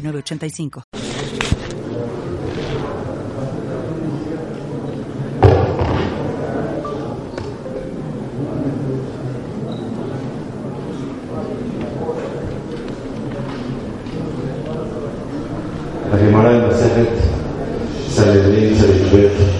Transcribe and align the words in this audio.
985. 0.00 0.82
La 16.10 16.18
Gemara 16.18 16.52
en 16.52 16.66
Masejet 16.66 17.08
Sanedrín 18.08 18.74
Sanedrín 18.74 19.56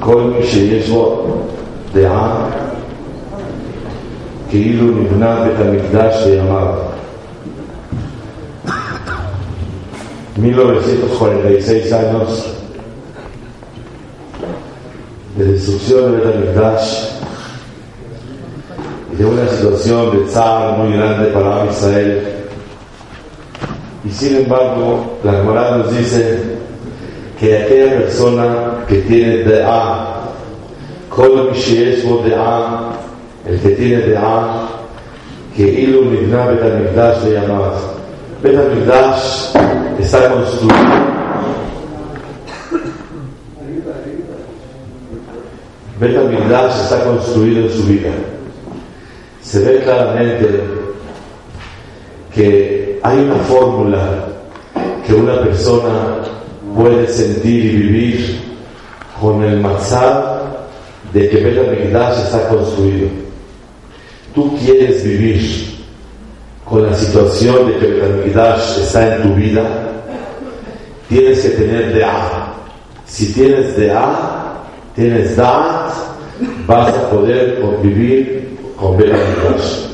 כל 0.00 0.22
מי 0.22 0.46
שיש 0.46 0.88
לו 0.88 1.26
דעה 1.92 2.43
כאילו 4.54 4.86
נבנה 4.86 5.44
בית 5.44 5.66
המקדש 5.66 6.24
בימיו. 6.24 6.74
1946 10.36 11.92
años 11.92 12.46
de 15.36 15.44
destrucción 15.52 16.12
de 16.12 16.18
Betamigdash 16.18 17.08
y 19.12 19.16
de 19.16 19.24
una 19.24 19.46
situación 19.48 20.16
de 20.16 20.32
zar 20.32 20.78
muy 20.78 20.96
grande 20.96 21.26
para 21.28 21.66
Israel. 21.70 22.28
Y 24.04 24.10
sin 24.10 24.36
embargo, 24.36 25.18
la 25.24 25.32
Gemara 25.32 25.76
nos 25.76 25.96
dice 25.96 26.40
que 27.38 27.58
aquella 27.58 27.98
persona 27.98 28.84
que 28.88 28.96
tiene 29.02 29.38
De'a, 29.38 30.22
Kol 31.10 31.50
Mishiesh 31.50 32.02
De'a, 32.24 32.83
el 33.47 33.59
que 33.59 33.69
tiene 33.69 33.97
De'a, 33.97 34.67
que 35.55 35.63
Ilu 35.63 36.05
Nibna 36.05 36.47
Betamigdash 36.47 37.23
le 37.25 37.33
llamaba. 37.33 37.79
Betamigdash 38.41 39.55
está 39.99 40.29
construido. 40.29 40.75
Betamigdash 45.99 46.81
está 46.81 47.03
construido 47.05 47.67
en 47.67 47.71
su 47.71 47.83
vida. 47.83 48.11
Se 49.41 49.59
ve 49.59 49.79
claramente 49.83 50.49
que 52.33 52.99
hay 53.03 53.19
una 53.19 53.35
fórmula 53.35 54.25
que 55.05 55.13
una 55.13 55.39
persona 55.41 56.17
puede 56.75 57.07
sentir 57.07 57.65
y 57.65 57.77
vivir 57.77 58.41
con 59.21 59.43
el 59.43 59.61
mazal 59.61 60.41
de 61.13 61.29
que 61.29 61.37
Betamigdash 61.37 62.25
está 62.25 62.49
construido. 62.49 63.25
Tú 64.35 64.53
quieres 64.57 65.01
vivir 65.01 65.85
con 66.65 66.83
la 66.83 66.93
situación 66.93 67.67
de 67.67 67.77
que 67.77 67.87
Betamigdash 67.87 68.79
está 68.81 69.15
en 69.15 69.23
tu 69.23 69.35
vida, 69.35 69.63
tienes 71.07 71.39
que 71.39 71.49
tener 71.49 71.93
De'a. 71.93 72.53
Si 73.05 73.31
tienes 73.31 73.77
De'a, 73.77 74.61
tienes 74.93 75.37
Da'at, 75.37 75.93
vas 76.67 76.93
a 76.93 77.09
poder 77.11 77.61
convivir 77.61 78.57
con 78.75 78.97
Betamigdash. 78.97 79.85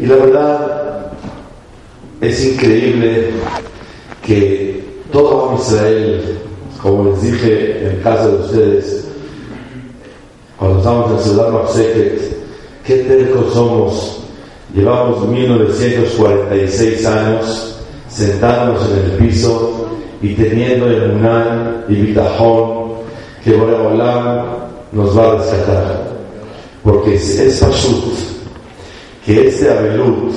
Y 0.00 0.06
la 0.06 0.16
verdad, 0.16 1.12
es 2.20 2.44
increíble 2.44 3.30
que 4.26 4.84
todo 5.12 5.56
Israel, 5.56 6.38
como 6.82 7.10
les 7.10 7.22
dije 7.22 7.78
en 7.80 7.86
el 7.92 8.02
caso 8.02 8.28
de 8.28 8.44
ustedes, 8.44 9.01
cuando 10.62 10.78
estamos 10.78 11.10
en 11.10 11.18
Ciudad 11.18 11.48
Mapseket, 11.50 12.36
qué 12.84 12.96
tercos 12.98 13.52
somos. 13.52 14.20
Llevamos 14.72 15.26
1946 15.26 17.04
años 17.04 17.80
sentándonos 18.08 18.88
en 18.88 18.98
el 18.98 19.10
piso 19.18 19.88
y 20.22 20.34
teniendo 20.34 20.86
el 20.86 21.14
Munan 21.14 21.84
y 21.88 21.96
Bitajón 21.96 22.92
que 23.42 23.56
Boreolam 23.56 24.46
nos 24.92 25.18
va 25.18 25.32
a 25.32 25.36
rescatar. 25.38 26.12
Porque 26.84 27.16
es, 27.16 27.40
es 27.40 27.58
Pashut, 27.58 28.14
que 29.26 29.48
este 29.48 29.68
Abelut 29.68 30.32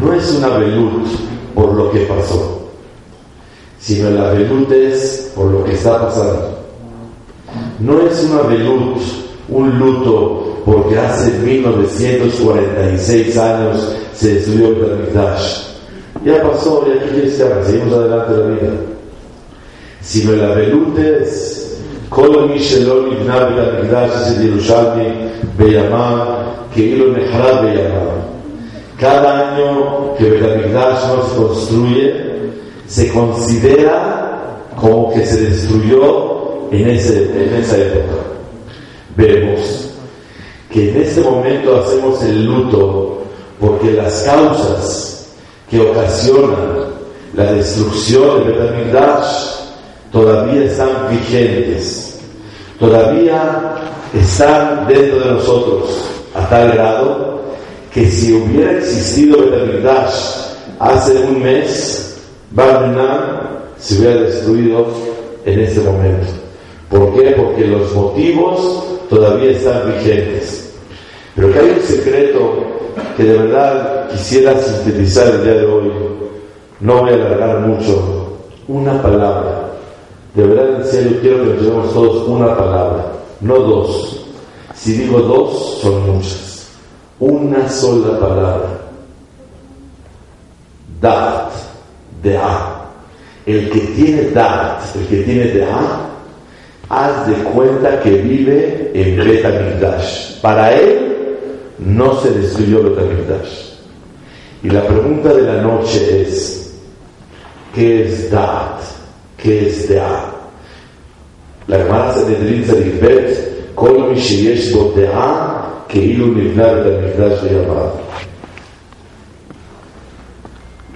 no 0.00 0.14
es 0.14 0.30
un 0.32 0.44
Abelut 0.44 1.06
por 1.54 1.74
lo 1.74 1.90
que 1.90 2.00
pasó, 2.06 2.70
sino 3.78 4.08
el 4.08 4.18
Abelut 4.24 4.72
es 4.72 5.32
por 5.36 5.50
lo 5.50 5.64
que 5.64 5.74
está 5.74 6.00
pasando. 6.00 6.60
No 7.78 8.00
es 8.00 8.24
un 8.24 8.38
Abelut, 8.38 9.25
un 9.49 9.77
luto, 9.79 10.61
porque 10.65 10.97
hace 10.97 11.31
1946 11.39 13.37
años 13.37 13.95
se 14.13 14.35
destruyó 14.35 14.67
el 14.67 14.75
Betamigdash. 14.75 15.67
Ya 16.25 16.41
pasó, 16.43 16.85
ya 16.87 16.99
que 17.09 17.29
se 17.29 17.43
haga, 17.43 17.63
seguimos 17.65 17.93
adelante 17.93 18.31
la 18.33 18.45
vida. 18.47 18.71
Sino 20.01 20.33
el 20.33 20.43
Abelut 20.43 20.97
es 20.97 21.57
כל 22.09 22.47
מי 22.49 22.59
שלא 22.59 23.07
נבנה 23.07 23.45
בית 23.45 23.57
המקדש 23.57 24.09
אצל 24.09 24.45
ירושלמי 24.45 25.09
בימיו 25.57 26.27
כאילו 26.73 27.13
נחרב 27.13 27.65
בימיו. 27.65 28.11
Cada 28.99 29.31
año 29.47 30.13
que 30.15 30.25
Betamigdash 30.29 31.07
no 31.07 31.23
se 31.27 31.35
construye, 31.35 32.05
se 32.85 33.11
considera 33.11 33.97
como 34.75 35.11
que 35.11 35.25
se 35.25 35.41
destruyó 35.41 36.67
en, 36.71 36.87
ese, 36.87 37.23
en 37.43 37.55
esa 37.55 37.77
época. 37.77 38.19
Vemos 39.16 39.90
que 40.70 40.90
en 40.90 41.02
este 41.02 41.22
momento 41.22 41.80
hacemos 41.80 42.22
el 42.22 42.44
luto 42.44 43.22
porque 43.58 43.92
las 43.92 44.22
causas 44.22 45.34
que 45.70 45.80
ocasionan 45.80 46.86
la 47.34 47.52
destrucción 47.52 48.44
de 48.44 48.52
Betamigdash 48.52 49.56
todavía 50.12 50.64
están 50.64 50.90
vigentes, 51.10 52.20
todavía 52.78 53.74
están 54.14 54.86
dentro 54.86 55.20
de 55.20 55.32
nosotros, 55.32 56.10
a 56.34 56.48
tal 56.48 56.72
grado 56.72 57.40
que 57.92 58.10
si 58.10 58.34
hubiera 58.34 58.72
existido 58.72 59.38
Betamigdash 59.38 60.14
hace 60.78 61.18
un 61.20 61.42
mes, 61.42 62.18
Barminan 62.50 63.46
se 63.78 63.98
hubiera 63.98 64.20
destruido 64.22 64.86
en 65.44 65.60
este 65.60 65.80
momento. 65.80 66.26
¿Por 66.90 67.14
qué? 67.14 67.30
Porque 67.32 67.66
los 67.66 67.94
motivos 67.94 68.95
todavía 69.08 69.50
están 69.50 69.92
vigentes. 69.92 70.74
Pero 71.34 71.52
que 71.52 71.58
hay 71.58 71.70
un 71.70 71.82
secreto 71.82 72.66
que 73.16 73.24
de 73.24 73.38
verdad 73.38 74.08
quisiera 74.10 74.60
sintetizar 74.60 75.28
el 75.28 75.44
día 75.44 75.54
de 75.54 75.66
hoy. 75.66 75.92
No 76.80 77.00
voy 77.00 77.10
a 77.10 77.14
alargar 77.14 77.60
mucho. 77.60 78.38
Una 78.68 79.00
palabra. 79.00 79.70
De 80.34 80.46
verdad, 80.46 80.80
en 80.82 80.86
serio, 80.86 81.18
quiero 81.20 81.38
que 81.38 81.44
nos 81.44 81.62
llevemos 81.62 81.94
todos 81.94 82.28
una 82.28 82.54
palabra, 82.54 83.06
no 83.40 83.54
dos. 83.58 84.26
Si 84.74 84.92
digo 84.92 85.20
dos, 85.20 85.78
son 85.80 86.14
muchas. 86.14 86.68
Una 87.18 87.66
sola 87.70 88.20
palabra. 88.20 88.68
Dat, 91.00 91.52
de 92.22 92.36
A. 92.36 92.82
El 93.46 93.70
que 93.70 93.80
tiene 93.80 94.22
dat, 94.32 94.94
el 94.96 95.06
que 95.06 95.22
tiene 95.22 95.44
de 95.44 95.64
A, 95.64 96.06
haz 96.88 97.26
de 97.26 97.34
cuenta 97.44 98.00
que 98.00 98.10
vive 98.10 98.90
en 98.94 99.16
Betamigdash. 99.16 100.40
Para 100.40 100.72
él 100.74 101.38
no 101.78 102.20
se 102.20 102.30
destruyó 102.30 102.82
Betamigdash. 102.82 103.66
Y 104.62 104.70
la 104.70 104.86
pregunta 104.86 105.32
de 105.32 105.42
la 105.42 105.62
noche 105.62 106.22
es, 106.22 106.74
¿qué 107.74 108.04
es 108.04 108.30
Dat? 108.30 108.80
¿Qué 109.36 109.68
es 109.68 109.88
Dea? 109.88 110.32
La 111.68 111.76
hermana 111.76 112.14
Sanedrin 112.14 112.64
Zarifet, 112.64 113.74
Kol 113.74 114.10
Misheyesh 114.10 114.72
Bo 114.72 114.92
Dea, 114.96 115.84
Keilu 115.88 116.34
Nivna 116.34 116.72
Betamigdash 116.72 117.40
de 117.42 117.54
Yabad. 117.54 117.92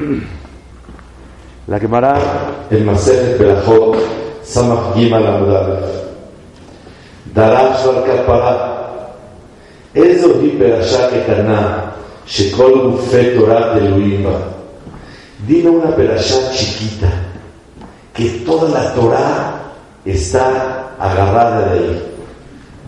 La 1.68 1.78
Gemara, 1.78 2.18
el 2.70 2.84
Maseret 2.84 3.38
Belachot, 3.38 3.96
ס"ג 4.49 5.13
עמוד 5.13 5.49
א' 5.49 5.71
דרש 7.33 7.85
על 7.85 7.95
כפרה 8.05 8.75
Zeohi 9.95 10.59
Perashá 10.59 11.09
Ketana, 11.09 11.93
Shekol 12.27 12.91
Gufet 12.91 13.37
Torah 13.37 13.79
Teluimba. 13.79 14.51
Dime 15.47 15.69
una 15.69 15.95
perashá 15.95 16.51
chiquita, 16.51 17.07
que 18.13 18.43
toda 18.45 18.69
la 18.69 18.93
Torah 18.93 19.61
está 20.03 20.91
agarrada 20.99 21.69
de 21.69 21.79
ahí. 21.79 22.03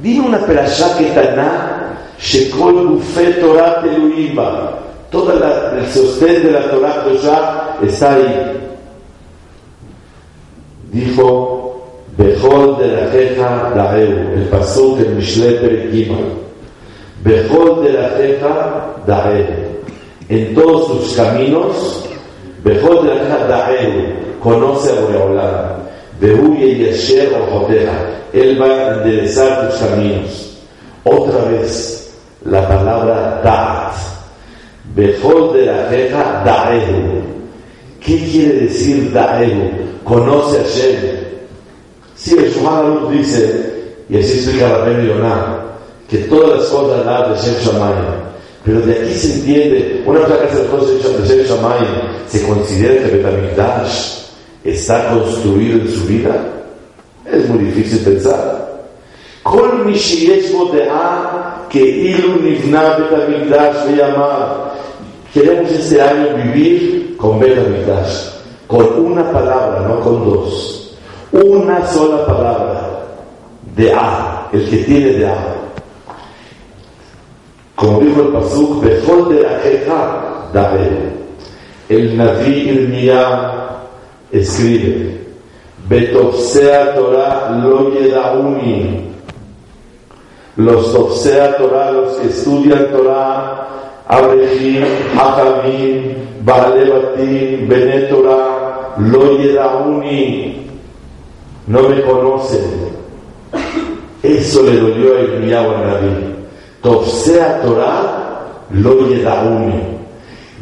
Dime 0.01 0.27
una 0.27 0.39
perashá 0.39 0.97
Ketana, 0.97 1.95
Shekol 2.19 2.99
Gufet 2.99 3.39
Torah 3.39 3.81
Teluimba. 3.81 4.79
Todo 5.09 5.31
el 5.31 5.87
sostén 5.87 6.43
de 6.43 6.51
la 6.51 6.69
Torah 6.69 7.05
ya 7.23 7.77
está 7.81 8.15
ahí. 8.15 8.60
Dijo, 10.92 11.58
Bejol 12.16 12.78
de 12.78 12.86
la 12.88 13.10
jeja 13.10 13.72
Daeu, 13.74 14.34
el 14.36 14.44
pasuk 14.50 15.00
en 15.00 15.16
Mishle 15.16 15.52
Perekima. 15.52 16.18
Bejol 17.24 17.82
de 17.82 17.92
la 17.92 18.08
jeja 18.10 18.96
Daeu. 19.06 19.46
En 20.28 20.54
todos 20.54 20.86
sus 20.88 21.16
caminos, 21.16 22.04
Bejol 22.62 23.06
de 23.06 23.14
la 23.14 23.20
jeja 23.20 23.46
Daeu, 23.48 23.92
conoce 24.40 24.92
a 24.92 25.00
Boreolán. 25.00 25.82
Behu 26.20 26.54
y 26.54 26.76
Yesher 26.76 27.32
Ojoteja. 27.34 28.10
Él 28.32 28.60
va 28.60 28.66
a 28.66 28.94
enderezar 28.94 29.68
tus 29.68 29.80
caminos. 29.80 30.58
Otra 31.04 31.44
vez, 31.46 32.14
la 32.44 32.68
palabra 32.68 33.40
Da'at 33.42 33.94
Bejol 34.94 35.54
de 35.54 35.66
la 35.66 35.88
jeja 35.90 36.42
Daehu. 36.44 37.22
¿Qué 38.00 38.18
quiere 38.30 38.60
decir 38.60 39.12
Daehu? 39.12 39.81
Conoce 40.03 40.59
a 40.59 40.63
Shem. 40.63 40.95
Si 42.15 42.37
el 42.37 42.51
Shuhan 42.51 43.11
dice, 43.11 43.73
y 44.09 44.17
así 44.17 44.33
explica 44.33 44.85
la 44.85 45.03
Yonah, 45.03 45.63
que 46.09 46.17
todas 46.19 46.59
las 46.59 46.67
cosas 46.69 47.05
las 47.05 47.43
de 47.43 47.51
Shem 47.51 47.63
Shamayim. 47.63 48.27
Pero 48.63 48.81
de 48.81 48.93
aquí 48.93 49.13
se 49.13 49.33
entiende, 49.35 50.03
una 50.05 50.19
vez 50.19 50.27
que 50.27 50.45
hace 50.45 50.63
las 50.63 50.67
cosas 50.67 50.89
de 50.89 51.27
Shem 51.27 51.45
Shamayim, 51.45 51.87
se 52.27 52.47
considera 52.47 53.03
que 53.03 53.15
Betamikdash 53.17 54.17
está 54.63 55.09
construido 55.11 55.81
en 55.81 55.91
su 55.91 56.05
vida. 56.05 56.35
Es 57.31 57.47
muy 57.49 57.65
difícil 57.65 57.99
pensar. 57.99 58.67
כל 59.49 59.83
מי 59.85 59.95
שיש 59.99 60.51
בו 60.51 60.71
דעה 60.71 61.25
כאילו 61.69 62.29
נבנה 62.43 62.97
בית 62.97 63.07
המקדש 63.11 63.75
וימיו 63.87 64.67
Queremos 65.33 65.69
este 65.71 66.01
año 66.01 66.35
vivir 66.35 67.15
con 67.17 67.39
Betamigdash, 67.39 68.30
con 68.72 69.04
una 69.04 69.30
palabra, 69.30 69.84
no 69.86 70.00
con 70.00 70.24
dos. 70.24 70.96
Una 71.30 71.86
sola 71.88 72.24
palabra 72.24 72.88
de 73.76 73.92
A, 73.92 74.48
el 74.50 74.66
que 74.70 74.78
tiene 74.78 75.10
de 75.10 75.26
A. 75.26 75.36
Como 77.74 78.00
dijo 78.00 78.22
el 78.22 78.28
Pasuk, 78.28 78.82
mejor 78.82 79.28
de 79.28 79.42
la 79.42 79.60
jeja, 79.60 80.48
David. 80.54 80.88
El 81.90 82.16
Naví 82.16 82.70
Irmiyah 82.70 83.76
escribe, 84.30 85.20
Betofsea 85.88 86.94
Torah 86.94 87.50
lo 87.62 87.90
yedauni. 87.92 89.10
Los 90.56 90.92
Tofsea 90.92 91.56
Torah, 91.58 91.90
los 91.92 92.12
que 92.18 92.28
estudian 92.28 92.90
Torah, 92.90 93.68
Abrejim, 94.06 94.84
Hakavim, 95.14 96.14
Baalebatim, 96.44 97.68
Benetora, 97.68 98.61
Lo 98.61 98.61
Yedauni, 98.98 100.66
no 101.66 101.88
me 101.88 102.02
conocen. 102.02 102.92
Eso 104.22 104.62
le 104.62 104.76
dolió 104.78 105.16
a 105.16 105.20
Irmiyahu 105.20 105.70
a 105.70 105.78
Naví. 105.78 106.34
Tofsea 106.82 107.62
Torah, 107.62 108.66
Lo 108.70 109.08
Yedauni. 109.08 109.82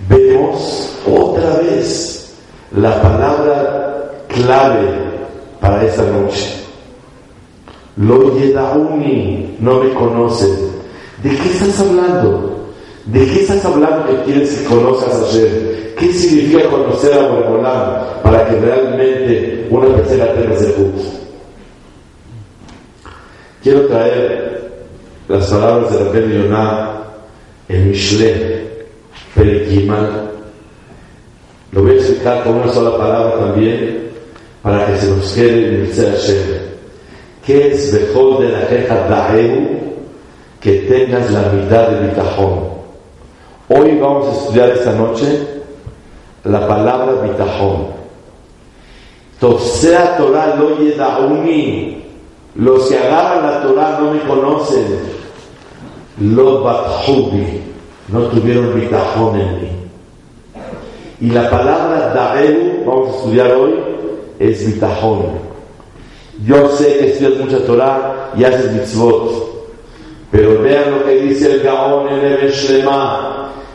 Vemos 0.08 0.96
otra 1.06 1.56
vez 1.58 2.34
la 2.76 3.00
palabra 3.02 4.10
clave 4.28 4.88
para 5.60 5.84
esta 5.84 6.02
noche. 6.02 6.64
Lo 7.96 8.38
Yedauni, 8.38 9.56
no 9.60 9.80
me 9.80 9.92
conocen. 9.94 10.70
¿De 11.22 11.30
qué 11.30 11.50
estás 11.50 11.80
hablando? 11.80 12.59
¿De 13.12 13.26
qué 13.26 13.40
estás 13.40 13.64
hablando 13.64 14.06
que 14.06 14.22
quieres 14.22 14.54
que 14.54 14.64
conozcas 14.66 15.14
a 15.14 15.24
Hashem? 15.24 15.94
¿Qué 15.98 16.12
significa 16.12 16.68
conocer 16.68 17.12
a 17.12 17.26
Boregolam 17.26 18.22
para 18.22 18.48
que 18.48 18.60
realmente 18.60 19.66
una 19.68 19.96
persona 19.96 20.32
tenga 20.32 20.54
ese 20.54 20.70
punto? 20.70 21.02
Quiero 23.64 23.86
traer 23.88 24.70
las 25.26 25.50
palabras 25.50 25.92
de 25.92 26.04
Rabbi 26.04 26.34
Yonah 26.34 27.02
en 27.68 27.90
Mishle, 27.90 28.68
Perikimal. 29.34 30.30
Lo 31.72 31.82
voy 31.82 31.90
a 31.90 31.94
explicar 31.94 32.44
con 32.44 32.58
una 32.58 32.72
sola 32.72 32.96
palabra 32.96 33.40
también 33.40 34.08
para 34.62 34.86
que 34.86 34.98
se 34.98 35.10
nos 35.10 35.32
quede 35.32 35.66
en 35.66 35.74
el 35.84 35.92
Hashem. 35.92 36.36
¿Qué 37.44 37.72
es 37.72 37.92
mejor 37.92 38.40
de 38.40 38.48
la 38.50 38.68
queja 38.68 38.94
Daeu? 39.08 39.80
Que 40.60 40.72
tengas 40.82 41.28
la 41.32 41.42
mitad 41.52 41.88
de 41.88 42.06
mi 42.06 42.12
cajón. 42.14 42.79
Hoy 43.72 43.96
vamos 44.00 44.26
a 44.26 44.32
estudiar 44.32 44.70
esta 44.70 44.92
noche 44.94 45.46
la 46.42 46.66
palabra 46.66 47.22
bitajón. 47.22 47.86
Tosea 49.38 50.16
Torah 50.16 50.56
lo 50.56 50.76
yedauni. 50.76 52.04
Los 52.56 52.88
que 52.88 52.98
agarran 52.98 53.48
la 53.48 53.62
Torah 53.62 53.98
no 54.00 54.12
me 54.12 54.20
conocen. 54.22 54.86
Lo 56.18 56.64
bathubi. 56.64 57.62
No 58.08 58.22
tuvieron 58.22 58.74
bitajón 58.74 59.40
en 59.40 59.60
mí. 59.60 59.70
Y 61.20 61.30
la 61.30 61.48
palabra 61.48 62.12
daeu, 62.12 62.84
vamos 62.84 63.08
a 63.08 63.16
estudiar 63.18 63.52
hoy, 63.52 63.74
es 64.40 64.66
bitajón. 64.66 65.26
Yo 66.44 66.70
sé 66.70 66.98
que 66.98 67.12
estudias 67.12 67.38
mucha 67.38 67.64
Torah 67.64 68.32
y 68.36 68.42
haces 68.42 68.72
mitzvot. 68.72 69.30
Pero 70.32 70.60
vean 70.60 70.90
lo 70.90 71.04
que 71.04 71.20
dice 71.20 71.52
el 71.52 71.62
Gaón 71.62 72.08
en 72.08 72.24
el 72.24 72.50
Shlema 72.50 73.29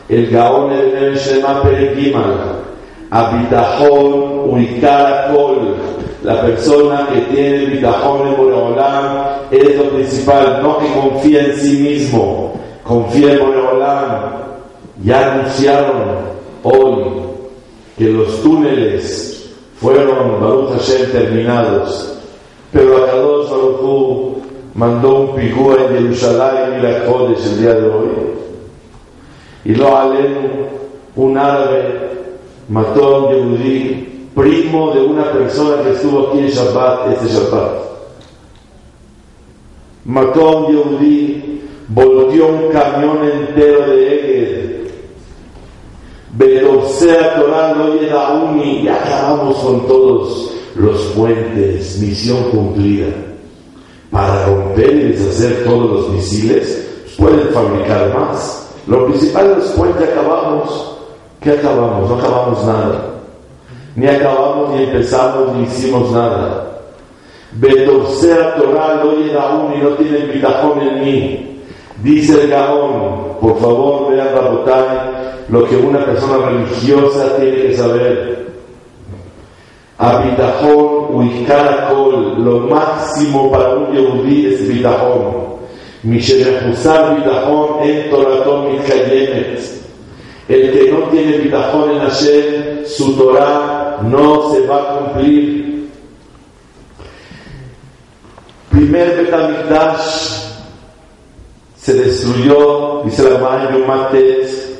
el 0.08 0.30
Gaón 0.30 0.72
el 0.72 1.16
Shema 1.16 1.62
Perekimal, 1.62 2.62
Abitajón, 3.10 4.50
Uikaracol, 4.50 5.76
la 6.22 6.42
persona 6.42 7.08
que 7.12 7.20
tiene 7.34 7.66
Bitajón 7.66 8.28
en 8.28 8.36
Boreolam 8.36 9.24
es 9.50 9.76
lo 9.76 9.84
principal, 9.90 10.60
no 10.62 10.78
que 10.78 10.92
confía 10.92 11.44
en 11.44 11.56
sí 11.56 11.78
mismo, 11.78 12.54
confía 12.84 13.32
en 13.34 13.38
Boreolam. 13.40 14.36
Ya 15.04 15.34
anunciaron 15.34 16.02
hoy 16.62 17.04
que 17.98 18.04
los 18.04 18.42
túneles 18.42 19.50
fueron, 19.80 20.40
Baruch 20.40 20.70
Hashem, 20.70 21.12
terminados, 21.12 22.18
pero 22.72 23.04
Akadosh 23.04 23.50
Baruch 23.50 24.36
mandó 24.74 25.20
un 25.20 25.36
pigúa 25.36 25.76
en 25.82 25.96
Jerusalén 25.96 26.78
y 26.78 26.82
la 26.82 27.04
Kodesh 27.04 27.44
el 27.46 27.60
día 27.60 27.74
de 27.74 27.88
hoy 27.88 28.35
y 29.66 29.74
lo 29.74 29.96
aleno, 29.96 30.48
un 31.16 31.36
árabe 31.36 32.08
mató 32.68 33.04
a 33.04 33.18
un 33.24 33.34
yehudí, 33.34 34.28
primo 34.32 34.92
de 34.92 35.00
una 35.00 35.32
persona 35.32 35.82
que 35.82 35.90
estuvo 35.90 36.28
aquí 36.28 36.38
en 36.38 36.48
Shabbat, 36.48 37.12
este 37.12 37.34
Shabbat. 37.34 37.72
Mató 40.04 40.48
a 40.48 40.56
un 40.56 40.66
yehudí, 40.72 41.62
volteó 41.88 42.46
un 42.46 42.68
camión 42.70 43.18
entero 43.24 43.90
de 43.90 44.06
Eged. 44.14 44.90
sea 46.86 47.34
Torah 47.34 47.74
lo 47.74 48.52
uni, 48.52 48.82
y 48.84 48.88
acabamos 48.88 49.56
con 49.56 49.84
todos 49.88 50.52
los 50.76 51.00
puentes, 51.06 51.98
misión 51.98 52.50
cumplida. 52.50 53.08
Para 54.12 54.46
romper 54.46 54.94
y 54.94 55.02
deshacer 55.08 55.64
todos 55.64 55.90
los 55.90 56.10
misiles, 56.10 56.86
pueden 57.18 57.48
fabricar 57.48 58.14
más 58.16 58.65
lo 58.86 59.06
principal 59.06 59.56
después 59.56 59.96
que 59.96 60.04
acabamos, 60.04 60.98
¿qué 61.40 61.50
acabamos? 61.52 62.08
No 62.08 62.16
acabamos 62.16 62.64
nada. 62.64 63.04
Ni 63.96 64.06
acabamos, 64.06 64.70
ni 64.70 64.84
empezamos, 64.84 65.54
ni 65.54 65.64
hicimos 65.64 66.12
nada. 66.12 66.66
Betorcea 67.52 68.54
Torah 68.56 69.02
lo 69.02 69.40
aún 69.40 69.74
y 69.74 69.82
no 69.82 69.90
tiene 69.90 70.26
bitajón 70.26 70.80
en 70.82 71.00
mí. 71.00 71.62
Dice 72.02 72.42
el 72.42 72.50
Gaón, 72.50 73.38
por 73.40 73.58
favor 73.58 74.12
vean 74.12 74.28
Rabotai 74.34 75.16
lo 75.48 75.64
que 75.66 75.76
una 75.76 76.04
persona 76.04 76.48
religiosa 76.48 77.36
tiene 77.38 77.62
que 77.62 77.76
saber. 77.76 78.46
Abitajón, 79.98 81.16
Uikaracol, 81.16 82.44
lo 82.44 82.60
máximo 82.68 83.50
para 83.50 83.70
un 83.70 83.92
yehudí 83.92 84.46
es 84.46 84.68
bitajón. 84.68 85.55
משנחוסה 86.05 87.13
ביטחון 87.13 87.79
en 87.83 88.11
תורתו 88.11 88.69
מתקיימת. 88.69 89.59
El 90.49 90.73
que 90.73 90.91
no 90.91 91.03
tiene 91.09 91.37
bitajón 91.37 91.91
en 91.91 91.99
Hashem, 91.99 92.85
su 92.85 93.15
Torah 93.15 93.99
no 94.03 94.51
se 94.51 94.67
va 94.67 94.77
a 94.77 94.97
cumplir. 94.97 95.89
Primer 98.69 99.15
Betamikdash 99.15 100.51
se 101.77 101.93
destruyó, 101.93 103.03
dice 103.05 103.23
la 103.23 103.37
Gemara 103.37 103.75
en 103.75 103.87
Mates, 103.87 104.77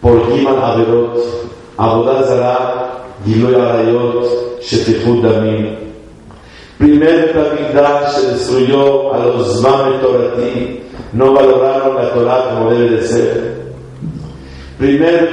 por 0.00 0.32
Giman 0.32 0.58
Averot, 0.58 1.18
Abodazara, 1.76 3.04
Giloy 3.24 3.54
Arayot, 3.54 4.60
Shefihud 4.60 5.22
Damim. 5.22 5.83
Primer 6.77 7.33
Betamigdash 7.33 8.15
se 8.15 8.31
destruyó 8.31 9.13
a 9.13 9.25
los 9.25 9.59
Zmame 9.59 9.97
Torati, 9.99 10.81
no 11.13 11.33
valoraron 11.33 11.95
la 11.95 12.13
Torah 12.13 12.49
como 12.49 12.71
debe 12.71 12.97
de 12.97 13.07
ser. 13.07 13.55
Primer 14.77 15.31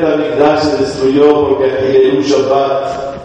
se 0.63 0.77
destruyó 0.77 1.49
porque 1.49 1.73
Agilelu 1.73 2.23
Shabbat, 2.23 3.17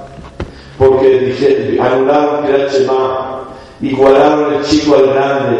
porque 0.79 1.19
dije, 1.19 1.77
anularon 1.79 2.47
Kirat 2.47 2.71
Shema, 2.71 3.43
igualaron 3.81 4.55
el 4.55 4.63
chico 4.63 4.95
al 4.95 5.13
grande, 5.13 5.57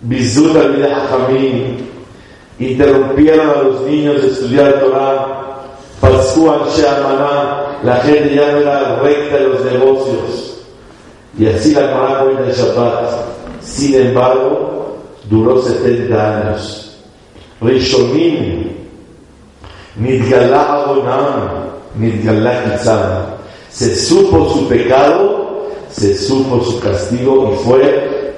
Bizut 0.00 0.56
al 0.56 0.82
Hamim, 1.12 1.76
interrumpieron 2.58 3.50
a 3.50 3.62
los 3.62 3.82
niños 3.82 4.22
de 4.22 4.28
estudiar 4.28 4.80
Torah, 4.80 5.42
Pascu 6.00 6.50
al 6.50 6.60
la 7.84 7.96
gente 7.96 8.34
ya 8.34 8.52
no 8.52 8.58
era 8.58 9.00
recta 9.02 9.36
de 9.36 9.48
los 9.48 9.64
negocios. 9.64 10.51
Y 11.38 11.46
así 11.46 11.72
la 11.72 11.90
Torah 11.92 12.24
cuenta 12.24 12.44
el 12.44 12.52
Shabbat. 12.52 13.10
Sin 13.62 13.94
embargo, 13.94 14.98
duró 15.30 15.62
70 15.62 16.38
años. 16.38 16.96
Rishonim, 17.60 18.70
Nidgalá 19.96 20.82
Abonam, 20.82 21.70
Nidgalá 21.96 22.64
Kitzam. 22.64 23.26
Se 23.70 23.96
supo 23.96 24.50
su 24.50 24.68
pecado, 24.68 25.68
se 25.90 26.16
supo 26.16 26.62
su 26.62 26.80
castigo 26.80 27.54
y 27.54 27.64
fue 27.64 28.34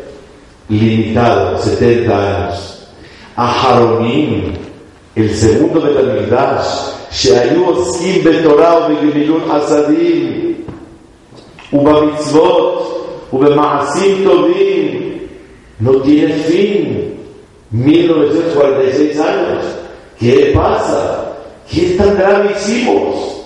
limitado, 0.68 1.58
70 1.58 2.46
años. 2.46 2.88
Aharonim, 3.36 4.54
el 5.16 5.34
segundo 5.34 5.80
de 5.80 6.26
la 6.28 6.62
Sheayu 7.10 7.64
Oskim 7.64 8.24
Betorah 8.24 8.88
Begililun 8.88 9.50
Asadim. 9.50 10.53
ובמצוות 11.73 12.85
ובמעשים 13.33 14.23
טובים 14.23 15.09
no 15.81 15.91
tiene 16.03 16.33
fin. 16.47 17.09
1946 17.71 19.19
años. 19.19 19.63
¿Qué 20.19 20.51
pasa? 20.55 21.35
¿Qué 21.69 21.95
tan 21.97 22.17
grave 22.17 22.51
hicimos? 22.55 23.45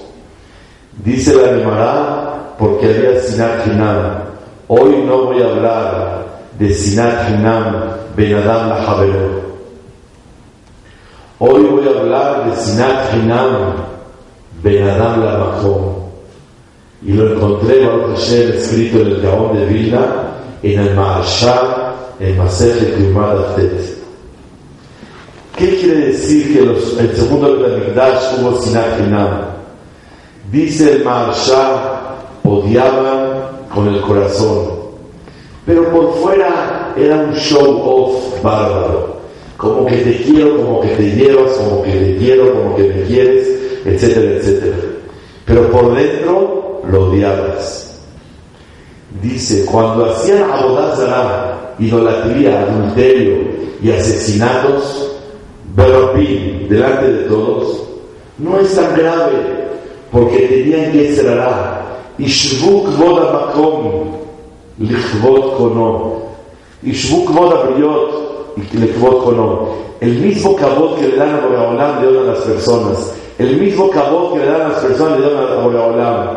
Dice 1.03 1.35
la 1.35 1.59
Gemara, 1.59 2.55
porque 2.57 2.85
había 2.85 3.21
Sinat 3.21 3.67
Hinam. 3.67 4.23
Hoy 4.67 5.03
no 5.05 5.25
voy 5.25 5.41
a 5.41 5.47
hablar 5.47 6.25
de 6.57 6.73
Sinat 6.73 7.29
Hinam 7.29 7.93
Ben 8.15 8.35
Adam 8.35 8.69
la 8.69 8.97
Hoy 11.39 11.63
voy 11.63 11.87
a 11.87 11.99
hablar 11.99 12.49
de 12.49 12.55
Sinat 12.55 13.13
Hinam 13.13 13.73
Ben 14.63 14.87
Adam 14.87 15.23
la 15.23 15.96
y 17.02 17.12
lo 17.12 17.32
encontré, 17.32 17.86
Baruch 17.86 18.16
Hashem, 18.16 18.50
escrito 18.56 19.00
en 19.00 19.06
el 19.06 19.20
Gaón 19.20 19.56
de 19.56 19.66
Vilna, 19.66 20.06
en 20.62 20.80
el 20.80 20.94
Maharsha, 20.94 21.94
en 22.18 22.36
Maseje 22.36 22.92
Kumar 22.94 23.36
Aftet. 23.36 23.98
¿Qué 25.56 25.76
quiere 25.78 26.06
decir 26.08 26.52
que 26.52 26.64
los, 26.64 26.98
el 26.98 27.14
segundo 27.16 27.56
Betamigdash 27.56 28.40
hubo 28.40 28.60
Sinat 28.60 28.98
Dice 30.50 30.96
el 30.96 31.04
Maharsha, 31.04 32.16
odiaban 32.44 33.48
con 33.72 33.88
el 33.88 34.00
corazón, 34.00 34.70
pero 35.66 35.90
por 35.90 36.14
fuera 36.14 36.94
era 36.96 37.16
un 37.16 37.34
show 37.34 37.82
off 37.84 38.42
bárbaro. 38.42 39.18
Como 39.56 39.86
que 39.86 39.96
te 39.96 40.22
quiero, 40.22 40.56
como 40.56 40.80
que 40.80 40.88
te 40.88 41.10
llevas, 41.10 41.52
como 41.52 41.82
que 41.82 41.92
te 41.92 42.16
quiero, 42.16 42.52
como 42.52 42.76
que 42.76 42.84
me 42.84 43.02
quieres, 43.02 43.48
etcétera, 43.84 44.36
etcétera. 44.36 44.76
Pero 45.44 45.70
por 45.70 45.94
dentro 45.94 46.67
lo 46.90 47.08
odiabas. 47.08 48.00
Dice, 49.22 49.64
cuando 49.64 50.06
hacían 50.06 50.50
abodazara, 50.50 51.74
idolatría, 51.78 52.60
adulterio 52.62 53.38
y 53.82 53.90
asesinatos, 53.90 55.12
berrapín, 55.74 56.66
delante 56.68 57.12
de 57.12 57.22
todos, 57.24 57.84
no 58.38 58.58
es 58.60 58.74
tan 58.74 58.94
grave, 58.96 59.68
porque 60.12 60.38
tenían 60.38 60.92
que 60.92 61.14
cerrar. 61.14 61.88
Ishvuk 62.18 62.96
voda 62.98 63.32
makom, 63.32 64.16
lichvot 64.78 65.56
kono. 65.56 66.22
Ishvuk 66.82 67.30
voda 67.32 67.64
briot, 67.64 68.56
lichvot 68.72 69.24
kono. 69.24 69.68
El 70.00 70.18
mismo 70.18 70.54
cabot 70.54 70.96
que 70.98 71.08
le 71.08 71.16
dan 71.16 71.34
a 71.34 71.40
Boreolam 71.40 72.02
le 72.02 72.12
dan 72.12 72.28
a 72.28 72.32
las 72.32 72.38
personas. 72.40 73.12
El 73.38 73.56
mismo 73.56 73.90
cabot 73.90 74.32
que 74.34 74.40
le 74.40 74.46
dan 74.46 74.60
a 74.62 74.68
las 74.68 74.78
personas 74.78 75.18
le 75.18 75.28
dan 75.28 75.44
a 75.44 75.62
Boreolam. 75.62 76.28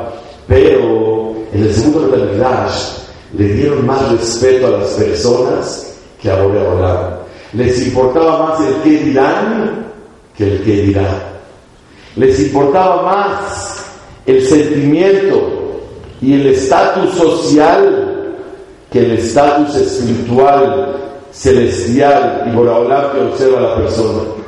Pero 0.51 1.33
en 1.53 1.63
el 1.63 1.73
segundo 1.73 2.09
Betamigdash 2.09 2.97
le 3.37 3.47
dieron 3.53 3.85
más 3.85 4.11
respeto 4.11 4.67
a 4.67 4.79
las 4.79 4.89
personas 4.89 5.97
que 6.21 6.29
a 6.29 6.43
Boreolam. 6.43 7.13
Les 7.53 7.87
importaba 7.87 8.49
más 8.49 8.67
el 8.67 8.75
que 8.83 8.89
dirán 8.89 9.85
que 10.35 10.43
el 10.43 10.63
que 10.63 10.71
dirá. 10.81 11.07
Les 12.17 12.37
importaba 12.41 13.01
más 13.01 13.85
el 14.25 14.45
sentimiento 14.45 15.79
y 16.21 16.33
el 16.33 16.47
estatus 16.47 17.15
social 17.15 18.35
que 18.91 18.99
el 18.99 19.11
estatus 19.13 19.73
espiritual, 19.73 20.97
celestial 21.31 22.43
y 22.47 22.53
Boreolam 22.53 23.13
que 23.13 23.21
observa 23.21 23.61
la 23.61 23.75
persona. 23.77 24.40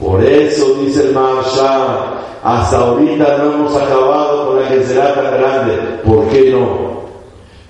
Por 0.00 0.24
eso 0.24 0.76
dice 0.80 1.08
el 1.08 1.14
Maharsha, 1.14 2.20
hasta 2.42 2.76
ahorita 2.78 3.36
no 3.36 3.52
hemos 3.52 3.76
acabado 3.76 4.46
con 4.46 4.62
la 4.62 4.68
que 4.68 4.82
será 4.84 5.14
tan 5.14 5.32
grande. 5.34 5.76
¿Por 6.04 6.26
qué 6.28 6.50
no? 6.50 7.00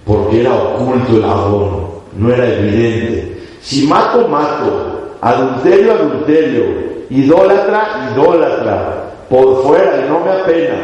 Porque 0.06 0.42
era 0.42 0.54
oculto 0.54 1.16
el 1.16 1.25
abono, 1.25 1.88
no 2.16 2.32
era 2.32 2.46
evidente. 2.46 3.42
Si 3.60 3.84
mato, 3.87 4.28
mato, 4.28 5.16
adulterio, 5.20 5.92
adulterio, 5.92 6.64
idólatra, 7.10 8.12
idólatra, 8.14 9.12
por 9.28 9.64
fuera 9.64 10.04
y 10.06 10.08
no 10.08 10.20
me 10.20 10.30
apena. 10.30 10.76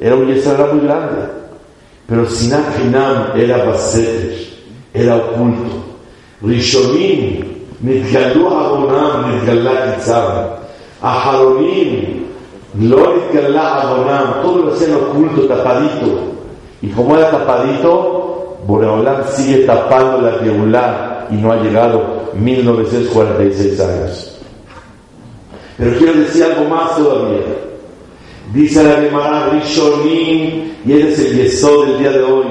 Era 0.00 0.16
un 0.16 0.26
yesara 0.26 0.66
muy 0.66 0.84
grande. 0.84 1.28
Pero 2.08 2.26
Sinat 2.26 2.76
era 3.36 3.64
basetes, 3.64 4.58
era 4.92 5.16
oculto. 5.16 5.84
Rishonim, 6.42 7.44
Mitgalú 7.80 8.48
Abonam, 8.48 9.32
Mitgalá 9.32 9.94
Kitzab 9.94 10.61
a 11.02 11.18
Ajaronim, 11.18 12.22
Gloria 12.74 13.28
que 13.30 13.38
Allah 13.38 14.40
todo 14.42 14.58
lo 14.62 14.72
hacían 14.72 14.94
oculto, 14.94 15.42
tapadito. 15.42 16.06
Y 16.80 16.88
como 16.88 17.16
era 17.16 17.30
tapadito, 17.30 18.58
Boreolam 18.66 19.24
sigue 19.30 19.64
tapando 19.66 20.22
la 20.22 20.38
Teulá 20.38 21.26
y 21.30 21.34
no 21.34 21.52
ha 21.52 21.56
llegado 21.56 22.30
1946 22.34 23.80
años. 23.80 24.40
Pero 25.76 25.98
quiero 25.98 26.14
decir 26.14 26.44
algo 26.44 26.64
más 26.70 26.96
todavía. 26.96 27.40
Dice 28.54 28.82
la 28.82 29.02
Gemara 29.02 29.50
Rishonim, 29.50 30.72
y 30.84 30.92
él 30.92 31.08
es 31.08 31.18
el 31.18 31.36
Yesod 31.36 31.86
del 31.86 31.98
día 31.98 32.12
de 32.12 32.22
hoy. 32.22 32.46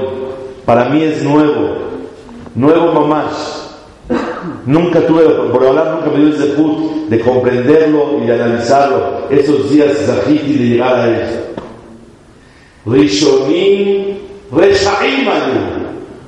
Para 0.65 0.86
mí 0.86 1.01
es 1.01 1.24
nuevo, 1.24 1.77
nuevo 2.53 2.91
mamás 2.91 3.61
Nunca 4.65 5.00
tuve, 5.08 5.24
por 5.24 5.65
hablar, 5.65 5.96
nunca 5.96 6.15
me 6.15 6.25
dio 6.25 6.36
ese 6.36 6.53
put 6.53 7.10
de 7.10 7.20
comprenderlo 7.20 8.20
y 8.22 8.27
de 8.27 8.34
analizarlo. 8.34 9.27
Esos 9.30 9.72
días 9.72 9.88
y 10.30 10.53
de 10.53 10.65
llegar 10.65 10.96
a 10.96 11.10
eso. 11.10 11.39
Rishonim, 12.86 14.18
Reshaim 14.51 15.27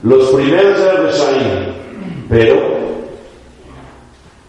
Los 0.03 0.29
primeros 0.31 0.79
eran 0.79 1.03
Reshaim. 1.03 1.73
Pero, 2.29 2.61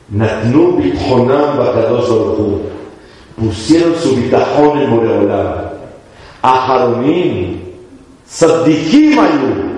Natnu 0.09 0.77
Bitjonam 0.77 1.59
Bakadosh 1.59 2.09
Pusieron 3.37 3.95
su 3.97 4.17
bitajón 4.17 4.79
en 4.79 4.91
Moreolam. 4.91 5.55
Aharonim, 6.41 7.61
Saddikim. 8.27 9.74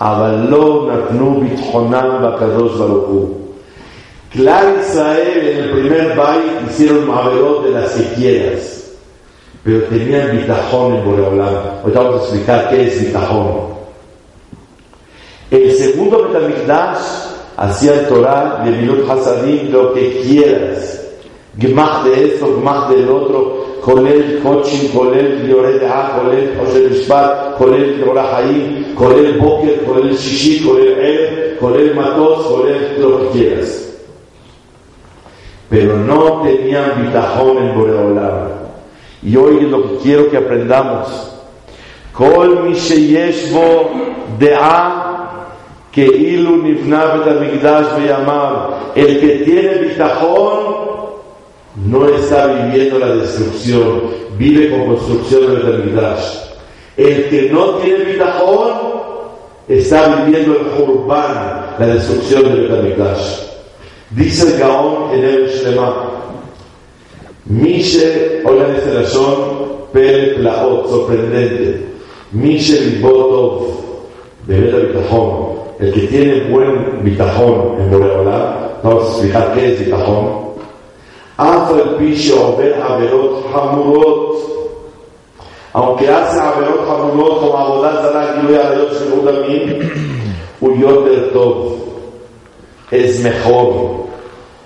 אבל 0.00 0.36
לא 0.48 0.90
נתנו 0.92 1.40
ביטחונם 1.40 2.22
בקדוש 2.22 2.76
ברוך 2.76 3.08
הוא. 3.08 3.36
Clar 4.32 4.64
Israel 4.80 5.38
en 5.50 5.56
el 5.64 5.70
primer 5.74 6.14
bait 6.14 6.62
hicieron 6.68 7.08
maverot 7.08 7.64
de 7.64 7.70
las 7.70 7.90
que 7.90 8.04
quieras, 8.14 8.92
pero 9.64 9.82
tenían 9.84 10.36
bitajón 10.36 10.94
en 10.94 11.04
Boreolam. 11.04 11.54
Ahorita 11.82 12.00
vamos 12.00 12.20
a 12.20 12.24
explicar 12.24 12.70
qué 12.70 12.86
es 12.86 13.00
bitajón. 13.00 13.70
El 15.50 15.72
segundo 15.72 16.28
Betamikdash 16.28 17.02
hacía 17.56 17.94
el 17.94 18.06
Torah 18.06 18.62
de 18.64 18.70
Minut 18.70 19.10
Hasadim 19.10 19.72
lo 19.72 19.92
que 19.94 20.20
quieras. 20.22 21.00
Gmach 21.56 22.04
de 22.04 22.26
esto, 22.26 22.46
gmach 22.56 22.88
del 22.88 23.10
otro, 23.10 23.73
כולל 23.84 24.40
קודשים, 24.42 24.90
כולל 24.92 25.48
יורד 25.48 25.76
דעה, 25.80 26.18
כולל 26.20 26.44
חושב 26.58 26.92
משפט, 26.92 27.30
כולל 27.58 28.04
אורח 28.06 28.34
חיים, 28.34 28.82
כולל 28.94 29.38
בוקר, 29.38 29.72
כולל 29.86 30.16
שישי, 30.16 30.64
כולל 30.64 30.92
ערב, 30.96 31.34
כולל 31.60 31.94
מטוס, 31.94 32.46
כולל 32.46 32.80
lo 33.00 33.18
que 33.18 33.38
quieras. 33.38 33.90
pero 35.70 35.96
no 35.96 36.42
tenían 36.42 37.06
bitajón 37.06 37.58
en 37.58 37.74
Boreolam. 37.76 38.48
Y 39.22 39.36
hoy 39.36 39.58
es 39.62 39.70
lo 39.70 39.82
que 39.82 39.96
quiero 40.02 40.28
que 40.28 40.36
aprendamos. 40.36 41.32
Kol 42.12 42.64
mi 42.64 42.74
sheyeshbo 42.74 43.90
de'a 44.38 45.46
que 45.92 46.04
ilu 46.04 46.56
nivna 46.62 47.04
betamigdash 47.14 47.96
beyamar. 47.96 48.92
El 48.96 49.20
que 49.20 49.28
tiene 49.44 49.74
bitajón 49.76 50.73
no 51.75 52.07
está 52.07 52.47
viviendo 52.47 52.99
la 52.99 53.15
destrucción, 53.15 54.01
vive 54.37 54.69
con 54.69 54.95
construcción 54.95 55.41
de 55.41 55.55
Betamigdash. 55.55 56.37
El 56.97 57.29
que 57.29 57.49
no 57.51 57.75
tiene 57.75 58.05
bitajón 58.05 58.71
está 59.67 60.23
viviendo 60.23 60.53
el 60.53 60.65
Jurban, 60.77 61.75
la 61.77 61.87
destrucción 61.87 62.43
de 62.43 62.61
Betamigdash. 62.61 63.39
Dice 64.11 64.53
el 64.53 64.59
Gaón 64.59 65.13
en 65.13 65.25
el 65.25 65.49
Shlema, 65.49 66.11
Mishe, 67.45 68.41
oigan 68.45 68.75
este 68.75 68.93
razón, 68.93 69.35
Per 69.91 70.35
Plaot, 70.35 70.89
sorprendente. 70.89 71.85
Mishe 72.31 72.79
Ribotov, 72.79 73.67
de 74.47 74.61
Betamigdash, 74.61 75.55
el 75.79 75.93
que 75.93 76.01
tiene 76.07 76.49
buen 76.49 77.03
bitajón 77.03 77.81
en 77.81 77.91
Boreolá, 77.91 78.79
vamos 78.81 79.03
a 79.03 79.07
explicar 79.09 79.53
qué 79.53 79.73
es 79.73 79.85
bitajón 79.85 80.54
אף 81.36 81.70
על 81.70 81.94
פי 81.98 82.16
שעובר 82.16 82.74
עבירות 82.82 83.46
חמורות, 83.52 84.36
aunque 85.74 86.02
hace 86.02 86.40
עבירות 86.40 86.80
חמורות 86.88 87.42
como 87.42 87.56
עבודה 87.56 88.02
זרה, 88.02 88.26
גילוי 88.40 88.58
עריות 88.58 88.88
שפיכות 88.92 89.24
דמים, 89.24 89.78
הוא 90.58 90.76
יותר 90.78 91.28
טוב, 91.32 91.86
es 92.90 93.24
mejor 93.24 94.00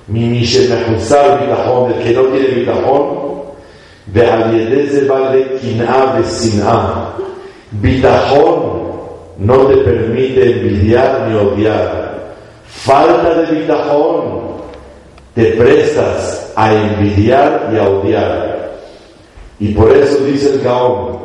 ממי 0.09 0.45
שמחוסר 0.45 1.37
ביטחון 1.41 1.91
el 1.91 2.05
que 2.05 2.17
no 2.17 2.23
tiene 2.23 2.55
ביטחון, 2.55 3.17
ועל 4.13 4.55
ידי 4.55 4.87
זה 4.87 5.09
בא 5.09 5.35
לקנאה 5.35 6.05
ושנאה. 6.21 7.05
ביטחון 7.73 8.85
no 9.39 9.67
te 9.67 9.77
permite 9.79 10.41
envidiar 10.41 11.29
ni 11.29 11.35
odiar. 11.35 12.15
Falta 12.67 13.35
de 13.35 13.55
bitajón 13.55 14.55
te 15.36 15.46
prestas 15.54 16.52
a 16.56 16.74
envidiar 16.74 17.70
y 17.74 17.78
a 17.78 17.90
odiar. 17.90 18.72
Y 19.60 19.74
por 19.74 19.92
eso 19.92 20.24
dice 20.24 20.54
el 20.54 20.62
Gaón, 20.62 21.20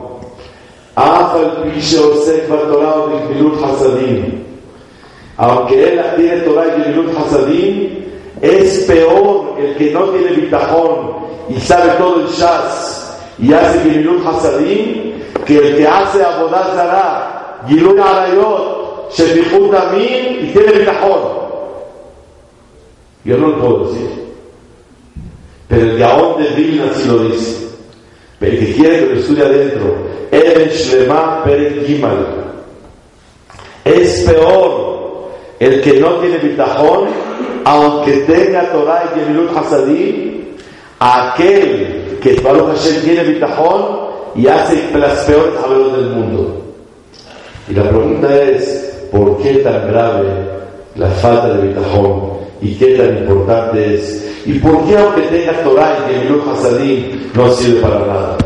aunque 5.37 5.93
él 5.93 6.01
tiene 6.17 6.37
Torah 6.43 6.65
y 6.77 7.17
Hasadim, 7.17 8.05
es 8.41 8.85
peor 8.85 9.57
el 9.59 9.77
que 9.77 9.91
no 9.93 10.05
tiene 10.11 10.33
bitajón 10.33 11.17
y 11.49 11.61
sabe 11.61 11.93
todo 11.99 12.21
el 12.21 12.27
Shas 12.29 13.19
y 13.39 13.53
hace 13.53 13.81
Gemilut 13.81 14.25
Hasadim 14.27 15.15
que 15.45 15.59
el 15.59 15.77
que 15.77 15.87
hace 15.87 16.23
Abodat 16.23 16.75
Zara, 16.75 17.61
Arayot, 17.67 19.13
Shefichut 19.13 19.75
Amin 19.75 20.39
y 20.43 20.53
tiene 20.53 20.79
bitajón. 20.79 21.44
Yo 23.25 23.39
no 23.39 23.49
lo 23.49 23.59
puedo 23.59 23.93
decir. 23.93 24.11
Pero 25.69 25.83
el 25.83 25.99
Gaón 25.99 26.43
de 26.43 26.51
Vilna 26.51 26.85
sí 26.95 27.09
lo 27.09 27.19
dice. 27.25 27.65
El 28.41 28.59
que 28.59 28.75
quiere 28.75 28.99
que 28.99 29.15
lo 29.15 29.21
estudie 29.21 29.43
adentro, 29.43 29.97
Eben 30.31 30.69
Shlema 30.69 31.45
Gimal. 31.87 32.27
Es 33.85 34.25
peor 34.25 35.31
el 35.59 35.81
que 35.81 36.01
no 36.01 36.17
tiene 36.17 36.39
bitajón, 36.39 37.09
aunque 37.65 38.13
tenga 38.27 38.71
Torah 38.71 39.05
y 39.05 39.21
Gemilut 39.21 39.57
Hasadim, 39.57 40.45
aquel 40.99 42.19
que 42.21 42.41
Baruch 42.41 42.77
Hashem 42.77 43.03
tiene 43.03 43.25
bitajón 43.25 44.09
y 44.35 44.47
hace 44.47 44.91
las 44.99 45.21
peores 45.21 45.55
aberos 45.65 45.97
del 45.97 46.11
mundo. 46.11 46.63
Y 47.69 47.75
la 47.75 47.89
pregunta 47.89 48.43
es, 48.43 49.07
¿por 49.11 49.39
qué 49.39 49.55
tan 49.57 49.89
grave 49.89 50.29
la 50.97 51.09
falta 51.09 51.55
de 51.55 51.69
bitajón? 51.69 52.34
Y 52.65 52.75
qué 52.77 52.95
tan 52.95 53.19
importante 53.19 53.95
es. 53.95 54.27
¿Y 54.47 54.59
por 54.59 54.87
qué 54.87 54.97
aunque 54.97 55.23
tenga 55.23 55.63
Torah 55.63 55.99
y 55.99 56.13
Gemilut 56.15 56.49
Hasadim 56.49 57.31
no 57.35 57.51
sirve 57.53 57.81
para 57.81 57.99
nada? 57.99 58.37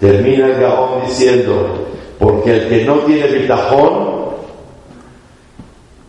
Termina 0.00 0.48
el 0.48 0.60
Gaón 0.60 1.06
diciendo, 1.06 1.68
porque 2.18 2.56
el 2.56 2.68
que 2.68 2.84
no 2.84 2.94
tiene 3.00 3.28
bitajón 3.28 4.16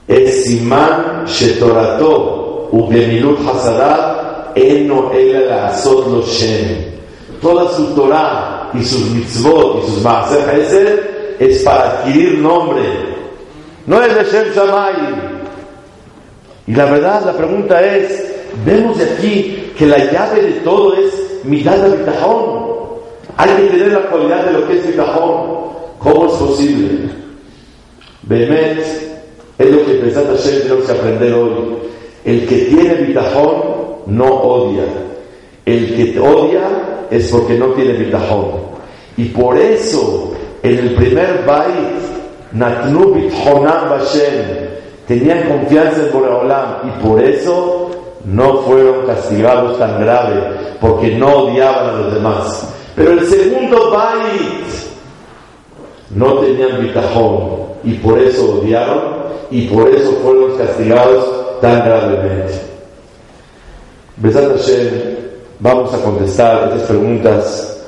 es 0.08 0.46
Simán 0.46 1.26
Shetorato 1.28 2.70
u 2.72 2.90
Gemilut 2.90 3.40
eno 4.56 5.12
azot 5.64 6.08
lo 6.08 6.22
Shem. 6.24 6.98
Toda 7.40 7.72
su 7.74 7.94
Torah 7.94 8.72
y 8.74 8.84
sus 8.84 9.12
mitzvot 9.12 9.84
y 9.84 9.92
sus 9.92 10.02
maaser 10.02 11.36
es 11.40 11.62
para 11.62 12.00
adquirir 12.00 12.40
nombre. 12.40 12.82
No 13.86 14.02
es 14.02 14.16
de 14.16 14.24
Shem 14.24 14.54
Shamayim. 14.56 15.37
Y 16.68 16.74
la 16.74 16.86
verdad, 16.86 17.26
la 17.26 17.34
pregunta 17.34 17.82
es, 17.82 18.34
vemos 18.66 18.98
de 18.98 19.06
aquí 19.06 19.72
que 19.78 19.86
la 19.86 19.98
llave 20.12 20.42
de 20.42 20.52
todo 20.60 20.94
es 20.96 21.42
mirar 21.44 21.80
al 21.80 21.98
bitajón. 21.98 22.68
Hay 23.38 23.50
que 23.50 23.70
tener 23.70 23.94
la 23.94 24.10
cualidad 24.10 24.46
de 24.46 24.52
lo 24.52 24.68
que 24.68 24.78
es 24.78 24.88
bitajón. 24.88 25.68
¿Cómo 26.00 26.28
es 26.28 26.34
posible? 26.34 27.10
Behemet 28.24 28.80
es 29.58 29.72
lo 29.72 29.86
que 29.86 29.94
pensaste 29.94 30.32
ayer, 30.32 30.62
tenemos 30.64 30.86
que 30.86 30.92
aprender 30.92 31.34
hoy. 31.34 31.52
El 32.26 32.48
que 32.48 32.56
tiene 32.58 32.94
bitajón 32.96 33.64
no 34.08 34.26
odia. 34.26 34.84
El 35.66 35.96
que 35.96 36.20
odia 36.20 36.68
es 37.10 37.30
porque 37.30 37.56
no 37.56 37.68
tiene 37.68 37.94
bitajón. 37.94 38.68
Y 39.16 39.26
por 39.26 39.58
eso, 39.58 40.34
en 40.64 40.78
el 40.78 40.96
primer 40.96 41.44
bait, 41.46 41.72
Natnu 42.52 43.14
Bithonan 43.14 43.90
Bashem, 43.90 44.68
tenían 45.08 45.48
confianza 45.48 46.04
en 46.04 46.12
Boreolam 46.12 46.90
y 46.90 47.04
por 47.04 47.22
eso 47.22 47.90
no 48.26 48.58
fueron 48.64 49.06
castigados 49.06 49.80
tan 49.80 50.02
grave, 50.02 50.42
porque 50.82 51.16
no 51.16 51.44
odiaban 51.44 51.90
a 51.90 51.98
los 52.00 52.14
demás. 52.14 52.68
Pero 52.96 53.12
el 53.12 53.26
segundo 53.26 53.92
Bait 53.92 54.66
no 56.10 56.40
tenían 56.40 56.82
bitajón 56.82 57.68
y 57.84 57.94
por 57.94 58.20
eso 58.20 58.60
odiaron 58.60 59.18
y 59.50 59.68
por 59.68 59.90
eso 59.90 60.12
fueron 60.24 60.58
castigados 60.58 61.62
tan 61.62 61.86
gravemente. 61.86 62.54
Besat 64.18 64.58
Hashem, 64.58 64.90
vamos 65.60 65.94
a 65.94 65.98
contestar 66.00 66.64
estas 66.68 66.82
preguntas 66.84 67.86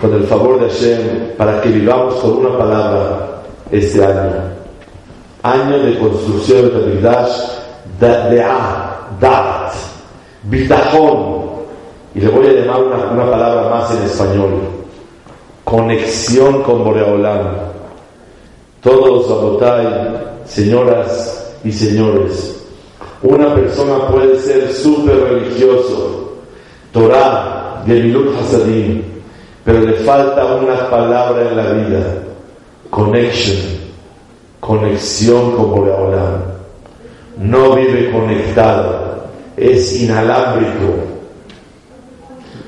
con 0.00 0.14
el 0.14 0.24
favor 0.24 0.58
de 0.58 0.70
Hashem 0.70 1.36
para 1.36 1.60
que 1.60 1.68
vivamos 1.68 2.14
con 2.14 2.38
una 2.38 2.58
palabra 2.58 3.42
este 3.70 4.04
año 4.04 4.49
año 5.42 5.78
de 5.78 5.98
construcción 5.98 6.70
de 6.70 6.94
Mikdash, 6.94 7.30
De'ah, 7.98 9.08
Dat, 9.20 9.72
Bitajón, 10.44 11.40
y 12.14 12.20
le 12.20 12.28
voy 12.28 12.46
a 12.46 12.52
llamar 12.52 12.82
una, 12.82 13.30
palabra 13.30 13.70
más 13.70 13.90
en 13.92 14.02
español, 14.02 14.50
conexión 15.64 16.62
con 16.62 16.84
Boreolam. 16.84 17.70
Todos, 18.82 19.30
Abotay, 19.30 19.86
señoras 20.46 21.54
y 21.62 21.70
señores, 21.70 22.64
una 23.22 23.54
persona 23.54 24.08
puede 24.08 24.38
ser 24.38 24.72
súper 24.72 25.20
religioso, 25.20 26.32
Torah, 26.92 27.82
Gemilut 27.86 28.34
Hasadim, 28.40 29.02
pero 29.64 29.80
le 29.80 29.92
falta 29.94 30.44
una 30.46 30.88
palabra 30.88 31.50
en 31.50 31.56
la 31.56 31.72
vida, 31.72 32.14
connection 32.88 33.79
conexión 34.60 35.56
con 35.56 35.70
Boreolam. 35.70 36.42
No 37.38 37.74
vive 37.74 38.10
conectado, 38.12 39.24
es 39.56 40.00
inalámbrico. 40.00 40.94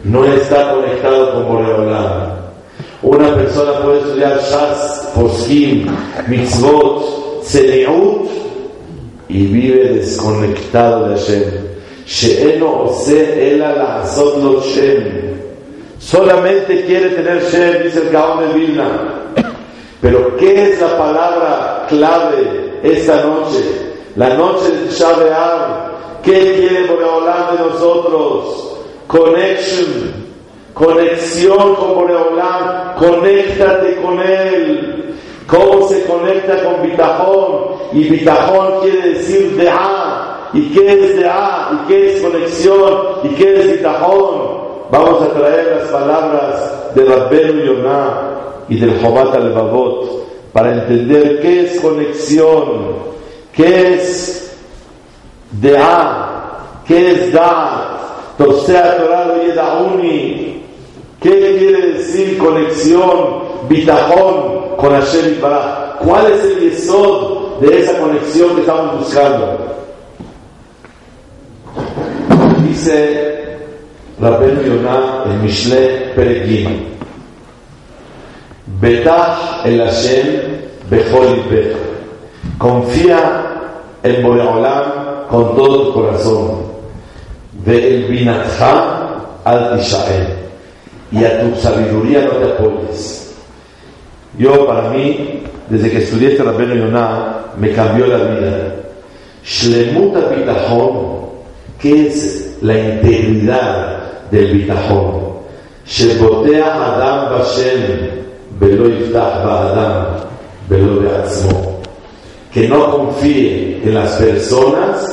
No 0.05 0.25
está 0.25 0.73
conectado 0.73 1.35
con 1.35 1.55
Boreolam. 1.55 2.33
Una 3.03 3.35
persona 3.35 3.81
puede 3.83 3.99
estudiar 3.99 4.41
Shas, 4.41 5.11
Poskim, 5.15 5.87
Mitzvot, 6.29 7.43
Seleut 7.43 8.31
y 9.29 9.47
vive 9.47 9.95
desconectado 9.95 11.09
de 11.09 11.17
Hashem. 11.17 11.43
She'eno 12.07 12.85
ose 12.85 13.55
ela 13.55 13.73
la 13.73 14.05
Shem. 14.65 15.33
Solamente 15.99 16.85
quiere 16.85 17.11
tener 17.11 17.43
Shem, 17.45 17.85
dice 17.85 18.03
el 18.03 18.11
Gaón 18.11 18.41
de 18.41 18.59
Vilna. 18.59 19.23
Pero 20.01 20.37
¿qué 20.37 20.73
es 20.73 20.81
la 20.81 20.99
palabra 20.99 21.62
clave 21.93 22.81
esta 22.83 23.23
noche? 23.23 23.63
La 24.17 24.35
noche 24.35 24.71
de 24.71 24.91
Shabear. 24.91 25.93
¿Qué 26.23 26.57
quiere 26.57 26.87
Boreolam 26.87 27.57
de 27.57 27.63
nosotros? 27.65 28.77
Connection. 29.07 30.23
Conexión 30.75 31.75
con 31.77 31.95
Boreolam. 31.95 32.95
Conéctate 32.99 34.01
con 34.03 34.21
Él. 34.21 35.15
¿Cómo 35.47 35.89
se 35.89 36.05
conecta 36.05 36.65
con 36.65 36.83
Bitajón? 36.83 37.77
Y 37.93 38.05
Bitajón 38.05 38.81
quiere 38.81 39.11
decir 39.11 39.57
De'a. 39.57 40.23
¿Y 40.55 40.69
qué 40.75 40.93
es 40.93 41.17
de 41.17 41.27
A? 41.27 41.71
¿Y 41.73 41.89
qué 41.89 42.15
es 42.15 42.23
conexión? 42.23 42.93
¿Y 43.25 43.29
qué 43.31 43.55
es 43.55 43.73
bitajón? 43.73 44.63
Vamos 44.91 45.23
a 45.23 45.29
traer 45.33 45.79
las 45.79 45.91
palabras 45.91 46.95
de 46.95 47.05
Rabbenu 47.07 47.65
Yonah 47.65 48.31
y 48.69 48.77
del 48.79 49.01
Jobat 49.01 49.35
al 49.35 49.55
para 50.53 50.73
entender 50.73 51.41
qué 51.41 51.65
es 51.65 51.81
conexión, 51.81 52.97
qué 53.53 53.95
es 53.95 54.57
de 55.53 55.79
A, 55.79 56.83
qué 56.87 57.12
es 57.12 57.33
Da, 57.33 57.93
Tosea 58.38 58.97
Torah 58.99 59.43
Yedauni, 59.43 60.62
qué 61.21 61.57
quiere 61.59 61.93
decir 61.93 62.38
conexión, 62.38 63.43
bitajón 63.69 64.77
con 64.77 64.91
Hashem 64.91 65.35
y 65.35 65.41
¿Cuál 66.05 66.33
es 66.33 66.45
el 66.45 66.61
yesod 66.61 67.61
de 67.61 67.81
esa 67.81 67.99
conexión 67.99 68.55
que 68.55 68.61
estamos 68.62 68.99
buscando? 68.99 69.59
Dice 72.69 73.59
Rabben 74.21 74.65
Yonah 74.65 75.25
en 75.27 75.43
Mishle 75.43 76.12
Peregim, 76.17 76.81
Betach 78.83 79.64
el 79.64 79.79
Hashem 79.79 80.27
Bechol 80.90 81.45
Confía 82.59 83.45
en 84.03 84.23
Boreolam 84.25 85.29
con 85.31 85.55
todo 85.55 85.87
tu 85.87 85.92
corazón. 85.95 86.62
Ve 87.64 87.95
el 87.95 88.05
Binatcha 88.11 89.21
al 89.45 89.79
Tishael. 89.79 90.27
Y 91.12 91.25
a 91.25 91.42
tu 91.42 91.55
sabiduría 91.61 92.25
no 92.25 92.31
te 92.31 92.53
apoyes. 92.53 93.37
Yo, 94.37 94.66
para 94.66 94.90
mí, 94.90 95.45
desde 95.68 95.88
que 95.88 95.99
estudié 95.99 96.33
este 96.33 96.42
Rabben 96.42 96.75
Yonah, 96.75 97.53
me 97.57 97.71
cambió 97.71 98.09
la 98.09 98.16
vida. 98.16 98.75
Shlemut 99.45 100.16
Bitachon, 100.35 101.27
que 101.79 102.09
es 102.09 102.59
la 102.62 102.77
integridad 102.77 104.03
del 104.33 104.55
Bitachon. 104.55 105.23
Shebotea 105.87 106.75
Adam 106.75 107.38
Bashem, 107.38 108.23
Velo 108.61 108.88
Yiftach 108.88 109.45
Ba'adam, 109.45 110.07
Velo 110.69 111.01
Be'atzmo. 111.01 111.81
Que 112.53 112.69
no 112.69 112.91
confíe 112.91 113.81
en 113.85 113.95
las 113.95 114.12
personas 114.12 115.07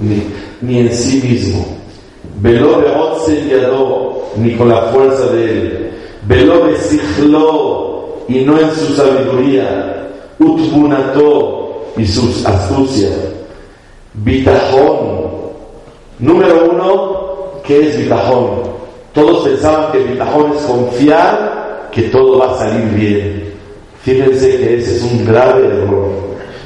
ni, 0.00 0.22
ni 0.60 0.80
en 0.80 0.92
sí 0.92 1.20
mismo. 1.26 1.66
Velo 2.40 2.78
Be'otze 2.78 3.48
Yado, 3.48 4.24
ni 4.36 4.54
con 4.54 4.68
la 4.68 4.82
fuerza 4.92 5.26
de 5.32 5.44
él. 5.44 5.90
Velo 6.26 6.64
Be'sichlo, 6.64 8.18
y 8.28 8.44
no 8.44 8.58
en 8.58 8.70
su 8.74 8.94
sabiduría. 8.94 10.08
Utbunato, 10.38 11.92
y 11.96 12.06
sus 12.06 12.44
astucias. 12.46 13.12
Bitajón, 14.14 15.32
Número 16.22 16.70
uno, 16.70 17.16
¿qué 17.64 17.88
es 17.88 17.98
bitajón? 17.98 18.62
Todos 19.12 19.42
pensaban 19.42 19.90
que 19.90 19.98
bitajón 19.98 20.52
es 20.52 20.62
confiar 20.62 21.61
que 21.92 22.02
todo 22.02 22.38
va 22.38 22.54
a 22.54 22.58
salir 22.58 22.88
bien. 22.94 23.52
Fíjense 24.02 24.56
que 24.56 24.78
ese 24.78 24.96
es 24.96 25.02
un 25.02 25.24
grave 25.24 25.66
error. 25.66 26.10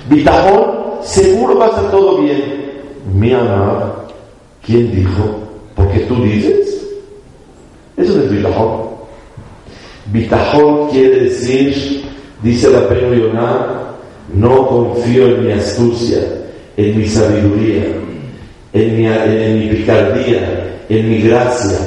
Bitajón, 0.08 1.02
seguro 1.02 1.58
va 1.58 1.66
a 1.66 1.68
estar 1.68 1.90
todo 1.90 2.18
bien. 2.18 2.80
Mi 3.12 3.32
amor, 3.32 4.06
¿quién 4.64 4.90
dijo? 4.94 5.40
Porque 5.74 6.00
tú 6.00 6.22
dices. 6.22 6.86
Eso 7.96 8.14
no 8.14 8.22
es 8.22 8.30
bitajón. 8.30 8.86
Bitajón 10.06 10.88
quiere 10.90 11.24
decir, 11.24 12.04
dice 12.42 12.70
la 12.70 12.88
Yonah, 12.88 13.92
no 14.32 14.66
confío 14.68 15.26
en 15.26 15.46
mi 15.46 15.52
astucia, 15.52 16.20
en 16.76 16.98
mi 16.98 17.06
sabiduría 17.06 18.06
en 18.76 19.58
mi, 19.58 19.68
picardía, 19.68 20.84
en 20.88 21.08
mi 21.08 21.18
gracia. 21.22 21.78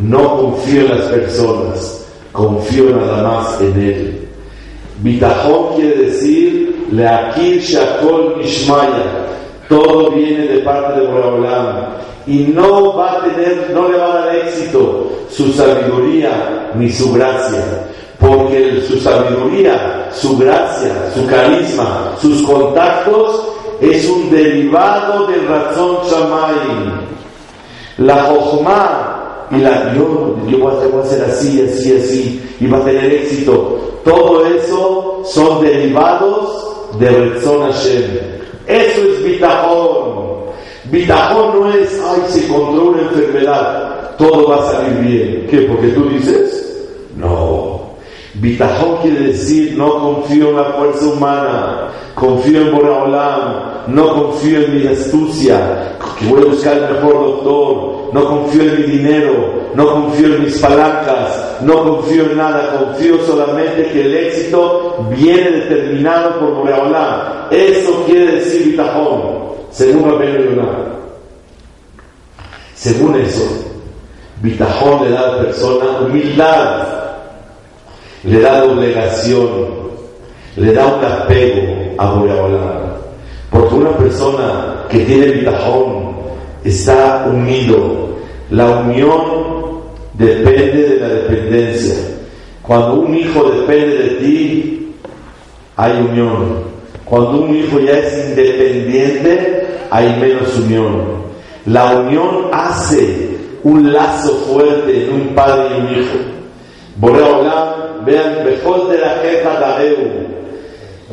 No 0.00 0.36
confío 0.36 0.82
en 0.82 0.98
las 0.98 1.08
personas, 1.08 2.03
confío 2.34 2.90
nada 2.90 3.22
más 3.22 3.60
en 3.60 3.80
Él. 3.80 4.28
Bitajón 4.98 5.76
quiere 5.76 5.96
decir 6.06 6.86
Leakir 6.90 7.60
Shakol 7.60 8.36
Mishmaya. 8.36 9.26
Todo 9.68 10.10
viene 10.10 10.46
de 10.48 10.58
parte 10.58 11.00
de 11.00 11.06
Boreolam. 11.06 11.94
Y 12.26 12.38
no 12.54 12.96
va 12.96 13.12
a 13.12 13.22
tener, 13.22 13.70
no 13.72 13.88
le 13.88 13.98
va 13.98 14.12
a 14.12 14.26
dar 14.26 14.36
éxito 14.36 15.10
su 15.30 15.52
sabiduría 15.52 16.72
ni 16.74 16.90
su 16.90 17.12
gracia. 17.12 17.86
Porque 18.18 18.82
su 18.88 18.98
sabiduría, 19.00 20.08
su 20.12 20.36
gracia, 20.36 21.10
su 21.14 21.26
carisma, 21.26 22.14
sus 22.20 22.42
contactos 22.42 23.48
es 23.80 24.08
un 24.08 24.30
derivado 24.30 25.26
del 25.26 25.46
razón 25.46 25.98
Shamayim. 26.08 26.92
La 27.98 28.24
Jochma 28.24 29.13
y 29.50 29.58
la 29.58 29.94
yo, 29.94 30.36
yo 30.48 30.58
voy 30.58 30.72
a, 30.72 31.02
hacer 31.02 31.24
así, 31.24 31.62
así, 31.62 31.96
así, 31.96 32.56
y 32.60 32.66
va 32.66 32.78
a 32.78 32.84
tener 32.84 33.12
éxito. 33.12 34.00
Todo 34.04 34.46
eso 34.46 35.22
son 35.24 35.64
derivados 35.64 36.98
de 36.98 37.10
Rezón 37.10 37.62
Hashem. 37.62 38.04
Eso 38.66 39.00
es 39.02 39.24
bitajón. 39.24 40.24
Bitajón 40.84 41.60
no 41.60 41.72
es, 41.72 42.00
ay, 42.04 42.22
se 42.28 42.46
encontró 42.46 42.86
una 42.86 43.02
enfermedad, 43.02 44.16
todo 44.16 44.48
va 44.48 44.56
a 44.56 44.72
salir 44.72 44.98
bien. 45.00 45.46
¿Qué? 45.50 45.58
Porque 45.62 45.88
tú 45.88 46.08
dices, 46.08 46.88
no. 47.16 47.73
Bitajón 48.34 48.96
quiere 49.02 49.28
decir, 49.28 49.74
no 49.76 49.98
confío 49.98 50.50
en 50.50 50.56
la 50.56 50.64
fuerza 50.64 51.06
humana, 51.06 51.88
confío 52.14 52.62
en 52.62 52.74
Boraholam, 52.74 53.84
no 53.86 54.14
confío 54.14 54.60
en 54.60 54.76
mi 54.76 54.86
astucia, 54.88 55.96
que 56.18 56.26
voy 56.26 56.42
a 56.42 56.46
buscar 56.46 56.76
el 56.76 56.94
mejor 56.94 57.12
doctor, 57.12 58.10
no 58.12 58.24
confío 58.24 58.62
en 58.62 58.76
mi 58.76 58.82
dinero, 58.98 59.54
no 59.76 59.88
confío 59.88 60.34
en 60.34 60.44
mis 60.44 60.58
palancas, 60.58 61.58
no 61.60 61.84
confío 61.84 62.24
en 62.24 62.36
nada, 62.36 62.76
confío 62.78 63.24
solamente 63.24 63.88
que 63.92 64.00
el 64.04 64.14
éxito 64.14 65.06
viene 65.16 65.50
determinado 65.50 66.40
por 66.40 66.54
Boreolam. 66.54 67.48
Eso 67.52 68.04
quiere 68.04 68.36
decir 68.36 68.72
bitajón, 68.72 69.22
según 69.70 70.10
Rabbeinu 70.10 70.56
Yonah. 70.56 70.94
Según 72.74 73.14
eso, 73.20 73.44
bitajón 74.42 75.04
le 75.04 75.10
da 75.12 75.20
a 75.20 75.32
la 75.32 75.38
persona 75.38 76.00
humildad, 76.00 77.03
le 78.24 78.40
da 78.40 78.64
obligación, 78.64 79.48
le 80.56 80.72
da 80.72 80.86
un 80.86 81.04
apego 81.04 81.94
a 81.98 82.10
Boreolam. 82.12 82.94
Porque 83.50 83.74
una 83.74 83.96
persona 83.96 84.84
que 84.88 85.00
tiene 85.00 85.26
bitajón 85.26 86.14
está 86.64 87.26
unido. 87.30 88.14
La 88.50 88.80
unión 88.80 89.20
depende 90.14 90.88
de 90.88 91.00
la 91.00 91.08
dependencia. 91.08 91.94
Cuando 92.62 93.00
un 93.00 93.14
hijo 93.14 93.44
depende 93.44 93.96
de 93.96 94.08
ti, 94.16 94.94
hay 95.76 95.92
unión. 96.00 96.64
Cuando 97.04 97.42
un 97.42 97.54
hijo 97.54 97.78
ya 97.80 97.98
es 97.98 98.30
independiente, 98.30 99.66
hay 99.90 100.16
menos 100.18 100.56
unión. 100.58 101.24
La 101.66 101.96
unión 101.96 102.48
hace 102.52 103.36
un 103.62 103.92
lazo 103.92 104.30
fuerte 104.48 105.06
en 105.06 105.12
un 105.12 105.34
padre 105.34 105.76
y 105.76 105.80
un 105.80 106.00
hijo. 106.00 106.18
Boreolam, 106.96 107.83
vean, 108.05 108.43
mejor 108.45 108.89
de 108.89 108.97
la 108.97 109.09
jefa 109.21 109.59
Dareu. 109.59 110.29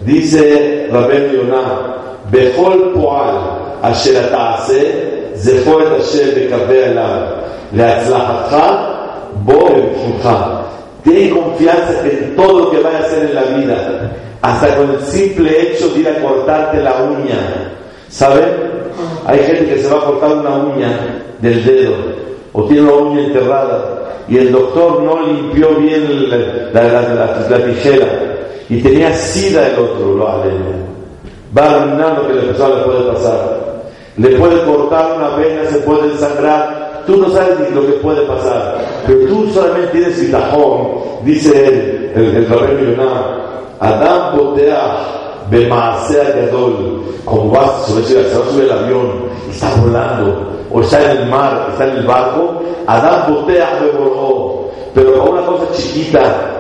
Dice 0.05 0.89
Rabén 0.91 1.33
Yonah, 1.33 1.97
בכל 2.31 2.93
פועל 2.95 3.35
אשר 3.81 4.29
תעשה, 4.31 4.81
זכור 5.35 5.83
את 5.83 6.01
אשר 6.01 6.25
מקווה 6.37 6.87
אליו 6.87 7.21
להצלחתך, 7.73 8.57
בו 9.33 9.53
ובחונך. 9.53 10.29
Ten 11.05 11.31
confianza 11.31 11.93
en 12.03 12.35
todo 12.35 12.59
lo 12.59 12.71
que 12.73 12.81
vayas 12.81 13.03
a 13.03 13.07
hacer 13.07 13.31
en 13.31 13.35
la 13.37 13.43
vida, 13.43 14.11
hasta 14.43 14.77
con 14.77 14.91
el 14.91 15.01
simple 15.03 15.51
hecho 15.63 15.89
de 15.91 16.01
ir 16.01 16.09
a 16.09 16.21
cortarte 16.21 16.83
la 16.83 16.95
uña. 16.97 17.39
¿Saben? 18.09 18.51
Hay 19.25 19.39
gente 19.39 19.67
que 19.67 19.83
se 19.83 19.89
va 19.89 19.99
a 19.99 20.05
cortar 20.05 20.33
una 20.37 20.57
uña 20.57 20.91
del 21.41 21.65
dedo 21.65 22.20
o 22.54 22.64
tiene 22.66 22.84
una 22.84 22.94
uña 22.94 23.22
enterrada 23.22 24.24
y 24.28 24.38
el 24.38 24.52
doctor 24.52 25.02
no 25.04 25.26
limpió 25.26 25.76
bien 25.76 26.30
la, 26.30 26.84
la, 26.84 27.02
la, 27.02 27.48
la 27.50 27.66
tijera 27.66 28.08
y 28.70 28.82
tenía 28.82 29.14
sida 29.14 29.68
el 29.68 29.80
otro, 29.80 30.16
lo 30.16 30.26
va 31.58 31.78
lo 31.86 32.28
que 32.28 32.34
la 32.34 32.42
persona 32.44 32.76
le 32.76 32.84
puede 32.84 33.12
pasar. 33.12 33.62
Le 34.18 34.30
puede 34.38 34.64
cortar 34.64 35.18
una 35.18 35.36
vena, 35.36 35.70
se 35.70 35.78
puede 35.80 36.18
sangrar. 36.18 37.04
Tú 37.06 37.18
no 37.18 37.30
sabes 37.32 37.60
ni 37.60 37.76
lo 37.76 37.86
que 37.86 37.94
puede 37.94 38.22
pasar. 38.22 38.78
Pero 39.08 39.28
tú 39.28 39.50
solamente 39.54 39.88
tienes 39.92 40.22
bitajón, 40.22 40.88
dice 41.24 41.68
él, 41.68 42.12
el, 42.16 42.36
el 42.36 42.48
Rabén 42.48 42.98
Adam 43.80 44.38
botea 44.38 45.46
bemaasea 45.50 46.24
gadol. 46.36 47.02
Como 47.26 47.52
vas 47.52 47.86
se 47.88 48.16
va 48.16 48.22
a 48.22 48.50
subir 48.50 48.64
el 48.66 48.72
avión, 48.72 49.31
está 49.52 49.70
volando, 49.82 50.52
o 50.72 50.82
está 50.82 51.12
en 51.12 51.18
el 51.18 51.30
mar, 51.30 51.68
está 51.72 51.86
en 51.86 51.98
el 51.98 52.06
barco. 52.06 52.62
Adam 52.88 53.34
botea 53.34 53.80
beboró. 53.82 54.72
Pero 54.94 55.20
con 55.20 55.30
una 55.34 55.46
cosa 55.46 55.72
chiquita, 55.74 56.52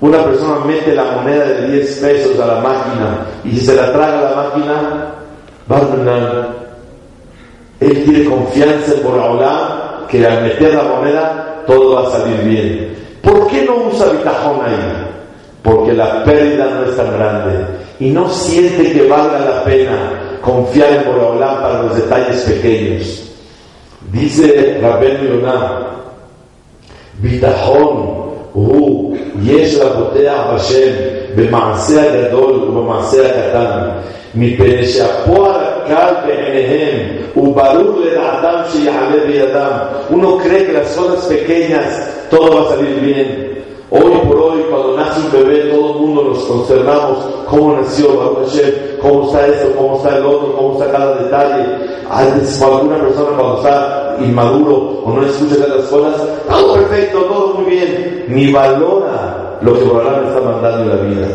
una 0.00 0.22
persona 0.24 0.64
mete 0.64 0.94
la 0.94 1.04
moneda 1.04 1.44
de 1.44 1.70
10 1.72 1.98
pesos 1.98 2.40
a 2.40 2.46
la 2.46 2.60
máquina 2.60 3.26
y 3.44 3.50
si 3.52 3.66
se 3.66 3.76
la 3.76 3.92
traga 3.92 4.30
la 4.30 4.36
máquina, 4.36 5.14
va 5.70 5.76
a 5.76 6.48
Él 7.80 8.04
tiene 8.04 8.24
confianza 8.24 8.92
en 8.94 9.02
Boraholam 9.02 10.06
que 10.08 10.26
al 10.26 10.42
meter 10.42 10.74
la 10.74 10.82
moneda 10.82 11.62
todo 11.66 11.94
va 11.94 12.08
a 12.08 12.10
salir 12.10 12.40
bien. 12.44 12.96
¿Por 13.22 13.46
qué 13.48 13.64
no 13.64 13.88
usa 13.88 14.06
bitajón 14.12 14.60
ahí? 14.64 15.06
Porque 15.62 15.92
la 15.92 16.22
pérdida 16.24 16.66
no 16.66 16.84
es 16.84 16.96
tan 16.96 17.12
grande 17.12 17.66
y 17.98 18.10
no 18.10 18.28
siente 18.28 18.92
que 18.92 19.08
valga 19.08 19.38
la 19.40 19.64
pena 19.64 20.25
confiar 20.45 20.93
en 20.93 21.05
Boraholam 21.05 21.61
para 21.61 21.83
los 21.83 21.95
detalles 21.95 22.41
pequeños. 22.41 23.29
Dice 24.11 24.79
Rabben 24.81 25.27
Yonah, 25.27 25.87
bitajón 27.21 28.21
הוא, 28.53 29.15
יש 29.43 29.75
לבוטח 29.75 30.43
בשם 30.55 30.91
במעשה 31.35 32.13
הגדול 32.13 32.51
ובמעשה 32.51 33.29
הקטן, 33.29 33.89
מפני 34.35 34.85
שהפועל 34.85 35.61
הקל 35.61 36.13
בעיניהם 36.25 36.99
וברור 37.37 38.01
לדעתם 38.01 38.61
שיעלה 38.71 39.25
בידם. 39.27 39.77
Uno 40.09 40.37
cree 40.37 40.65
que 40.65 40.73
las 40.73 40.89
cosas 40.95 41.25
pequeñas 41.25 41.87
todo 42.29 42.47
va 42.55 42.61
a 42.61 42.75
salir 42.75 42.99
bien. 42.99 43.44
Hoy 43.88 44.12
por 44.26 44.36
hoy, 44.36 44.64
cuando 44.68 44.96
nace 44.96 45.20
un 45.20 45.32
bebé, 45.32 45.70
todo 45.70 45.90
el 45.90 46.00
mundo 46.00 46.24
nos 46.24 46.44
consternamos 46.44 47.18
cómo 47.48 47.76
nació, 47.76 48.16
Baruch 48.16 48.48
Hashem, 48.48 48.74
cómo 49.00 49.26
está 49.26 49.46
esto, 49.46 49.76
cómo 49.76 49.96
está 49.98 50.16
el 50.16 50.26
otro, 50.26 50.56
cómo 50.56 50.72
está 50.72 50.90
cada 50.90 51.22
detalle. 51.22 51.64
Antes, 52.10 52.60
alguna 52.60 52.98
persona 52.98 53.36
cuando 53.36 53.56
está 53.58 54.16
inmaduro 54.20 55.02
o 55.04 55.12
no 55.12 55.24
escucha 55.24 55.68
las 55.68 55.86
cosas, 55.86 56.20
todo 56.48 56.74
perfecto, 56.74 57.20
todo 57.20 57.54
muy 57.54 57.70
bien, 57.70 58.24
ni 58.28 58.52
valora 58.52 59.56
lo 59.60 59.74
que 59.74 59.84
Borolán 59.84 60.26
está 60.26 60.40
mandando 60.40 60.82
en 60.82 60.88
la 60.88 61.04
vida. 61.04 61.28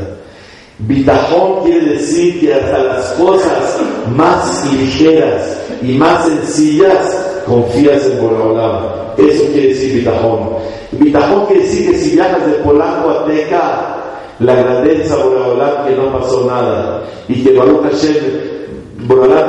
Bitajón 0.80 1.64
quiere 1.64 1.86
decir 1.94 2.42
que 2.42 2.54
hasta 2.54 2.84
las 2.84 3.06
cosas 3.14 3.80
más 4.14 4.70
ligeras 4.74 5.58
y 5.82 5.94
más 5.94 6.26
sencillas 6.26 7.31
confías 7.52 8.06
en 8.06 8.22
Borolán. 8.22 8.80
Eso 9.18 9.44
quiere 9.52 9.68
decir 9.70 10.00
bitajón. 10.00 10.50
Bitajón 10.94 11.46
quiere 11.48 11.64
decir 11.64 11.92
que 11.92 11.98
si 11.98 12.16
viajas 12.16 12.46
de 12.46 12.54
Polanco 12.60 13.10
a 13.10 13.26
Teca, 13.26 13.98
la 14.40 14.56
grandeza 14.56 15.18
Borolán 15.18 15.86
que 15.86 15.96
no 15.96 16.12
pasó 16.12 16.46
nada 16.48 17.04
y 17.28 17.44
que 17.44 17.52
Baruch 17.58 17.84
Hashem 17.84 18.52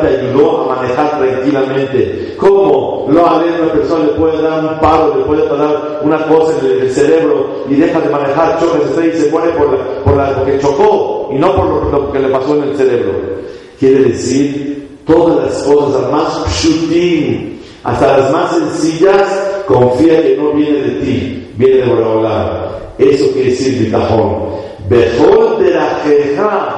te 0.01 0.09
ayudó 0.09 0.63
a 0.63 0.77
manejar 0.77 1.19
tranquilamente. 1.19 2.35
¿Cómo? 2.37 3.07
No 3.09 3.27
a 3.27 3.39
ver, 3.39 3.61
una 3.61 3.73
persona 3.73 4.05
le 4.05 4.13
puede 4.13 4.43
dar 4.43 4.65
un 4.65 4.81
paro, 4.81 5.17
le 5.17 5.25
puede 5.25 5.47
dar 5.47 6.01
una 6.03 6.27
cosa 6.27 6.55
en 6.61 6.81
el, 6.81 6.91
cerebro 6.91 7.65
y 7.69 7.75
deja 7.75 8.01
de 8.01 8.09
manejar, 8.09 8.59
choca, 8.59 8.79
y 9.05 9.13
se 9.13 9.31
muere 9.31 9.51
por 9.53 9.73
la, 9.73 9.85
por 10.05 10.17
la, 10.17 10.35
porque 10.37 10.59
chocó 10.59 11.29
y 11.33 11.37
no 11.37 11.55
por 11.55 11.93
lo, 11.93 12.13
que 12.13 12.19
le 12.19 12.29
pasó 12.29 12.57
en 12.57 12.63
el 12.65 12.77
cerebro. 12.77 13.13
Quiere 13.79 14.05
decir, 14.05 14.89
todas 15.07 15.45
las 15.45 15.63
cosas, 15.63 16.11
más 16.11 16.45
pshutim, 16.49 17.59
hasta 17.85 18.19
las 18.19 18.33
más 18.33 18.51
sencillas, 18.53 19.63
confía 19.67 20.23
que 20.23 20.37
no 20.37 20.53
viene 20.53 20.83
de 20.83 20.91
ti, 21.01 21.53
viene 21.57 21.77
de 21.79 21.87
Borolán. 21.87 22.49
Eso 22.99 23.33
quiere 23.33 23.51
decir 23.51 23.85
bitajón. 23.85 24.53
Bejol 24.89 25.65
de 25.65 25.71
la 25.71 25.87
jeja, 26.05 26.69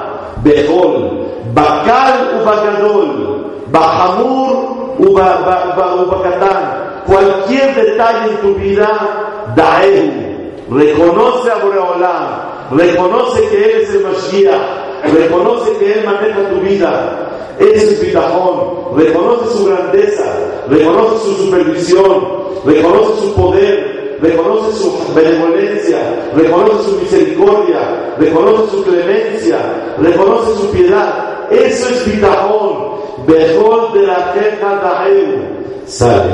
bejol. 0.43 1.25
Bacal 1.55 2.41
ubacadol, 2.41 3.45
Bahamur 3.71 4.95
ubacatán. 4.99 6.85
Cualquier 7.07 7.75
detalle 7.75 8.31
en 8.31 8.37
tu 8.39 8.55
vida, 8.55 8.89
daehu. 9.55 10.11
Reconoce 10.71 11.51
a 11.51 11.57
Boreolam, 11.57 12.27
reconoce 12.71 13.47
que 13.49 13.65
Él 13.65 13.81
es 13.83 13.95
el 13.95 14.03
Mashiach, 14.03 15.13
reconoce 15.13 15.77
que 15.77 15.93
Él 15.93 16.07
maneja 16.07 16.49
tu 16.49 16.61
vida. 16.61 17.34
Es 17.59 18.01
bitajón, 18.01 18.97
reconoce 18.97 19.57
su 19.57 19.67
grandeza, 19.67 20.25
reconoce 20.69 21.25
su 21.25 21.35
supervisión, 21.45 22.25
reconoce 22.65 23.21
su 23.21 23.35
poder, 23.35 24.19
reconoce 24.21 24.79
su 24.79 24.93
benevolencia, 25.15 25.99
reconoce 26.35 26.91
su 26.91 26.97
misericordia, 27.01 28.15
reconoce 28.19 28.71
su 28.71 28.85
clemencia, 28.85 29.95
reconoce 29.99 30.55
su 30.61 30.71
piedad. 30.71 31.51
Eso 31.51 31.89
es 31.89 32.13
bitajón. 32.13 32.95
Mejor 33.27 33.93
de 33.93 34.07
la 34.07 34.33
queja 34.33 35.05
de 35.05 35.49
Sabe 35.87 36.31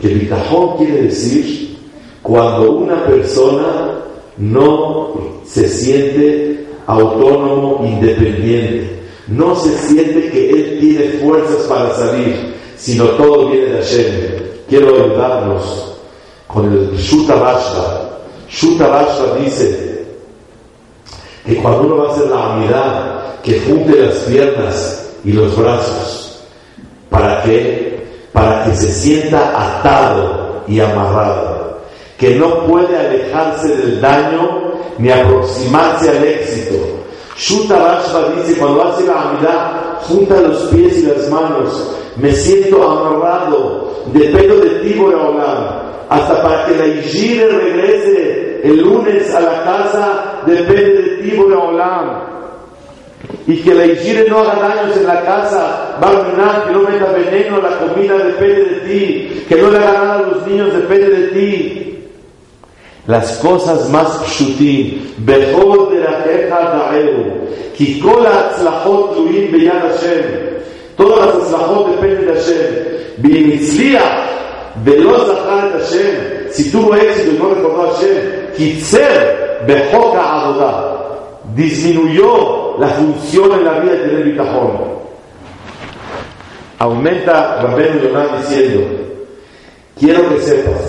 que 0.00 0.08
bitajón 0.08 0.76
quiere 0.78 1.02
decir 1.02 1.76
cuando 2.22 2.72
una 2.72 3.04
persona 3.04 3.98
no 4.36 5.12
se 5.44 5.68
siente 5.68 6.66
autónomo, 6.86 7.84
independiente, 7.84 8.97
no 9.28 9.54
se 9.56 9.76
siente 9.78 10.30
que 10.30 10.50
él 10.50 10.78
tiene 10.80 11.08
fuerzas 11.20 11.66
para 11.66 11.94
salir, 11.94 12.54
sino 12.76 13.04
todo 13.10 13.50
viene 13.50 13.66
de 13.66 13.82
Hashem. 13.82 14.04
Quiero 14.68 14.94
ayudarnos 14.94 15.94
con 16.46 16.72
el 16.72 16.96
Shuta 16.96 17.34
Bashra. 17.34 18.18
Shuta 18.48 19.36
dice 19.38 20.06
que 21.44 21.56
cuando 21.56 21.82
uno 21.82 21.96
va 21.98 22.08
a 22.08 22.12
hacer 22.12 22.26
la 22.28 22.48
unidad 22.56 23.18
que 23.42 23.60
junte 23.60 23.96
las 23.96 24.14
piernas 24.20 25.10
y 25.24 25.32
los 25.32 25.56
brazos. 25.56 26.42
¿Para 27.10 27.42
qué? 27.42 28.06
Para 28.32 28.64
que 28.64 28.74
se 28.74 28.92
sienta 28.92 29.78
atado 29.78 30.62
y 30.66 30.80
amarrado. 30.80 31.78
Que 32.18 32.34
no 32.34 32.66
puede 32.66 32.96
alejarse 32.96 33.68
del 33.68 34.00
daño 34.00 34.72
ni 34.98 35.10
aproximarse 35.10 36.10
al 36.10 36.24
éxito. 36.24 36.97
Shuta 37.38 38.02
dice, 38.36 38.58
cuando 38.58 38.82
hace 38.82 39.06
la 39.06 39.30
amidad, 39.30 40.00
junta 40.02 40.40
los 40.40 40.58
pies 40.64 40.98
y 40.98 41.02
las 41.06 41.30
manos. 41.30 41.96
Me 42.16 42.32
siento 42.32 42.82
amarrado. 42.82 44.02
Dependo 44.12 44.56
de 44.56 44.70
ti, 44.80 44.94
Boreolam. 44.94 45.88
Hasta 46.08 46.42
para 46.42 46.66
que 46.66 46.76
la 46.76 46.86
Ijire 46.86 47.48
regrese 47.48 48.60
el 48.64 48.80
lunes 48.80 49.32
a 49.34 49.40
la 49.40 49.64
casa, 49.64 50.42
depende 50.46 51.02
de 51.02 51.08
ti, 51.22 51.36
Boreolam 51.36 52.28
y 53.46 53.56
que 53.62 53.74
la 53.74 53.86
higiene 53.86 54.28
no 54.28 54.40
haga 54.40 54.68
daños 54.68 54.96
en 54.96 55.06
la 55.06 55.22
casa, 55.22 55.98
va 56.02 56.10
a 56.10 56.64
que 56.66 56.72
no 56.72 56.82
meta 56.82 57.06
veneno 57.12 57.56
a 57.56 57.70
la 57.70 57.78
comida, 57.78 58.18
depende 58.18 58.64
de 58.64 58.80
ti, 58.80 59.44
que 59.48 59.56
no 59.56 59.70
le 59.70 59.78
haga 59.78 59.92
nada 59.92 60.14
a 60.18 60.22
los 60.22 60.46
niños, 60.46 60.72
depende 60.74 61.08
de 61.08 61.28
ti 61.28 61.87
Las 63.07 63.37
cosas 63.39 63.89
más 63.89 64.07
pshutim, 64.25 65.15
mejor 65.25 65.91
de 65.91 65.99
la 65.99 66.23
queja 66.23 66.59
da'eu, 66.73 67.75
kikola 67.75 68.29
atzlachot 68.29 69.15
tluim 69.15 69.51
beyad 69.51 69.81
Hashem, 69.81 70.23
todas 70.95 71.25
las 71.25 71.35
atzlachot 71.43 71.87
dependen 71.91 72.27
de 72.27 72.33
Hashem, 72.33 72.63
bimitzliach, 73.17 74.23
ולא 74.83 75.25
זכר 75.25 75.67
את 75.67 75.81
השם, 75.81 76.15
si 76.49 76.71
tuvo 76.71 76.95
éxito 76.95 77.31
y 77.31 77.37
no 77.37 77.49
recordó 77.49 77.81
a 77.83 77.93
Hashem, 77.93 78.17
קיצר 78.55 79.21
בחוק 79.67 80.15
העבודה 80.15 80.93
disminuyó 81.55 82.77
la 82.79 82.87
función 82.87 83.51
en 83.51 83.65
la 83.65 83.79
vida 83.79 83.93
de 83.93 83.99
tener 83.99 84.23
bitajón. 84.23 84.93
Aumenta 86.79 87.61
Rabben 87.61 88.01
Yonah 88.01 88.37
diciendo, 88.37 88.81
quiero 89.99 90.29
que 90.29 90.41
sepas 90.41 90.81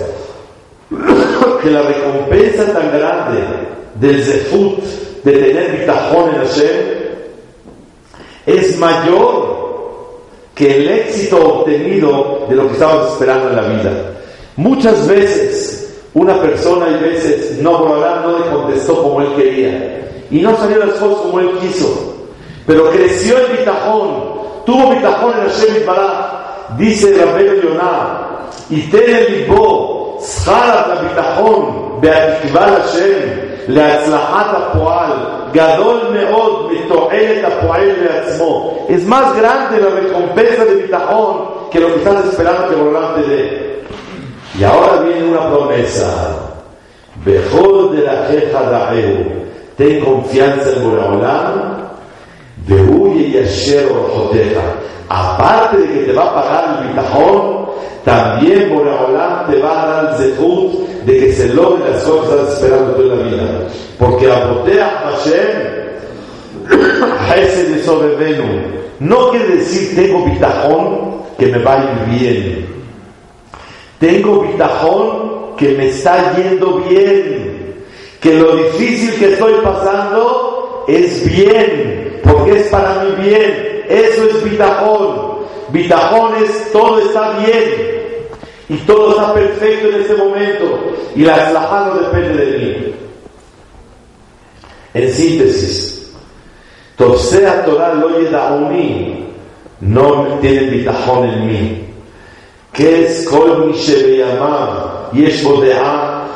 que 1.62 1.72
la 1.72 1.82
recompensa 1.84 2.66
tan 2.74 2.92
grande 2.92 3.42
del 3.96 4.24
zefut 4.24 4.84
de 5.24 5.32
tener 5.32 5.80
bitajón 5.80 6.30
en 6.30 6.36
Hashem 6.36 7.00
es 8.46 8.78
mayor 8.78 9.60
que 10.56 10.76
el 10.76 10.90
éxito 10.90 11.38
obtenido 11.38 12.46
de 12.50 12.56
lo 12.56 12.68
que 12.68 12.74
estabas 12.74 13.14
esperando 13.14 13.50
en 13.50 13.56
la 13.56 13.62
vida. 13.62 13.92
Muchas 14.56 15.08
veces 15.08 16.02
una 16.14 16.42
persona 16.42 16.90
y 16.90 17.04
veces 17.04 17.60
no, 17.62 17.80
no 17.86 18.40
le 18.40 18.46
contestó 18.52 19.02
como 19.04 19.22
él 19.22 19.36
quería 19.36 20.26
y 20.32 20.40
no 20.42 20.58
salió 20.58 20.86
las 20.86 20.98
cosas 20.98 21.20
como 21.20 21.40
él 21.40 21.52
quiso. 21.62 22.16
Pero 22.66 22.90
creció 22.92 23.38
el 23.38 23.58
bitajón, 23.58 24.24
tuvo 24.66 24.92
bitajón 24.92 25.34
en 25.34 25.50
Hashem 25.50 25.86
Bará, 25.86 26.68
dice 26.78 27.16
Rabbeinu 27.18 27.62
Yonah, 27.62 28.50
y 28.70 28.76
libo, 28.76 29.99
שכר 30.21 30.93
הביטחון 30.93 31.99
בהתקבל 32.01 32.75
השם 32.85 33.29
להצלחת 33.69 34.47
הפועל 34.57 35.11
גדול 35.53 36.01
מאוד 36.13 36.71
מתועלת 36.73 37.45
הפועל 37.45 37.91
לעצמו. 38.05 38.75
Es 38.89 39.07
más 39.07 39.27
grande 39.37 39.81
la 39.81 39.91
recompensa 40.01 40.65
de 40.65 40.75
bitajón 40.83 41.35
que 41.71 41.81
lo 41.81 41.89
que 41.89 41.97
estás 41.97 42.25
esperando 42.27 42.69
que 42.69 42.75
Borolán 42.75 43.15
te 43.15 43.23
dé. 43.23 43.83
Y 44.59 44.65
ahora 44.65 45.03
viene 45.03 45.31
una 45.31 45.49
promesa. 45.51 46.09
Bejol 47.25 47.97
de 47.97 48.03
la 48.03 48.17
jeja 48.29 48.61
da'eu 48.73 49.45
ten 49.77 50.01
confianza 50.05 50.71
en 50.71 50.85
Boreolam, 50.85 51.89
de 52.67 52.81
huye 52.83 53.29
y 53.29 54.15
joteja. 54.15 54.63
Aparte 55.09 55.79
de 55.79 55.87
que 55.87 56.05
te 56.07 56.13
va 56.13 56.25
a 56.25 56.35
pagar 56.35 56.79
el 56.79 56.89
bitajón, 56.89 57.58
también 58.10 58.74
Boreolam 58.74 59.52
te 59.52 59.60
va 59.60 59.84
a 59.84 59.86
dar 59.86 60.10
el 60.10 60.18
zehut 60.18 60.88
de 61.06 61.20
que 61.20 61.32
se 61.32 61.54
logren 61.54 61.92
las 61.92 62.04
cosas 62.04 62.54
esperando 62.54 62.94
toda 62.94 63.16
la 63.16 63.24
vida. 63.24 63.68
Porque 64.00 64.32
Abotea 64.32 65.04
Hashem, 65.04 65.48
ese 67.38 67.70
de 67.70 67.84
sobrevenu, 67.84 68.62
no 69.00 69.30
quiere 69.30 69.58
decir 69.58 69.96
tengo 69.96 70.26
bitajón 70.26 71.22
que 71.38 71.48
me 71.48 71.60
va 71.60 71.76
a 71.76 71.84
ir 71.84 72.20
bien. 72.20 72.66
Tengo 74.00 74.42
bitajón 74.42 75.56
que 75.56 75.70
me 75.76 75.90
está 75.90 76.36
yendo 76.36 76.82
bien. 76.90 77.76
Que 78.22 78.34
lo 78.34 78.56
difícil 78.56 79.14
que 79.20 79.34
estoy 79.34 79.54
pasando 79.64 80.86
es 80.88 81.32
bien, 81.32 82.20
porque 82.24 82.60
es 82.60 82.68
para 82.70 83.04
mi 83.04 83.24
bien. 83.24 83.84
Eso 83.88 84.24
es 84.24 84.44
bitajón. 84.44 85.30
Bitajón 85.72 86.44
es 86.44 86.72
todo 86.72 87.00
está 87.00 87.38
bien. 87.38 87.99
Y 88.70 88.78
todo 88.78 89.12
está 89.12 89.34
perfecto 89.34 89.90
en 89.90 90.02
este 90.02 90.16
momento. 90.16 90.96
Y 91.16 91.24
la 91.24 91.48
eslajá 91.48 91.86
no 91.88 91.96
depende 91.96 92.46
de 92.46 92.58
mí. 92.58 92.94
En 94.94 95.12
síntesis, 95.12 96.14
Tosea 96.96 97.66
Torah 97.66 97.94
lo 97.94 98.08
uni 98.08 99.26
no 99.82 100.40
tiene 100.42 100.70
bitajón 100.70 101.30
en 101.30 101.48
mí. 101.48 101.86
Que 102.74 103.06
es 103.06 103.28
kol 103.28 103.66
mi 103.68 103.74
shebeyamam, 103.74 105.12
yesh 105.14 105.44
bodea, 105.44 106.28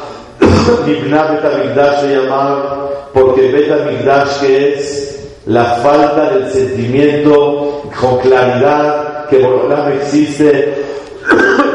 nibna 0.86 1.24
betamigdash 1.24 2.04
llamar 2.04 3.10
porque 3.14 3.52
betamigdash 3.52 4.40
que 4.40 4.74
es 4.74 5.30
la 5.46 5.66
falta 5.84 6.32
del 6.32 6.52
sentimiento 6.52 7.84
con 8.00 8.18
claridad 8.20 9.28
que 9.30 9.40
Borolam 9.40 9.92
existe, 9.94 10.74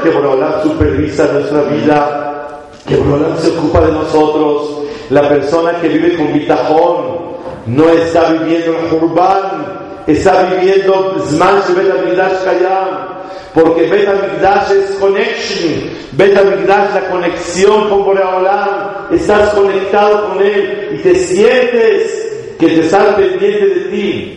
que 0.08 0.14
Borolam 0.14 0.62
supervisa 0.62 1.26
nuestra 1.32 1.62
vida, 1.64 2.60
que 2.86 2.96
Borolam 2.96 3.36
se 3.38 3.50
ocupa 3.50 3.82
de 3.82 3.92
nosotros. 3.92 4.78
La 5.10 5.28
persona 5.28 5.78
que 5.80 5.88
vive 5.88 6.16
con 6.16 6.32
bitajón 6.32 7.18
no 7.66 7.90
está 7.90 8.32
viviendo 8.32 8.78
el 8.78 8.88
Jurban, 8.88 9.66
está 10.06 10.44
viviendo 10.44 11.16
Zman 11.26 11.60
Bet 11.76 11.90
Amigdash 11.90 12.42
Kayam, 12.44 13.08
porque 13.54 13.88
Bet 13.88 14.08
Amigdash 14.08 14.70
es 14.72 14.92
connection, 14.98 15.90
Bet 16.12 16.34
Amigdash 16.36 16.94
la 16.94 17.10
conexión 17.10 17.90
con 17.90 18.04
Boreolam, 18.04 19.08
estás 19.10 19.50
conectado 19.50 20.28
con 20.28 20.40
él 20.42 20.88
y 20.92 20.98
te 21.02 21.14
sientes 21.14 22.54
que 22.58 22.66
te 22.66 22.80
está 22.80 23.14
pendiente 23.16 23.66
de 23.66 23.80
ti. 23.90 24.34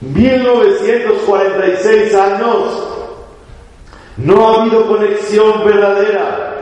1946 0.00 2.14
años, 2.14 2.89
no 4.24 4.48
ha 4.48 4.60
habido 4.62 4.86
conexión 4.86 5.64
verdadera, 5.64 6.54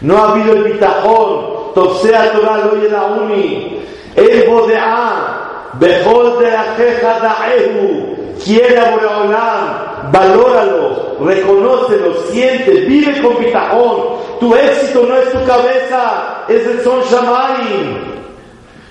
no 0.00 0.16
ha 0.16 0.32
habido 0.32 0.54
el 0.54 0.64
bitajón, 0.64 1.54
Topsea 1.74 2.32
Torah 2.32 2.70
la 2.90 3.04
uni, 3.06 3.82
el 4.14 4.48
bodeá, 4.48 5.70
Bejol 5.74 6.38
de 6.38 6.54
Ajeja 6.54 7.18
Daehu, 7.20 8.34
quiere 8.44 8.78
a 8.78 10.10
valóralo, 10.12 11.16
reconócelo, 11.20 12.14
siente, 12.30 12.70
vive 12.70 13.20
con 13.22 13.38
bitajón. 13.38 14.14
Tu 14.40 14.54
éxito 14.54 15.06
no 15.08 15.16
es 15.16 15.32
tu 15.32 15.44
cabeza, 15.44 16.44
es 16.48 16.66
el 16.66 16.80
son 16.82 17.00
Shamayim. 17.02 18.14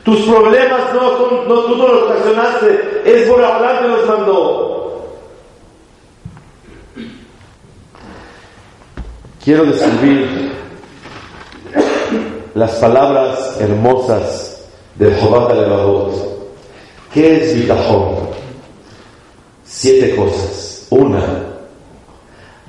Tus 0.03 0.19
problemas 0.21 0.81
no 0.93 1.17
son, 1.17 1.47
no, 1.47 1.55
tú 1.61 1.77
no 1.77 1.87
los 1.87 2.03
ocasionaste, 2.03 3.01
es 3.05 3.29
Boreolam 3.29 3.77
que 3.81 3.87
los 3.87 4.07
mandó. 4.07 4.82
Quiero 9.43 9.65
describir 9.65 10.53
las 12.53 12.71
palabras 12.75 13.57
hermosas 13.59 14.61
del 14.95 15.13
Jobat 15.19 15.53
Levadot 15.53 16.13
¿Qué 17.13 17.43
es 17.43 17.55
bitajón? 17.55 18.29
Siete 19.65 20.15
cosas. 20.15 20.87
Una, 20.89 21.25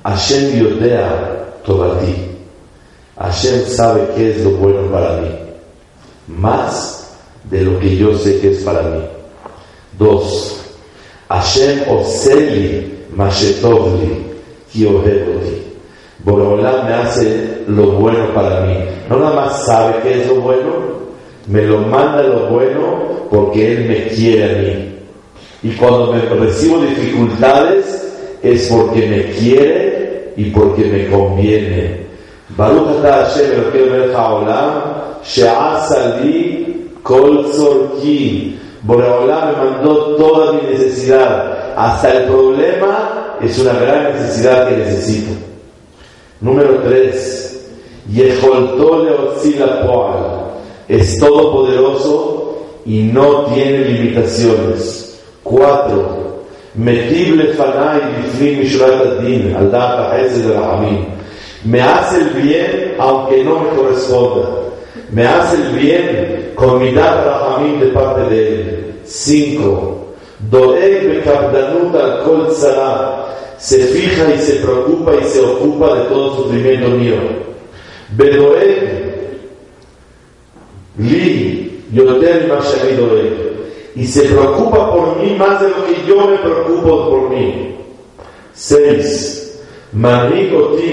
Hashem 0.03 0.59
yodea 0.59 1.45
ti. 1.65 2.15
Hashem 3.17 3.65
sabe 3.67 4.09
qué 4.15 4.31
es 4.31 4.43
lo 4.43 4.51
bueno 4.51 4.91
para 4.91 5.21
mí. 5.21 5.29
Más 6.27 7.15
de 7.45 7.61
lo 7.61 7.79
que 7.79 7.95
yo 7.95 8.17
sé 8.17 8.39
que 8.41 8.51
es 8.51 8.63
para 8.63 8.81
mí. 8.81 9.01
Dos, 9.97 10.57
Hashem 11.29 11.83
oseli 11.89 13.07
mashetovli 13.15 14.25
ki 14.73 14.85
Borolam 16.25 16.87
me 16.87 16.93
hace 16.95 17.59
lo 17.67 17.91
bueno 17.91 18.33
para 18.33 18.61
mí. 18.61 18.73
No 19.09 19.19
nada 19.19 19.35
más 19.35 19.65
sabe 19.65 19.93
qué 20.01 20.21
es 20.21 20.27
lo 20.27 20.41
bueno, 20.41 20.73
me 21.47 21.61
lo 21.61 21.81
manda 21.81 22.23
lo 22.23 22.47
bueno 22.47 23.27
porque 23.29 23.73
Él 23.73 23.85
me 23.85 24.07
quiere 24.07 24.43
a 24.43 24.57
mí. 24.57 24.95
Y 25.61 25.75
cuando 25.75 26.13
me 26.13 26.21
recibo 26.21 26.79
dificultades 26.79 28.11
es 28.41 28.67
porque 28.67 29.07
me 29.07 29.23
quiere 29.33 30.33
y 30.35 30.45
porque 30.45 30.85
me 30.85 31.07
conviene. 31.15 32.05
Baruch 32.57 32.99
ata 32.99 33.25
Hashem 33.25 33.51
Elokeinu 33.51 33.91
melech 33.91 34.15
haolam 34.15 34.73
she'asa 35.23 36.21
li 36.21 36.89
kol 37.03 37.45
tzorki. 37.51 38.57
Boreolam 38.81 39.49
me 39.49 39.57
mandó 39.57 40.15
toda 40.15 40.53
mi 40.53 40.71
necesidad. 40.71 41.75
Hasta 41.77 42.13
el 42.13 42.23
problema 42.25 43.37
es 43.41 43.59
una 43.59 43.73
gran 43.73 44.13
necesidad 44.13 44.69
que 44.69 44.77
necesito. 44.77 45.54
Número 46.41 46.81
3. 46.83 47.45
Yecholto 48.09 49.03
leotzi 49.03 49.57
la 49.57 49.81
poal. 49.81 50.15
Es 50.87 51.17
todopoderoso 51.17 52.57
y 52.85 53.03
no 53.03 53.45
tiene 53.45 53.79
limitaciones. 53.85 55.19
Cuatro, 55.43 56.25
Metible 56.75 57.53
fanai 57.53 58.01
bifnim 58.17 58.59
mishrat 58.59 59.21
din 59.21 59.55
al 59.55 59.71
de 59.71 60.53
rahamim. 60.53 61.05
Me 61.63 61.81
hace 61.81 62.17
el 62.17 62.29
bien 62.41 62.95
aunque 62.99 63.43
no 63.43 63.61
me 63.61 63.69
corresponda. 63.69 64.49
Me 65.09 65.25
hace 65.25 65.55
el 65.55 65.69
bien 65.79 66.51
con 66.55 66.81
mi 66.81 66.91
dat 66.91 67.25
rahamim 67.25 67.79
de 67.79 67.87
parte 67.87 68.29
de 68.29 68.47
él. 68.47 68.93
Cinco, 69.05 70.15
Doeg 70.49 71.07
bekabdanut 71.07 71.95
al 71.95 72.23
kol 72.23 72.51
Se 73.57 73.79
fija 73.79 74.33
y 74.33 74.39
se 74.39 74.55
preocupa 74.55 75.13
y 75.15 75.23
se 75.25 75.39
ocupa 75.39 75.95
de 75.97 76.03
todo 76.05 76.35
sufrimiento 76.35 76.89
mío. 76.89 77.15
Li 80.97 81.65
y 83.95 84.05
se 84.05 84.21
preocupa 84.23 84.91
por 84.91 85.17
mí 85.17 85.35
más 85.35 85.61
de 85.61 85.69
lo 85.69 85.85
que 85.85 86.07
yo 86.07 86.27
me 86.27 86.37
preocupo 86.37 87.09
por 87.09 87.29
mí. 87.29 87.75
6. 88.53 89.41
Manico 89.93 90.75
ti 90.77 90.91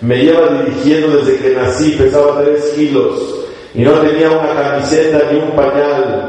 me 0.00 0.16
lleva 0.16 0.62
dirigiendo 0.62 1.18
desde 1.18 1.36
que 1.38 1.50
nací, 1.50 1.90
pesaba 1.92 2.42
3 2.42 2.64
kilos 2.76 3.34
y 3.74 3.82
no 3.82 3.92
tenía 4.00 4.30
una 4.30 4.54
camiseta 4.54 5.30
ni 5.32 5.38
un 5.38 5.50
pañal. 5.56 6.19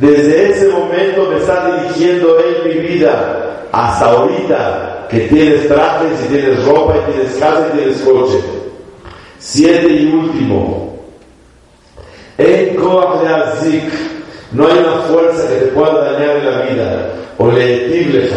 Desde 0.00 0.50
ese 0.50 0.68
momento 0.68 1.28
me 1.30 1.38
está 1.38 1.76
dirigiendo 1.76 2.38
Él 2.38 2.56
mi 2.68 2.88
vida 2.88 3.66
hasta 3.72 4.06
ahorita 4.06 5.06
que 5.08 5.20
tienes 5.20 5.68
trajes 5.68 6.10
y 6.24 6.28
tienes 6.28 6.64
ropa 6.64 6.94
y 6.96 7.12
tienes 7.12 7.34
casa 7.36 7.68
y 7.72 7.78
tienes 7.78 8.00
coche. 8.02 8.40
Siete 9.38 9.88
y 9.88 10.12
último, 10.12 10.86
en 12.38 12.76
Azik, 13.28 13.92
no 14.52 14.66
hay 14.66 14.78
una 14.78 15.02
fuerza 15.02 15.48
que 15.48 15.54
te 15.56 15.66
pueda 15.66 16.12
dañar 16.12 16.36
en 16.36 16.44
la 16.44 16.60
vida. 16.62 17.12
O 17.38 17.50
leetibleja, 17.50 18.36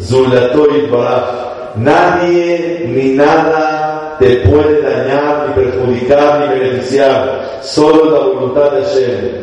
Zulatoy 0.00 0.86
Baraj. 0.90 1.42
Nadie 1.76 2.84
ni 2.86 3.14
nada 3.14 4.16
te 4.18 4.36
puede 4.48 4.82
dañar, 4.82 5.48
ni 5.48 5.62
perjudicar, 5.62 6.40
ni 6.40 6.60
beneficiar. 6.60 7.60
Solo 7.62 8.10
la 8.10 8.26
voluntad 8.26 8.72
de 8.72 8.82
Hashem. 8.82 9.42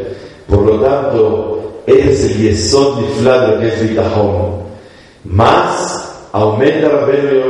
Por 0.50 0.62
lo 0.62 0.80
tanto, 0.80 1.60
es 1.86 2.24
el 2.24 2.38
yesod 2.38 2.98
diflado 3.00 3.60
que 3.60 3.68
es 3.68 3.90
Bitajón. 3.90 4.60
Más 5.24 6.28
aumenta 6.32 6.88
la 6.90 7.06
pena 7.06 7.24
de 7.24 7.42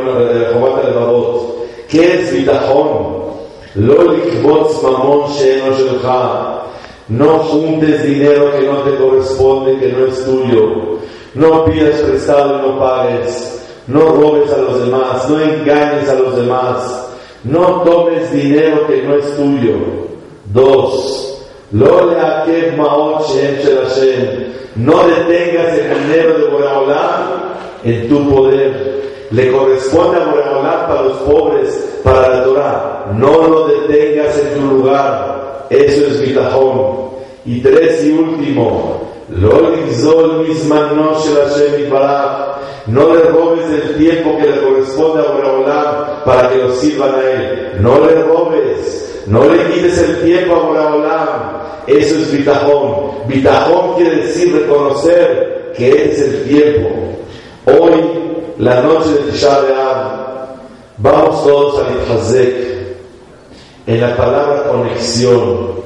Jehová 0.52 0.82
de 0.82 1.88
¿Qué 1.88 2.22
es 2.22 2.34
Bitajón? 2.34 3.20
No 7.08 7.40
juntes 7.40 8.04
dinero 8.04 8.52
que 8.52 8.68
no 8.68 8.78
te 8.80 8.96
corresponde, 8.98 9.80
que 9.80 9.92
no 9.92 10.06
es 10.06 10.26
tuyo. 10.26 11.00
No 11.34 11.66
pidas 11.66 12.02
prestado 12.02 12.60
y 12.60 12.68
no 12.68 12.80
pagues. 12.80 13.62
No 13.88 14.00
robes 14.10 14.52
a 14.52 14.58
los 14.58 14.86
demás. 14.86 15.30
No 15.30 15.40
engañes 15.40 16.10
a 16.10 16.16
los 16.16 16.36
demás. 16.36 17.08
No 17.44 17.82
tomes 17.84 18.32
dinero 18.32 18.86
que 18.88 19.02
no 19.04 19.16
es 19.16 19.36
tuyo. 19.36 19.78
Dos. 20.46 21.29
No 24.76 25.08
detengas 25.08 25.78
el 25.78 26.04
dinero 26.04 26.38
de 26.38 26.46
Boraholam 26.46 27.54
en 27.84 28.10
tu 28.10 28.30
poder. 28.30 29.28
Le 29.32 29.52
corresponde 29.52 30.18
a 30.18 30.26
Boraholam 30.26 30.88
para 30.88 31.02
los 31.04 31.18
pobres, 31.18 32.00
para 32.04 32.30
la 32.30 32.44
Torah. 32.44 33.12
No 33.16 33.48
lo 33.48 33.68
detengas 33.68 34.40
en 34.40 34.60
tu 34.60 34.66
lugar. 34.78 35.68
Eso 35.70 36.08
es 36.08 36.22
bitajón. 36.22 37.10
Y 37.46 37.62
tres 37.62 38.04
y 38.04 38.12
último, 38.14 39.02
lo 39.30 39.70
misman 40.42 40.96
no 40.96 41.14
no 42.88 43.14
le 43.14 43.22
robes 43.22 43.66
el 43.70 43.98
tiempo 43.98 44.38
que 44.38 44.48
le 44.48 44.62
corresponde 44.62 45.22
a 45.22 45.32
Boraholam 45.32 46.24
para 46.26 46.50
que 46.50 46.58
lo 46.58 46.74
sirvan 46.74 47.14
a 47.14 47.30
él. 47.30 47.78
No 47.82 48.00
le 48.00 48.24
robes, 48.24 49.24
no 49.28 49.44
le 49.44 49.64
quites 49.72 50.00
el 50.00 50.24
tiempo 50.24 50.56
a 50.56 50.60
Boraholam. 50.60 51.49
Eso 51.90 52.16
es 52.20 52.32
bitajón. 52.32 53.28
Bitajón 53.28 53.96
quiere 53.96 54.18
decir 54.18 54.54
reconocer 54.54 55.74
que 55.76 55.90
es 55.90 56.20
el 56.20 56.44
tiempo. 56.44 56.90
Hoy, 57.66 58.00
la 58.60 58.82
noche 58.82 59.10
de 59.10 59.32
Tisha 59.32 59.60
vamos 60.98 61.44
todos 61.44 61.82
a 61.82 61.90
Nifazek 61.90 62.56
en 63.88 64.02
la 64.02 64.16
palabra 64.16 64.64
conexión. 64.70 65.80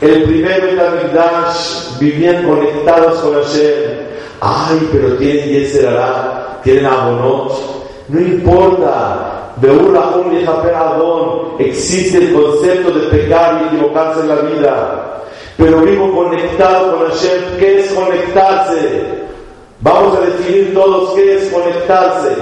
El 0.00 0.22
primero 0.24 0.68
en 0.68 0.76
la 0.76 1.52
vivían 1.98 2.44
conectados 2.44 3.18
con 3.20 3.34
Hashem. 3.34 3.74
Ay, 4.40 4.88
pero 4.92 5.16
tienen 5.16 5.48
Yeserará, 5.48 6.60
tienen 6.62 6.86
Abonot. 6.86 7.52
No 8.08 8.20
importa. 8.20 9.28
De 9.56 9.70
un 9.70 9.92
existe 11.58 12.18
el 12.18 12.32
concepto 12.32 12.90
de 12.90 13.06
pecar 13.08 13.60
y 13.62 13.74
equivocarse 13.74 14.20
en 14.20 14.28
la 14.28 14.36
vida. 14.36 15.11
Pero 15.56 15.80
vivo 15.80 16.12
conectado 16.12 16.98
con 16.98 17.10
Hashem. 17.10 17.58
¿Qué 17.58 17.80
es 17.80 17.92
conectarse? 17.92 19.22
Vamos 19.80 20.16
a 20.16 20.20
definir 20.20 20.74
todos 20.74 21.14
qué 21.14 21.36
es 21.36 21.50
conectarse. 21.50 22.36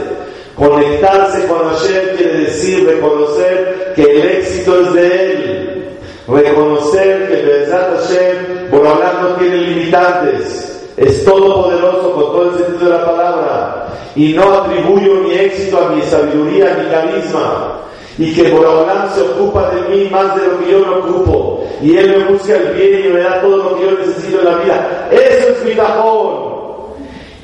Conectarse 0.56 1.46
con 1.46 1.70
Hashem 1.70 2.16
quiere 2.16 2.38
decir 2.40 2.86
reconocer 2.86 3.92
que 3.96 4.02
el 4.02 4.26
éxito 4.28 4.80
es 4.82 4.92
de 4.92 5.32
Él. 5.32 5.88
Reconocer 6.28 7.28
que 7.28 7.42
Bezat 7.42 7.96
Hashem, 7.96 8.70
por 8.70 8.86
hablar, 8.86 9.22
no 9.22 9.28
tiene 9.36 9.56
limitantes. 9.56 10.86
Es 10.96 11.24
todopoderoso 11.24 12.12
con 12.12 12.24
todo 12.24 12.50
el 12.50 12.58
sentido 12.58 12.90
de 12.90 12.98
la 12.98 13.06
palabra. 13.06 13.86
Y 14.14 14.34
no 14.34 14.52
atribuyo 14.52 15.14
mi 15.14 15.32
éxito 15.32 15.78
a 15.78 15.88
mi 15.90 16.02
sabiduría, 16.02 16.74
a 16.74 16.78
mi 16.78 16.90
carisma. 16.90 17.80
Y 18.20 18.34
que 18.34 18.50
Boraholam 18.50 19.14
se 19.14 19.22
ocupa 19.22 19.70
de 19.70 19.80
mí 19.88 20.10
más 20.10 20.36
de 20.36 20.46
lo 20.46 20.58
que 20.60 20.70
yo 20.70 20.78
me 20.80 20.94
ocupo. 20.96 21.64
Y 21.80 21.96
Él 21.96 22.18
me 22.18 22.24
busca 22.32 22.54
el 22.54 22.74
bien 22.74 23.06
y 23.06 23.08
me 23.14 23.20
da 23.20 23.40
todo 23.40 23.56
lo 23.56 23.76
que 23.76 23.84
yo 23.86 23.92
necesito 23.92 24.40
en 24.40 24.44
la 24.44 24.56
vida. 24.56 25.08
Eso 25.10 25.48
es 25.48 25.64
mi 25.64 25.74
tajón. 25.74 26.50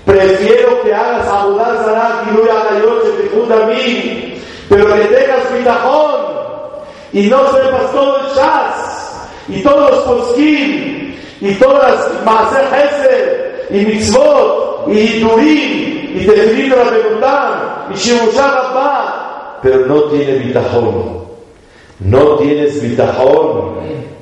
Prefiero 0.04 0.82
que 0.82 0.94
hagas 0.94 1.26
abudar 1.26 1.78
Sarat 1.82 2.28
y 2.28 2.36
no 2.36 2.52
haga 2.52 2.78
yo 2.78 3.00
se 3.00 3.54
a 3.54 3.66
mí, 3.66 4.42
pero 4.68 4.86
que 4.94 5.00
tengas 5.00 5.56
bitajón 5.56 6.20
y 7.12 7.22
no 7.28 7.38
sepas 7.52 7.92
todo 7.92 8.18
el 8.18 8.34
chas 8.34 9.28
y 9.48 9.62
todos 9.62 9.90
los 9.90 10.00
poskim 10.04 11.14
y 11.40 11.54
todas 11.54 11.94
las 11.94 12.24
maaser 12.24 13.66
y 13.70 13.78
mitzvot 13.78 14.88
y 14.88 15.20
turim 15.20 16.20
y 16.20 16.26
tefilim 16.26 16.70
la 16.70 16.84
Benutam 16.84 17.92
y 17.92 17.94
shimushah 17.94 19.25
pero 19.66 19.84
no 19.86 20.02
tiene 20.04 20.34
bitajón. 20.34 21.26
No 21.98 22.36
tienes 22.36 22.80
bitajón, 22.80 23.78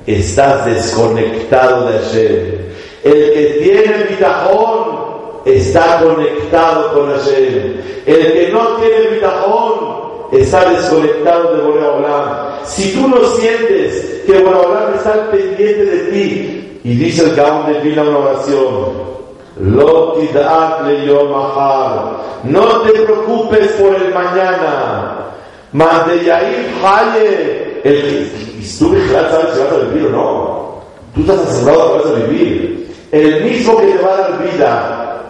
estás 0.07 0.65
desconectado 0.65 1.87
de 1.87 1.99
Hashem. 1.99 2.55
El 3.03 3.33
que 3.33 3.59
tiene 3.61 4.03
bitajón 4.09 5.05
está 5.45 6.01
conectado 6.01 6.93
con 6.93 7.11
Hashem. 7.11 7.75
El 8.07 8.33
que 8.33 8.49
no 8.51 8.67
tiene 8.77 9.07
bitajón 9.15 10.31
está 10.31 10.67
desconectado 10.71 11.55
de 11.55 11.61
Boreolam. 11.61 12.65
Si 12.65 12.93
tú 12.93 13.07
no 13.07 13.23
sientes 13.35 14.23
que 14.25 14.39
Boreolam 14.39 14.95
está 14.95 15.29
pendiente 15.29 15.85
de 15.85 15.97
ti, 16.11 16.79
y 16.83 16.95
dice 16.95 17.23
el 17.25 17.35
Gaón 17.35 17.71
de 17.71 17.79
Vila 17.81 18.01
una 18.01 18.17
oración, 18.17 19.15
no 22.45 22.81
te 22.81 22.91
preocupes 22.91 23.67
por 23.73 23.95
el 23.95 24.13
mañana. 24.13 25.14
Yair 25.77 26.71
Haye, 26.83 27.81
el 27.83 28.31
que 28.31 28.75
tú 28.77 28.95
sabes 29.11 29.53
si 29.53 29.59
vas 29.59 29.73
a 29.73 29.77
vivir 29.89 30.07
o 30.07 30.09
no. 30.09 30.75
Tú 31.13 31.21
estás 31.21 31.39
asegurado 31.39 31.91
que 31.91 32.09
vas 32.09 32.17
a 32.17 32.25
vivir. 32.25 32.95
El 33.11 33.43
mismo 33.43 33.77
que 33.77 33.87
te 33.87 33.97
va 34.01 34.13
a 34.13 34.17
dar 34.17 34.43
vida, 34.43 35.21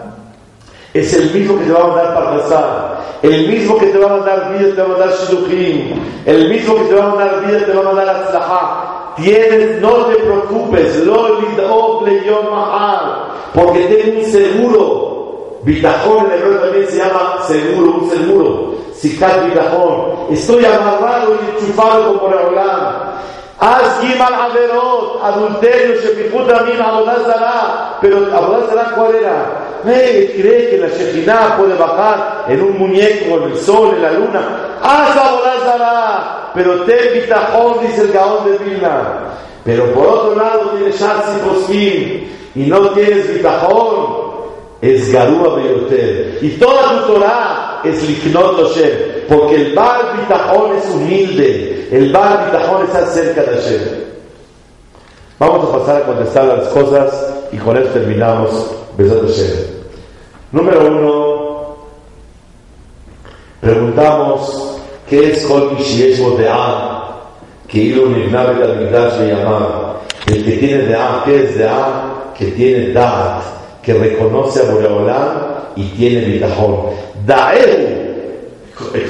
es 0.94 1.14
el 1.14 1.32
mismo 1.32 1.58
que 1.58 1.66
te 1.66 1.72
va 1.72 1.84
a 1.84 1.88
mandar 1.88 2.14
Parnasá, 2.14 3.00
el 3.22 3.48
mismo 3.48 3.78
que 3.78 3.88
te 3.88 3.98
va 3.98 4.06
a 4.06 4.18
mandar 4.18 4.58
vida, 4.58 4.76
te 4.76 4.82
va 4.82 4.86
a 4.86 4.88
mandar 4.88 5.10
Shidujim, 5.12 6.00
el 6.26 6.50
mismo 6.50 6.76
que 6.76 6.84
te 6.86 6.96
va 6.96 7.04
a 7.04 7.10
mandar 7.10 7.46
vida, 7.46 7.66
te 7.66 7.74
va 7.74 7.82
a 7.82 7.94
mandar 7.94 8.10
Atzlahá. 8.10 9.14
Tienes, 9.18 9.82
no 9.82 9.92
te 10.08 10.16
preocupes, 10.16 11.06
lo 11.06 11.40
yom 11.40 12.52
mahal, 12.52 13.28
porque 13.54 13.86
tienes 13.86 14.26
un 14.26 14.32
seguro. 14.32 15.15
Bitajón 15.66 16.28
en 16.28 16.34
hebreo 16.34 16.60
también 16.60 16.88
se 16.88 16.98
llama 16.98 17.40
seguro, 17.48 17.98
un 18.00 18.10
seguro. 18.12 18.76
Sikat 18.94 19.46
bitajón. 19.46 20.28
Estoy 20.30 20.64
amarrado 20.64 21.36
y 21.36 21.56
enchufado 21.60 22.20
como 22.20 22.32
Raulán. 22.32 23.16
Haz 23.60 24.00
Gimal 24.02 24.34
Averot, 24.34 25.24
adulterio, 25.24 25.96
Shepichut 25.96 26.52
Amin, 26.52 26.80
Abodazara. 26.80 27.98
Pero 28.00 28.18
Abodazara, 28.36 28.92
¿cuál 28.96 29.16
era? 29.16 29.46
Nadie 29.84 30.34
cree 30.40 30.70
que 30.70 30.78
la 30.78 30.88
Shekinah 30.88 31.58
puede 31.58 31.76
bajar 31.76 32.46
en 32.48 32.62
un 32.62 32.78
muñeco, 32.78 33.38
en 33.38 33.52
el 33.52 33.58
sol, 33.58 33.96
en 33.96 34.04
la 34.04 34.12
luna. 34.12 34.42
Haz 34.84 35.18
Abodazara. 35.18 36.52
Pero 36.54 36.82
ten 36.84 37.14
bitajón, 37.14 37.82
dice 37.82 38.02
el 38.02 38.12
Gaón 38.12 38.46
de 38.46 38.58
Vilna. 38.64 39.02
Pero 39.64 39.92
por 39.94 40.08
otro 40.08 40.36
lado 40.36 40.70
tienes 40.78 41.00
Shatz 41.00 41.26
y 41.36 41.50
Poskim 41.50 42.28
y 42.54 42.70
no 42.70 42.90
tienes 42.90 43.34
bitajón. 43.34 44.25
Es 44.86 45.12
Garúa 45.12 45.56
Beyoter. 45.56 46.38
Y 46.42 46.50
toda 46.52 47.02
tu 47.02 47.14
Torah 47.14 47.82
es 47.84 48.08
Liknot 48.08 48.68
Hashem. 48.68 48.92
Porque 49.28 49.56
el 49.56 49.74
Bar 49.74 50.16
Bitajón 50.20 50.78
es 50.78 50.90
humilde. 50.94 51.88
El 51.92 52.12
Bar 52.12 52.46
Bitajón 52.46 52.86
está 52.86 53.08
cerca 53.08 53.42
de 53.42 53.56
Hashem. 53.56 53.82
Vamos 55.40 55.68
a 55.68 55.80
pasar 55.80 56.02
a 56.04 56.06
contestar 56.06 56.46
las 56.46 56.68
cosas 56.68 57.34
y 57.52 57.58
con 57.58 57.76
esto 57.78 57.90
terminamos. 57.94 58.72
Besat 58.96 59.22
Hashem. 59.22 59.76
Número 60.52 60.88
uno, 60.88 61.76
preguntamos 63.60 64.78
qué 65.10 65.32
es 65.32 65.46
Kol 65.48 65.72
Mishiesh 65.74 66.22
Boteah, 66.22 67.24
que 67.68 67.80
Ilu 67.80 68.10
Nivnavet 68.12 68.62
Al 68.62 68.76
me 68.78 69.34
llamaba. 69.34 70.02
El 70.28 70.46
que 70.46 70.52
tiene 70.54 70.84
Deah, 70.84 71.24
¿qué 71.26 71.44
es 71.44 71.58
Deah? 71.58 72.32
Que 72.38 72.46
tiene 72.52 72.94
Da'at, 72.94 73.44
que 73.86 73.94
reconoce 73.94 74.62
a 74.62 74.72
Boreolam 74.72 75.38
y 75.76 75.84
tiene 75.90 76.26
Bitajón. 76.26 76.88
Da'ehu, 77.26 78.06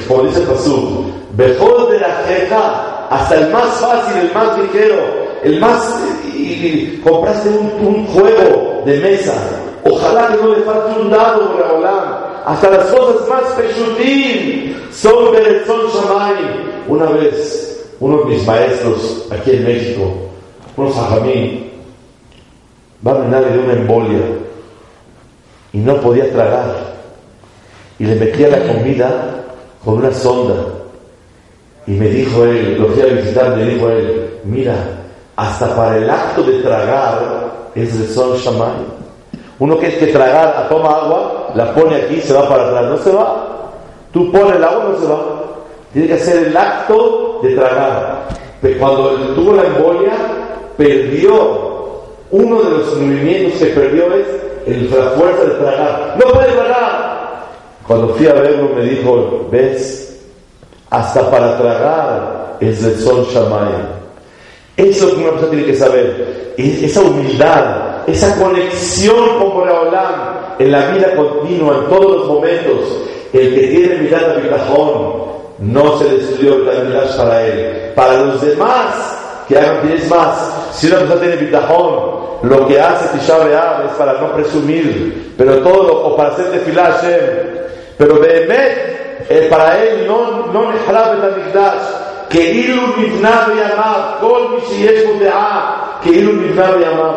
como 0.06 0.24
dice 0.24 0.40
Pasuk, 0.42 1.06
mejor 1.36 1.90
de 1.90 2.00
la 2.00 2.22
jeja, 2.28 3.06
hasta 3.10 3.36
el 3.36 3.50
más 3.50 3.80
fácil, 3.80 4.18
el 4.18 4.34
más 4.34 4.58
ligero, 4.58 5.02
el 5.42 5.58
más. 5.58 6.02
Y, 6.34 7.00
compraste 7.02 7.48
un, 7.48 8.06
juego 8.08 8.82
de 8.84 8.98
mesa, 9.00 9.34
ojalá 9.84 10.28
que 10.28 10.42
no 10.42 10.54
le 10.54 10.62
falte 10.62 11.00
un 11.00 11.10
dado, 11.10 11.48
Boreolam. 11.48 12.26
Hasta 12.44 12.70
las 12.70 12.86
cosas 12.86 13.28
más 13.28 13.42
pechutín 13.56 14.76
son 14.92 15.34
son 15.66 15.80
Shamay. 15.88 16.84
Una 16.86 17.06
vez, 17.06 17.88
uno 17.98 18.18
de 18.18 18.24
mis 18.26 18.46
maestros 18.46 19.26
aquí 19.32 19.52
en 19.52 19.64
México, 19.64 20.12
unos 20.76 20.94
mí 21.22 21.72
va 23.04 23.12
a 23.12 23.18
venir 23.18 23.52
de 23.52 23.58
una 23.58 23.72
embolia 23.72 24.20
y 25.76 25.78
no 25.80 25.94
podía 26.00 26.32
tragar. 26.32 26.74
Y 27.98 28.04
le 28.06 28.14
metía 28.14 28.48
la 28.48 28.60
comida 28.60 29.10
con 29.84 29.98
una 29.98 30.10
sonda. 30.10 30.54
Y 31.86 31.90
me 31.90 32.08
dijo 32.08 32.44
él, 32.44 32.78
lo 32.80 32.88
fui 32.88 33.02
a 33.02 33.06
visitar, 33.12 33.54
me 33.54 33.64
dijo 33.64 33.90
él, 33.90 34.38
mira, 34.44 34.74
hasta 35.36 35.76
para 35.76 35.98
el 35.98 36.08
acto 36.08 36.42
de 36.44 36.60
tragar 36.62 37.20
es 37.74 37.94
el 37.94 38.08
son 38.08 38.38
shamay. 38.38 38.86
Uno 39.58 39.78
que 39.78 39.88
es 39.88 39.94
que 39.96 40.06
tragar, 40.06 40.66
toma 40.70 40.96
agua, 40.96 41.52
la 41.54 41.74
pone 41.74 41.96
aquí, 41.96 42.22
se 42.22 42.32
va 42.32 42.48
para 42.48 42.68
atrás, 42.68 42.84
no 42.86 42.96
se 42.96 43.12
va. 43.12 43.46
Tú 44.12 44.32
pones 44.32 44.56
el 44.56 44.64
agua, 44.64 44.92
no 44.92 44.98
se 44.98 45.06
va. 45.06 45.18
Tiene 45.92 46.08
que 46.08 46.14
hacer 46.14 46.46
el 46.46 46.56
acto 46.56 47.40
de 47.42 47.54
tragar. 47.54 48.28
Pero 48.62 48.78
cuando 48.78 49.10
tuvo 49.34 49.52
la 49.52 49.64
embolia, 49.64 50.12
perdió 50.78 51.65
uno 52.30 52.62
de 52.62 52.70
los 52.70 52.96
movimientos 52.96 53.58
que 53.60 53.66
perdió 53.66 54.06
es 54.66 54.90
la 54.90 55.10
fuerza 55.10 55.44
de 55.44 55.54
tragar. 55.54 56.16
No 56.18 56.32
puede 56.32 56.52
tragar. 56.52 57.46
Cuando 57.86 58.08
fui 58.14 58.26
a 58.26 58.34
verlo 58.34 58.70
me 58.74 58.82
dijo, 58.82 59.48
ves, 59.50 60.18
hasta 60.90 61.30
para 61.30 61.56
tragar 61.58 62.56
es 62.60 62.82
el 62.82 62.98
sol 62.98 63.26
Shamay. 63.32 63.96
Eso 64.76 65.06
es 65.06 65.12
lo 65.12 65.14
que 65.14 65.22
una 65.22 65.30
persona 65.30 65.50
tiene 65.50 65.66
que 65.66 65.76
saber. 65.76 66.54
Esa 66.56 67.00
humildad, 67.00 68.08
esa 68.08 68.36
conexión 68.36 69.38
con 69.38 69.54
Boreolam 69.54 70.36
en 70.58 70.72
la 70.72 70.90
vida 70.90 71.14
continua, 71.14 71.78
en 71.78 71.88
todos 71.88 72.16
los 72.18 72.28
momentos. 72.28 73.02
El 73.32 73.54
que 73.54 73.66
tiene 73.68 73.96
mirada 73.96 74.34
de 74.34 74.42
bitajón 74.42 75.26
no 75.58 75.98
se 75.98 76.04
destruyó 76.04 76.58
la 76.58 76.84
mirada 76.84 77.16
para 77.16 77.46
él. 77.46 77.92
Para 77.94 78.20
los 78.22 78.40
demás, 78.42 79.16
que 79.47 79.57
hagan 79.57 79.81
tienes 79.81 80.09
más. 80.09 80.53
Si 80.73 80.87
una 80.87 80.99
persona 80.99 81.21
tiene 81.21 81.35
bitajón, 81.37 82.21
lo 82.43 82.67
que 82.67 82.79
hace 82.79 83.17
Tisha 83.17 83.37
es 83.85 83.91
para 83.97 84.13
no 84.13 84.33
presumir, 84.33 85.33
pero 85.37 85.57
todo, 85.57 86.05
o 86.05 86.15
para 86.15 86.29
hacer 86.29 86.51
de 86.51 86.73
Hashem, 86.73 87.19
Pero 87.97 88.19
Behemet, 88.19 89.27
eh, 89.29 89.47
para 89.49 89.83
él 89.83 90.07
no, 90.07 90.47
no 90.51 90.71
נחרב 90.71 91.17
את 91.17 91.33
המקדש, 91.33 91.81
כאילו 92.29 92.83
נבנה 92.97 93.47
בימיו, 93.47 94.01
כל 94.19 94.47
מי 94.55 94.65
שיש 94.67 95.05
בו 95.05 95.19
דעה, 95.19 95.77
כאילו 96.01 96.31
נבנה 96.31 96.71
בימיו. 96.71 97.13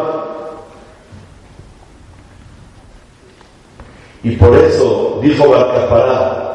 Y 4.24 4.36
por 4.36 4.56
eso 4.56 5.18
dijo 5.20 5.50
Barcapará, 5.50 6.54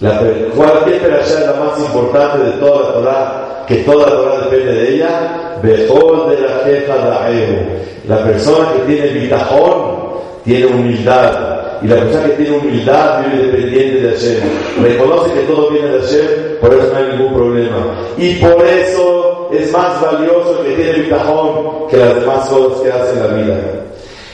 la, 0.00 0.20
cualquier 0.54 1.00
perashá 1.00 1.40
es 1.40 1.46
la 1.46 1.54
más 1.54 1.78
importante 1.78 2.38
de 2.44 2.52
toda 2.52 2.80
la 2.82 2.92
Torah, 2.92 3.53
Que 3.67 3.75
toda 3.77 4.09
la 4.09 4.15
Torah 4.15 4.39
depende 4.49 4.73
de 4.73 4.95
ella, 4.95 5.57
Bejol 5.61 6.29
de 6.29 6.41
la 6.41 6.59
jefa 6.63 7.29
de 7.29 7.81
La 8.07 8.23
persona 8.23 8.73
que 8.73 8.93
tiene 8.93 9.07
bitajón 9.19 10.05
tiene 10.43 10.65
humildad. 10.67 11.81
Y 11.81 11.87
la 11.87 11.95
persona 11.95 12.25
que 12.25 12.43
tiene 12.43 12.57
humildad 12.57 13.25
vive 13.25 13.47
dependiente 13.47 14.01
de 14.01 14.09
Hashem. 14.15 14.83
Reconoce 14.83 15.33
que 15.33 15.39
todo 15.41 15.69
viene 15.69 15.89
de 15.89 15.99
Hashem, 16.01 16.27
por 16.61 16.73
eso 16.73 16.93
no 16.93 16.97
hay 16.99 17.17
ningún 17.17 17.33
problema. 17.33 17.77
Y 18.17 18.35
por 18.35 18.65
eso 18.65 19.49
es 19.51 19.71
más 19.71 20.01
valioso 20.01 20.63
que 20.63 20.75
tiene 20.75 20.99
bitajón 20.99 21.87
que 21.89 21.97
las 21.97 22.15
demás 22.19 22.47
cosas 22.47 22.81
que 22.81 22.91
hace 22.91 23.13
en 23.13 23.19
la 23.19 23.27
vida. 23.27 23.59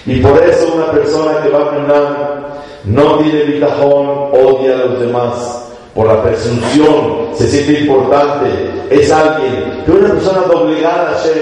Y 0.05 0.19
por 0.19 0.43
eso 0.43 0.73
una 0.75 0.91
persona 0.91 1.41
que 1.43 1.49
va 1.49 1.59
a 1.59 2.41
no 2.83 3.19
tiene 3.19 3.43
bitajón, 3.43 4.07
odia 4.33 4.73
a 4.73 4.85
los 4.85 4.99
demás. 4.99 5.70
Por 5.93 6.07
la 6.07 6.23
presunción, 6.23 7.27
se 7.33 7.47
siente 7.49 7.81
importante, 7.81 8.47
es 8.89 9.11
alguien. 9.11 9.83
Pero 9.85 9.99
una 9.99 10.13
persona 10.13 10.41
doblegada 10.47 11.09
a 11.09 11.13
Hashem, 11.15 11.33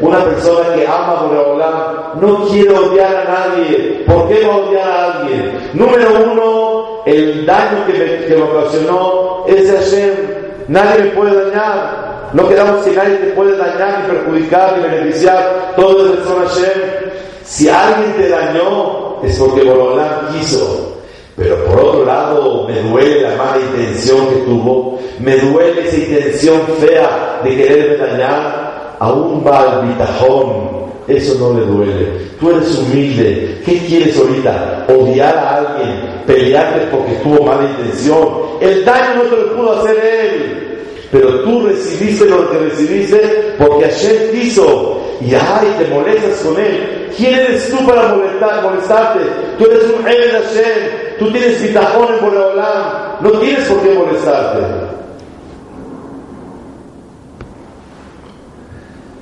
una 0.00 0.24
persona 0.24 0.74
que 0.76 0.86
ama 0.86 1.18
a 1.18 1.22
Boreolam, 1.22 2.20
no 2.20 2.46
quiere 2.46 2.70
odiar 2.70 3.16
a 3.16 3.24
nadie. 3.24 4.04
¿Por 4.06 4.28
qué 4.28 4.44
no 4.44 4.58
odiar 4.58 4.88
a 4.88 5.12
alguien? 5.12 5.70
Número 5.74 6.08
uno, 6.32 7.02
el 7.04 7.44
daño 7.44 7.84
que 7.86 7.92
me, 7.94 8.26
que 8.26 8.36
me 8.36 8.42
ocasionó 8.42 9.44
es 9.48 9.72
de 9.72 9.76
Hashem. 9.76 10.14
Nadie 10.68 11.04
me 11.04 11.10
puede 11.10 11.50
dañar. 11.50 12.30
No 12.32 12.48
quedamos 12.48 12.84
que 12.84 12.92
nadie 12.92 13.16
te 13.16 13.32
puede 13.32 13.56
dañar, 13.56 14.02
ni 14.02 14.14
perjudicar, 14.14 14.76
ni 14.76 14.88
beneficiar. 14.88 15.74
Todo 15.74 16.14
es 16.14 16.24
de 16.24 16.34
Hashem. 16.34 16.82
Si 17.44 17.68
alguien 17.68 18.12
te 18.16 18.28
dañó, 18.28 19.20
es 19.24 19.36
porque 19.36 19.64
Boreolam 19.64 20.32
quiso. 20.32 20.95
Pero 21.36 21.64
por 21.66 21.80
otro 21.80 22.04
lado, 22.06 22.66
me 22.66 22.80
duele 22.80 23.20
la 23.20 23.36
mala 23.36 23.58
intención 23.60 24.26
que 24.28 24.36
tuvo, 24.36 24.98
me 25.20 25.36
duele 25.36 25.86
esa 25.86 25.96
intención 25.98 26.62
fea 26.80 27.40
de 27.44 27.56
quererme 27.56 28.06
dañar, 28.06 28.96
aún 28.98 29.44
va 29.46 29.60
al 29.60 29.86
bitajón, 29.86 30.86
eso 31.06 31.36
no 31.38 31.60
le 31.60 31.66
duele. 31.66 32.08
Tú 32.40 32.50
eres 32.50 32.78
humilde, 32.78 33.60
¿qué 33.66 33.78
quieres 33.80 34.18
ahorita? 34.18 34.86
¿Odiar 34.88 35.36
a 35.36 35.56
alguien? 35.56 36.22
¿Pelearte 36.26 36.86
porque 36.90 37.12
tuvo 37.22 37.44
mala 37.44 37.68
intención? 37.68 38.28
El 38.60 38.84
daño 38.86 39.16
no 39.16 39.22
te 39.24 39.36
lo 39.36 39.56
pudo 39.56 39.72
hacer 39.78 39.98
él, 39.98 40.78
pero 41.12 41.40
tú 41.40 41.66
recibiste 41.66 42.24
lo 42.24 42.50
que 42.50 42.58
recibiste 42.58 43.54
porque 43.58 43.84
ayer 43.84 44.30
quiso 44.32 45.05
y 45.20 45.34
ay, 45.34 45.74
te 45.78 45.94
molestas 45.94 46.40
con 46.40 46.58
él. 46.60 47.10
¿Quién 47.16 47.34
eres 47.34 47.70
tú 47.70 47.86
para 47.86 48.14
molestar, 48.14 48.62
molestarte? 48.62 49.20
Tú 49.58 49.64
eres 49.64 49.84
un 49.84 50.04
de 50.04 50.30
Hashem 50.30 51.06
tú 51.18 51.30
tienes 51.30 51.62
bitajón 51.62 52.14
en 52.14 52.20
Boreolam, 52.20 53.22
no 53.22 53.30
tienes 53.32 53.66
por 53.68 53.82
qué 53.82 53.94
molestarte. 53.94 54.60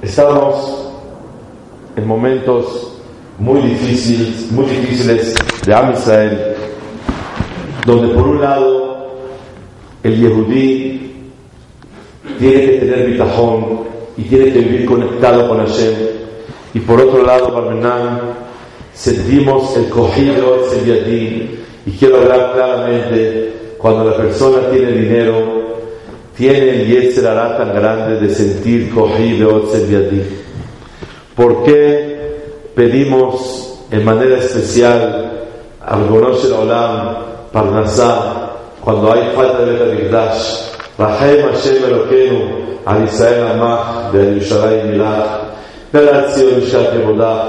Estamos 0.02 0.92
en 1.96 2.06
momentos 2.06 2.98
muy 3.38 3.60
difíciles, 3.62 4.50
muy 4.52 4.66
difíciles 4.66 5.34
de 5.64 5.74
Am 5.74 5.92
Israel, 5.92 6.56
donde 7.86 8.14
por 8.14 8.28
un 8.28 8.40
lado 8.40 9.06
el 10.02 10.20
Yehudí 10.20 11.30
tiene 12.38 12.60
que 12.60 12.78
tener 12.78 13.06
bitajón 13.10 13.93
y 14.16 14.22
tiene 14.22 14.52
que 14.52 14.60
vivir 14.60 14.86
conectado 14.86 15.48
con 15.48 15.58
Hashem, 15.58 15.94
y 16.74 16.80
por 16.80 17.00
otro 17.00 17.22
lado, 17.22 17.52
Barmenán, 17.52 18.20
sentimos 18.92 19.76
el 19.76 19.88
cogido, 19.88 20.64
el 20.72 21.60
y 21.86 21.92
quiero 21.92 22.22
hablar 22.22 22.52
claramente, 22.52 23.52
cuando 23.78 24.04
la 24.04 24.16
persona 24.16 24.70
tiene 24.70 24.92
dinero, 24.92 25.64
tiene 26.36 26.70
el 26.70 26.86
Yetzer 26.86 27.26
hará 27.26 27.56
tan 27.56 27.74
grande 27.74 28.18
de 28.18 28.34
sentir 28.34 28.92
cogido 28.92 29.68
ti. 30.10 30.22
¿Por 31.36 31.62
qué 31.64 32.14
pedimos 32.74 33.84
en 33.90 34.04
manera 34.04 34.38
especial 34.38 35.48
al 35.80 36.08
Gorosh 36.08 36.46
Olam, 36.50 37.16
Parnasá, 37.52 38.52
cuando 38.80 39.12
hay 39.12 39.32
falta 39.36 39.64
de 39.64 39.72
Betamigdash? 39.72 40.73
Rahem 40.97 41.51
Hashem 41.51 41.83
Elokeinu, 41.83 42.81
al 42.85 43.03
Israel 43.03 43.47
Amach, 43.53 44.11
de 44.11 44.19
Yerushalayim 44.19 44.91
Milach, 44.91 45.45
ועל 45.93 46.31
ציון 46.31 46.59
משקת 46.59 46.93
עבודה, 47.01 47.43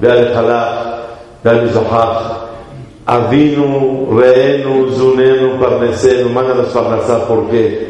ועל 0.00 0.34
חלק, 0.34 0.66
ועל 1.44 1.64
מזוחך, 1.64 2.40
Avinu, 3.10 4.06
Reenu, 4.14 4.88
Zunenu, 4.94 5.58
Parnesenu, 5.58 6.28
mándanos 6.28 6.68
Parnasá, 6.68 7.26
¿por 7.26 7.50
qué? 7.50 7.88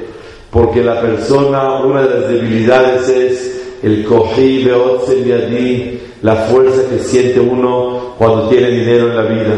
Porque 0.50 0.82
la 0.82 0.98
persona, 0.98 1.82
una 1.84 2.02
de 2.02 2.20
las 2.20 2.28
debilidades 2.30 3.08
es 3.08 3.62
el 3.82 4.04
Kohi 4.06 4.64
Yadi, 4.64 6.00
la 6.22 6.36
fuerza 6.36 6.88
que 6.88 7.00
siente 7.00 7.38
uno 7.38 8.14
cuando 8.16 8.48
tiene 8.48 8.70
dinero 8.70 9.08
en 9.08 9.16
la 9.16 9.22
vida. 9.22 9.54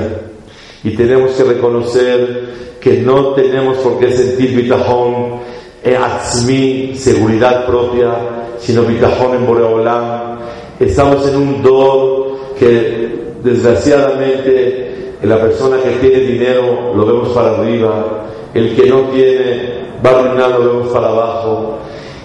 Y 0.84 0.92
tenemos 0.92 1.32
que 1.32 1.44
reconocer 1.44 2.78
que 2.80 3.02
no 3.02 3.34
tenemos 3.34 3.78
por 3.78 4.00
qué 4.00 4.12
sentir 4.12 4.56
bitajón, 4.56 5.40
atzmi, 5.86 6.96
seguridad 6.96 7.66
propia, 7.66 8.14
sino 8.60 8.84
bitajón 8.84 9.36
en 9.36 9.48
Boreolam. 9.48 10.38
Estamos 10.80 11.28
en 11.28 11.36
un 11.36 11.64
do 11.64 12.38
que 12.60 13.10
desgraciadamente 13.44 15.14
la 15.24 15.40
persona 15.42 15.78
que 15.78 16.08
tiene 16.08 16.20
dinero 16.20 16.94
lo 16.96 17.06
vemos 17.06 17.30
para 17.30 17.58
arriba, 17.58 18.26
el 18.54 18.76
que 18.76 18.88
no 18.88 19.02
tiene 19.10 19.78
va 20.06 20.20
a 20.20 20.48
lo 20.50 20.60
vemos 20.60 20.88
para 20.94 21.08
abajo. 21.08 21.78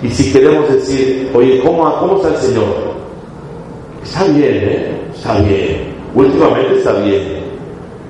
Y 0.03 0.11
si 0.11 0.33
queremos 0.33 0.69
decir, 0.69 1.31
oye, 1.33 1.61
¿cómo, 1.61 1.95
cómo 1.99 2.17
está 2.17 2.29
el 2.29 2.37
Señor? 2.37 2.93
Está 4.03 4.25
bien, 4.25 4.55
¿eh? 4.55 5.01
Está 5.15 5.41
bien. 5.41 5.95
Últimamente 6.15 6.79
está 6.79 6.93
bien. 6.95 7.32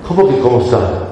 ¿Cómo 0.07 0.29
que 0.29 0.39
cómo 0.39 0.61
está? 0.61 1.09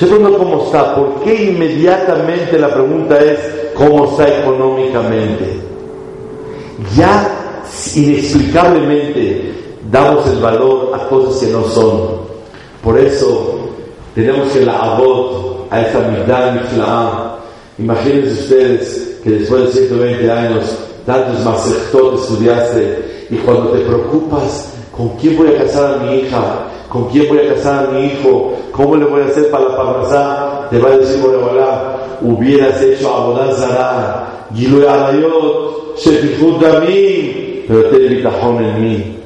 Yo 0.00 0.38
cómo 0.38 0.64
está. 0.64 0.94
¿Por 0.94 1.22
qué 1.22 1.50
inmediatamente 1.50 2.58
la 2.58 2.72
pregunta 2.72 3.18
es 3.18 3.38
cómo 3.74 4.06
está 4.06 4.28
económicamente? 4.28 5.60
Ya 6.96 7.62
inexplicablemente 7.94 9.54
damos 9.90 10.26
el 10.28 10.38
valor 10.38 10.92
a 10.94 11.08
cosas 11.08 11.40
que 11.40 11.52
no 11.52 11.64
son. 11.64 12.18
Por 12.82 12.98
eso 12.98 13.68
tenemos 14.14 14.52
que 14.52 14.64
la 14.64 14.78
abot 14.78 15.66
a 15.70 15.80
esta 15.80 16.00
mitad 16.08 16.52
miflaá. 16.52 17.38
Imagínense 17.78 18.42
ustedes 18.42 19.20
que 19.22 19.30
después 19.30 19.66
de 19.66 19.86
120 19.86 20.30
años, 20.30 20.64
tantos 21.06 21.44
masechtot 21.44 22.20
estudiaste 22.20 23.26
y 23.30 23.36
cuando 23.36 23.70
te 23.70 23.80
preocupas, 23.80 24.72
¿con 24.98 25.08
quién 25.20 25.38
voy 25.38 25.48
a 25.48 25.58
casar 25.58 25.94
a 25.94 25.96
mi 25.98 26.16
hija? 26.16 26.42
¿Con 26.90 27.08
quién 27.08 27.28
voy 27.28 27.38
a 27.38 27.54
casar 27.54 27.86
a 27.86 27.88
mi 27.92 28.06
hijo? 28.06 28.52
¿Cómo 28.72 28.96
le 28.96 29.06
voy 29.06 29.22
a 29.22 29.26
hacer 29.26 29.50
para 29.50 29.64
la? 29.64 30.68
Te 30.68 30.78
va 30.78 30.90
a 30.90 30.98
decir 30.98 31.22
Borebalá, 31.22 31.96
hubieras 32.20 32.82
hecho 32.82 33.14
abodazara, 33.14 34.28
gilu 34.54 34.86
arayot, 34.86 35.96
shefichut 35.96 36.60
mí, 36.80 37.64
pero 37.66 37.84
ten 37.84 38.08
bitajón 38.10 38.64
en 38.64 38.82
mí. 38.82 39.18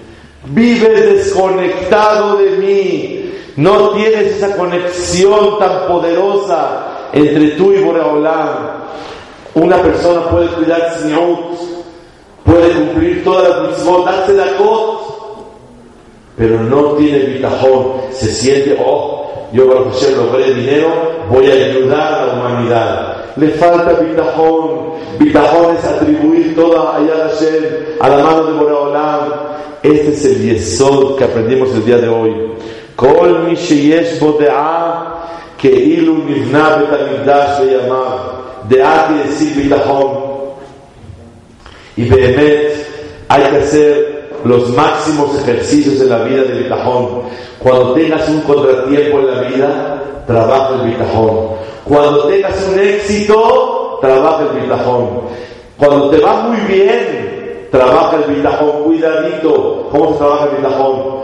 Vives 0.44 1.06
desconectado 1.06 2.36
de 2.36 2.50
mí 2.58 3.22
no 3.56 3.90
tienes 3.90 4.36
esa 4.36 4.56
conexión 4.56 5.58
tan 5.58 5.86
poderosa 5.86 7.08
entre 7.12 7.48
tú 7.48 7.72
y 7.72 7.82
Boreolam. 7.82 8.82
Una 9.54 9.76
persona 9.82 10.22
puede 10.30 10.46
cuidar 10.48 10.96
Siniut, 10.98 11.38
puede 12.44 12.70
cumplir 12.72 13.22
todas 13.22 13.48
las 13.48 13.68
mitzvot, 13.68 14.06
darse 14.06 14.32
la 14.32 14.56
cot, 14.56 15.01
pero 16.41 16.59
no 16.61 16.93
tiene 16.93 17.19
bitajón. 17.19 17.93
Se 18.11 18.27
siente, 18.27 18.77
oh, 18.83 19.49
yo 19.51 19.67
Baruch 19.67 20.01
logré 20.15 20.53
dinero, 20.53 20.87
voy 21.29 21.49
a 21.49 21.53
ayudar 21.53 22.13
a 22.13 22.25
la 22.25 22.33
humanidad. 22.33 23.17
Le 23.37 23.49
falta 23.49 23.93
bitajón. 23.93 24.87
Bitajón 25.19 25.75
es 25.75 25.85
atribuir 25.85 26.55
toda 26.55 26.97
Ayad 26.97 27.29
Hashem 27.29 27.63
a 27.99 28.09
la 28.09 28.17
mano 28.23 28.43
de 28.43 28.53
Boreolam. 28.53 29.33
Este 29.81 30.09
es 30.09 30.25
el 30.25 30.41
yesod 30.43 31.17
que 31.17 31.23
aprendimos 31.23 31.73
el 31.73 31.85
día 31.85 31.97
de 31.97 32.09
hoy. 32.09 32.33
כל 32.95 33.37
מי 33.47 33.55
שיש 33.55 34.19
בו 34.19 34.37
דעה 34.39 35.03
כאילו 35.57 36.17
נבנה 36.25 36.77
בית 36.77 36.99
המקדש 36.99 37.59
בימיו, 37.59 38.17
דעה 38.67 39.07
כיסיל 39.07 39.53
ביטחון. 39.53 40.23
Y 41.97 42.03
באמת, 42.09 42.73
hay 43.29 43.41
que 43.49 43.57
hacer 43.57 44.10
los 44.44 44.68
máximos 44.70 45.38
ejercicios 45.40 46.00
en 46.00 46.08
la 46.08 46.18
vida 46.18 46.42
de 46.42 46.62
bitajón. 46.62 47.22
Cuando 47.58 47.92
tengas 47.92 48.28
un 48.28 48.40
contratiempo 48.42 49.20
en 49.20 49.26
la 49.26 49.40
vida, 49.42 50.02
trabaja 50.26 50.74
el 50.80 50.90
bitajón. 50.90 51.48
Cuando 51.84 52.24
tengas 52.24 52.68
un 52.72 52.78
éxito, 52.78 53.98
trabaja 54.00 54.44
el 54.52 54.62
bitajón. 54.62 55.08
Cuando 55.76 56.10
te 56.10 56.18
va 56.18 56.42
muy 56.42 56.58
bien, 56.72 57.68
trabaja 57.70 58.16
el 58.16 58.34
bitajón. 58.34 58.82
Cuidadito, 58.84 59.88
¿cómo 59.90 60.12
se 60.12 60.18
trabaja 60.18 60.44
el 60.44 60.56
bitajón? 60.56 61.22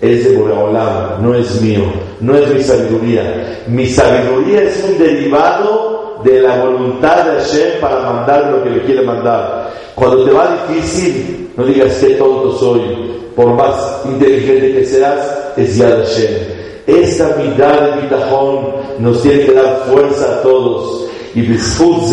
Es 0.00 0.24
de 0.24 0.36
Boreolam, 0.36 1.22
no 1.22 1.34
es 1.34 1.60
mío, 1.60 1.82
no 2.20 2.36
es 2.36 2.48
mi 2.54 2.62
sabiduría. 2.62 3.62
Mi 3.66 3.86
sabiduría 3.86 4.62
es 4.62 4.82
un 4.82 4.98
derivado 4.98 5.89
de 6.24 6.42
la 6.42 6.64
voluntad 6.64 7.24
de 7.24 7.40
Hashem 7.40 7.80
para 7.80 8.00
mandar 8.00 8.50
lo 8.50 8.62
que 8.62 8.70
le 8.70 8.82
quiere 8.82 9.02
mandar. 9.02 9.70
Cuando 9.94 10.24
te 10.24 10.32
va 10.32 10.56
difícil, 10.68 11.50
no 11.56 11.64
digas 11.64 11.94
qué 12.00 12.14
tonto 12.14 12.52
soy, 12.58 13.20
por 13.36 13.54
más 13.54 14.02
inteligente 14.04 14.72
que 14.72 14.84
seas, 14.84 15.52
es 15.56 15.76
ya 15.76 15.90
de 15.90 16.04
Hashem. 16.04 16.60
Esta 16.86 17.36
mitad 17.36 17.80
de 17.80 18.02
bitajón 18.02 18.66
nos 18.98 19.22
tiene 19.22 19.44
que 19.44 19.52
dar 19.52 19.84
fuerza 19.88 20.38
a 20.38 20.42
todos. 20.42 21.06
Y 21.34 21.42
Bizhut 21.42 22.12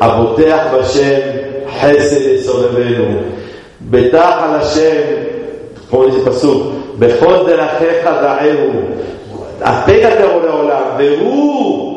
Aboteach 0.00 0.70
Hashem, 0.72 1.64
Hesed 1.80 2.44
Sobebenu. 2.44 3.20
Betach 3.80 4.42
al 4.42 4.60
Hashem, 4.60 5.26
como 5.90 6.06
dice 6.06 6.18
Pasuk, 6.20 6.98
Bejol 6.98 7.46
de 7.46 7.56
la 7.56 7.68
Jeja. 7.78 8.38
Apégate 9.64 10.22
a 10.22 10.26
Boreolam, 10.26 10.98
Behu. 10.98 11.95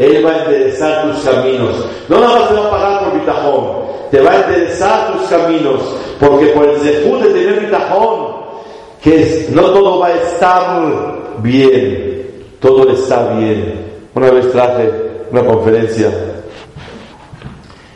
Él 0.00 0.24
va 0.24 0.30
a 0.30 0.44
enderezar 0.44 1.10
tus 1.10 1.24
caminos. 1.24 1.84
No 2.08 2.20
nada 2.20 2.38
más 2.38 2.48
te 2.48 2.54
va 2.54 2.66
a 2.66 2.70
pagar 2.70 3.04
por 3.04 3.20
bitajón, 3.20 3.66
te 4.10 4.20
va 4.20 4.30
a 4.30 4.44
enderezar 4.44 5.12
tus 5.12 5.28
caminos, 5.28 5.80
porque 6.18 6.46
por 6.46 6.68
el 6.68 6.80
zehut 6.80 7.22
de 7.22 7.30
tener 7.30 7.60
bitajón, 7.60 8.40
que 9.02 9.48
no 9.52 9.62
todo 9.62 9.98
va 9.98 10.06
a 10.06 10.14
estar 10.14 11.42
bien, 11.42 12.30
todo 12.60 12.90
está 12.90 13.34
bien. 13.34 13.90
Una 14.14 14.30
vez 14.30 14.50
traje 14.52 14.90
una 15.30 15.44
conferencia 15.44 16.10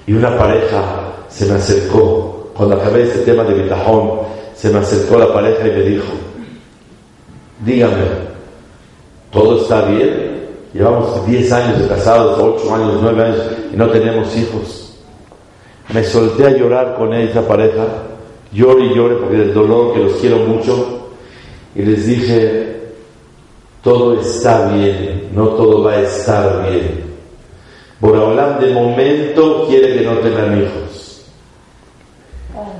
y 0.06 0.12
una 0.12 0.36
pareja 0.36 0.82
se 1.28 1.46
me 1.46 1.54
acercó, 1.54 2.50
cuando 2.54 2.76
acabé 2.76 3.02
este 3.02 3.20
tema 3.20 3.42
de 3.44 3.54
bitajón, 3.54 4.20
se 4.54 4.70
me 4.70 4.78
acercó 4.78 5.18
la 5.18 5.32
pareja 5.32 5.66
y 5.66 5.70
me 5.70 5.82
dijo, 5.82 6.12
dígame, 7.64 8.33
¿todo 9.34 9.60
está 9.60 9.82
bien? 9.82 10.34
Llevamos 10.72 11.26
10 11.26 11.52
años 11.52 11.80
de 11.80 11.88
casados, 11.88 12.38
8 12.40 12.74
años, 12.74 12.98
9 13.02 13.22
años 13.22 13.38
y 13.72 13.76
no 13.76 13.90
tenemos 13.90 14.34
hijos. 14.36 14.96
Me 15.92 16.02
solté 16.02 16.46
a 16.46 16.50
llorar 16.50 16.94
con 16.96 17.12
esa 17.12 17.46
pareja, 17.46 17.84
lloré 18.52 18.86
y 18.86 18.94
lloré 18.94 19.16
porque 19.16 19.36
del 19.36 19.52
dolor 19.52 19.92
que 19.92 20.00
los 20.00 20.12
quiero 20.14 20.38
mucho 20.38 21.10
y 21.74 21.82
les 21.82 22.06
dije, 22.06 22.76
todo 23.82 24.18
está 24.20 24.68
bien, 24.68 25.28
no 25.34 25.48
todo 25.48 25.82
va 25.82 25.92
a 25.92 26.00
estar 26.00 26.70
bien. 26.70 27.04
Boraholam 28.00 28.60
de 28.60 28.72
momento 28.72 29.66
quiere 29.68 29.98
que 29.98 30.04
no 30.06 30.18
tengan 30.18 30.62
hijos. 30.62 31.26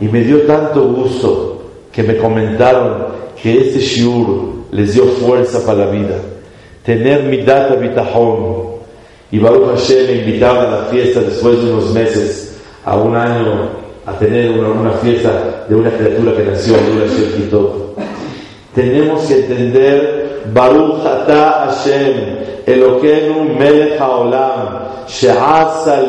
Y 0.00 0.06
me 0.06 0.20
dio 0.20 0.42
tanto 0.42 0.82
gusto 0.84 1.62
que 1.92 2.02
me 2.02 2.16
comentaron 2.16 3.06
que 3.40 3.60
este 3.60 3.80
shiur 3.80 4.54
les 4.72 4.94
dio 4.94 5.04
fuerza 5.04 5.64
para 5.64 5.86
la 5.86 5.90
vida. 5.90 6.16
Tener 6.84 7.24
mi 7.24 7.38
data 7.38 7.74
bitajón. 7.76 8.74
Y 9.30 9.38
Baruch 9.38 9.74
Hashem 9.74 10.06
me 10.06 10.12
invitaba 10.18 10.62
a 10.62 10.70
la 10.70 10.84
fiesta 10.86 11.20
después 11.20 11.60
de 11.62 11.72
unos 11.72 11.92
meses, 11.92 12.60
a 12.84 12.96
un 12.96 13.16
año, 13.16 13.70
a 14.06 14.12
tener 14.18 14.50
una, 14.50 14.68
una 14.68 14.90
fiesta 14.92 15.64
de 15.68 15.74
una 15.74 15.90
criatura 15.90 16.36
que 16.36 16.44
nació, 16.44 16.74
de 16.74 16.92
una 16.92 17.06
Shekito. 17.06 17.94
Tenemos 18.74 19.22
que 19.22 19.40
entender 19.40 20.42
Baruch 20.52 21.04
Ata 21.04 21.66
Hashem, 21.66 22.38
Elokeinu 22.66 23.54
Melech 23.58 23.98
Haolam, 23.98 24.84
She'asa 25.08 26.02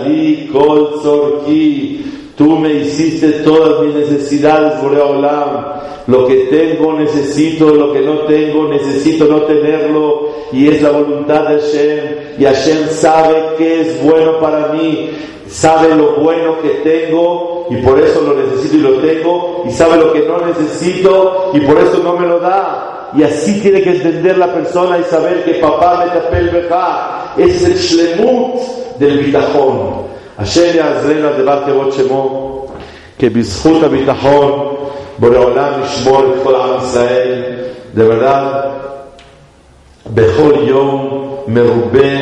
kol 0.51 0.99
tzorki, 1.01 2.24
Tú 2.35 2.57
me 2.57 2.73
hiciste 2.73 3.29
todas 3.43 3.81
mis 3.81 3.95
necesidades, 3.95 4.81
Boreolam. 4.81 5.75
Lo 6.07 6.27
que 6.27 6.35
tengo 6.51 6.93
necesito, 6.93 7.73
lo 7.73 7.93
que 7.93 8.01
no 8.01 8.19
tengo 8.25 8.67
necesito 8.67 9.25
no 9.25 9.43
tenerlo. 9.43 10.29
Y 10.51 10.67
es 10.67 10.81
la 10.81 10.91
voluntad 10.91 11.47
de 11.47 11.59
Hashem. 11.61 12.15
Y 12.37 12.43
Hashem 12.43 12.89
sabe 12.89 13.55
que 13.57 13.81
es 13.81 14.03
bueno 14.03 14.39
para 14.39 14.73
mí. 14.73 15.11
Sabe 15.47 15.95
lo 15.95 16.17
bueno 16.17 16.61
que 16.61 16.69
tengo 16.83 17.67
y 17.69 17.77
por 17.77 17.99
eso 17.99 18.21
lo 18.21 18.35
necesito 18.35 18.75
y 18.75 18.79
lo 18.81 18.93
tengo. 18.95 19.63
Y 19.67 19.71
sabe 19.71 19.97
lo 19.97 20.11
que 20.11 20.19
no 20.21 20.45
necesito 20.45 21.51
y 21.53 21.61
por 21.61 21.77
eso 21.79 22.01
no 22.03 22.17
me 22.17 22.27
lo 22.27 22.39
da. 22.39 23.11
Y 23.15 23.23
así 23.23 23.61
tiene 23.61 23.81
que 23.81 23.91
entender 23.91 24.37
la 24.37 24.53
persona 24.53 24.97
y 24.99 25.03
saber 25.03 25.45
que 25.45 25.53
papá 25.53 26.05
me 26.31 26.41
beja. 26.51 27.33
Ese 27.37 27.55
es 27.55 27.63
el 27.63 27.75
shlemut 27.77 28.55
del 28.99 29.19
bitajón. 29.19 30.14
השם 30.38 30.76
יעזרנו 30.76 31.28
על 31.28 31.42
דבר 31.42 31.62
כבוד 31.66 31.92
שמו, 31.92 32.66
כי 33.18 33.28
בזכות 33.28 33.82
הביטחון 33.82 34.74
בורא 35.18 35.70
ישמור 35.84 36.20
את 36.20 36.42
כל 36.42 36.54
עם 36.54 36.70
ישראל, 36.82 37.42
de 37.94 38.00
verdad, 38.00 38.70
בכל 40.14 40.52
יום 40.66 41.20
מרובה 41.46 42.18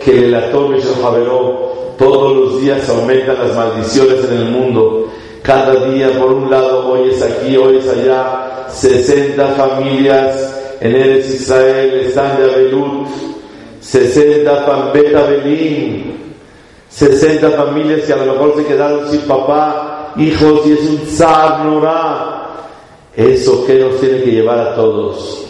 קללתו 0.00 0.68
משל 0.68 0.94
חברו, 0.94 1.70
todos 1.98 2.36
los 2.36 2.60
días 2.62 2.88
aumentan 2.88 3.36
las 3.42 3.54
maldiciones 3.54 4.24
en 4.24 4.38
el 4.38 4.44
mundo, 4.46 5.08
cada 5.42 5.74
día 5.90 6.08
por 6.18 6.32
un 6.32 6.50
lado 6.50 6.88
hoy 6.90 7.10
es 7.10 7.22
aquí, 7.22 7.56
hoy 7.58 7.76
es 7.76 7.88
allá, 7.88 8.66
60 8.68 9.46
familias 9.48 10.54
en 10.80 10.96
Eres 10.96 11.28
Israel 11.28 12.00
están 12.06 12.38
de 12.38 12.44
Abelut, 12.44 13.08
60 13.80 14.66
Pambeta 14.66 15.24
Belín, 15.24 16.23
60 16.95 17.49
familias 17.51 18.05
que 18.05 18.13
a 18.13 18.15
lo 18.15 18.33
mejor 18.33 18.55
se 18.55 18.65
quedaron 18.65 19.11
sin 19.11 19.19
papá, 19.21 20.13
hijos, 20.15 20.65
y 20.65 20.71
es 20.71 20.79
un 20.89 20.99
zar 21.07 21.61
Eso 23.17 23.65
que 23.65 23.79
nos 23.79 23.99
tiene 23.99 24.23
que 24.23 24.31
llevar 24.31 24.59
a 24.59 24.75
todos, 24.75 25.45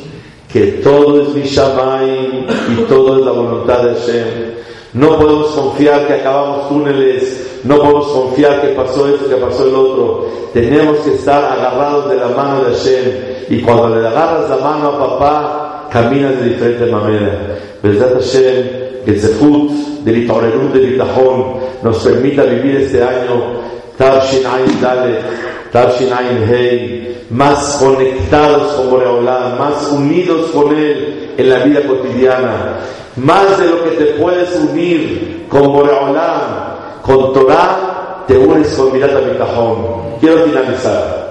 que 0.52 0.82
todo 0.84 1.22
es 1.22 1.30
Mishamay 1.36 2.48
y 2.72 2.82
todo 2.90 3.20
es 3.20 3.26
la 3.26 3.32
voluntad 3.32 3.84
de 3.84 3.94
Hashem. 3.94 4.56
No 4.94 5.20
podemos 5.20 5.48
confiar 5.50 6.08
que 6.08 6.14
acabamos 6.14 6.68
túneles, 6.68 7.60
no 7.64 7.78
podemos 7.78 8.08
confiar 8.08 8.62
que 8.62 8.70
pasó 8.70 9.08
esto, 9.08 9.30
que 9.30 9.36
pasó 9.36 9.68
el 9.68 9.76
otro. 9.76 10.26
Tenemos 10.52 10.98
que 11.00 11.14
estar 11.14 11.44
agarrados 11.44 12.10
de 12.10 12.16
la 12.16 12.30
mano 12.30 12.64
de 12.64 12.74
Hashem. 12.74 13.12
Y 13.50 13.62
cuando 13.62 13.96
le 13.96 14.08
agarras 14.08 14.50
la 14.50 14.58
mano 14.58 14.88
a 14.88 14.98
papá, 14.98 15.90
caminas 15.92 16.40
de 16.40 16.50
diferente 16.50 16.86
manera. 16.88 17.60
¿Verdad 17.84 18.14
Hashem? 18.16 18.85
Que 19.06 19.20
Zefut 19.20 19.72
del 20.04 20.24
Itorerut 20.24 20.74
del 20.74 20.92
Bitajón 20.92 21.58
nos 21.84 22.04
permita 22.04 22.44
vivir 22.44 22.78
este 22.78 23.04
año 23.04 23.62
Tarshin 23.98 24.46
Ain 24.46 24.82
Dale, 24.82 25.20
Tarshin 25.72 26.10
Hei, 26.50 27.26
más 27.30 27.78
conectados 27.80 28.74
con 28.74 28.90
Boreolam, 28.90 29.58
más 29.60 29.92
unidos 29.92 30.52
con 30.52 30.76
Él 30.76 31.34
en 31.38 31.50
la 31.50 31.60
vida 31.60 31.82
cotidiana, 31.82 32.80
más 33.16 33.58
de 33.60 33.68
lo 33.68 33.84
que 33.84 33.92
te 33.92 34.06
puedes 34.22 34.56
unir 34.56 35.46
con 35.50 35.72
Boreolam, 35.72 36.76
con 37.02 37.32
Torah, 37.34 38.24
te 38.28 38.38
unes 38.38 38.68
con 38.74 38.92
Mirata 38.92 39.20
Bitajón. 39.20 40.18
Quiero 40.20 40.46
finalizar. 40.46 41.26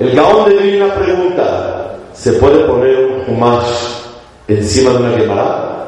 El 0.00 0.12
Gaón 0.12 0.48
de 0.48 0.82
una 0.82 0.94
pregunta. 0.94 1.78
¿Se 2.14 2.32
puede 2.34 2.64
poner 2.64 3.24
un 3.26 3.34
Humash 3.34 3.66
encima 4.48 4.90
de 4.90 4.96
una 4.96 5.16
quemarada? 5.16 5.81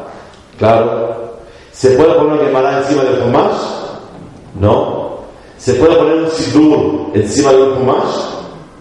Claro. 0.59 1.35
¿Se 1.73 1.91
puede 1.91 2.15
poner 2.15 2.33
una 2.35 2.47
quemará 2.47 2.79
encima 2.79 3.03
del 3.03 3.23
Humash? 3.23 3.57
No. 4.61 5.19
¿Se 5.59 5.75
puede 5.75 5.97
poner 5.97 6.15
un 6.17 6.31
sidur 6.31 7.11
encima 7.15 7.53
de 7.53 7.63
un 7.63 7.83
Humash? 7.83 8.17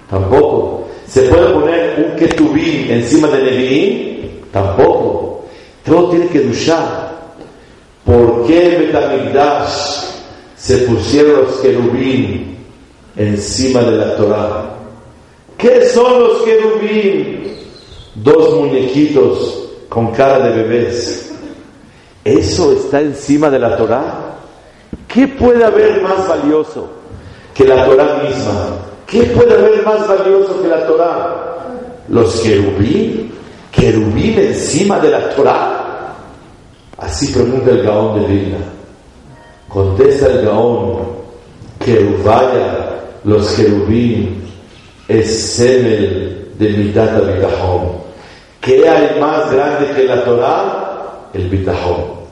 Tampoco. 0.10 0.88
¿Se 1.08 1.24
puede 1.24 1.54
poner 1.54 1.96
un 1.98 2.16
ketubín 2.18 2.92
encima 2.92 3.28
de 3.30 3.44
Nevi'im? 3.44 4.52
Tampoco. 4.52 5.44
Todo 5.84 6.10
tiene 6.10 6.28
que 6.28 6.42
duchar. 6.42 7.14
¿Por 8.06 8.46
qué 8.46 8.76
en 8.76 8.82
Betamigdash 8.82 10.12
se 10.58 10.78
pusieron 10.80 11.44
los 11.44 11.56
querubín 11.58 12.58
encima 13.16 13.82
de 13.82 13.98
la 13.98 14.16
Torah? 14.16 14.76
¿Qué 15.58 15.86
son 15.86 16.20
los 16.20 16.42
querubín? 16.44 17.58
Dos 18.16 18.56
muñequitos 18.60 19.70
con 19.90 20.12
cara 20.12 20.40
de 20.40 20.64
bebés. 20.64 21.33
¿Eso 22.24 22.72
está 22.72 23.02
encima 23.02 23.50
de 23.50 23.60
la 23.60 23.76
Torah? 23.76 24.04
¿Qué 25.08 25.28
puede 25.28 25.64
haber 25.64 26.02
más 26.02 26.28
valioso 26.28 26.90
que 27.54 27.66
la 27.66 27.86
Torah 27.86 28.22
misma? 28.24 28.78
¿Qué 29.06 29.24
puede 29.24 29.54
haber 29.54 29.86
más 29.86 30.08
valioso 30.08 30.62
que 30.62 30.68
la 30.68 30.88
Torah? 30.88 31.56
Los 32.08 32.42
querubín, 32.42 33.32
querubín 33.72 34.40
encima 34.40 35.00
de 35.00 35.10
la 35.10 35.30
Torah. 35.36 36.14
Así 36.98 37.28
pregunta 37.28 37.72
el 37.72 37.84
Gaón 37.84 38.22
de 38.22 38.28
Vilna. 38.28 38.58
Contesta 39.68 40.28
el 40.28 40.46
Gaón, 40.46 41.00
querubaya, 41.84 43.02
los 43.24 43.52
querubín, 43.54 44.44
es 45.08 45.56
semel 45.56 46.52
de 46.58 46.70
mitad 46.70 47.12
de 47.12 47.48
¿Qué 48.62 48.88
hay 48.88 49.20
más 49.20 49.52
grande 49.52 49.92
que 49.94 50.04
la 50.06 50.24
Torah? 50.24 50.83
El 51.34 51.50
bitajón. 51.50 52.24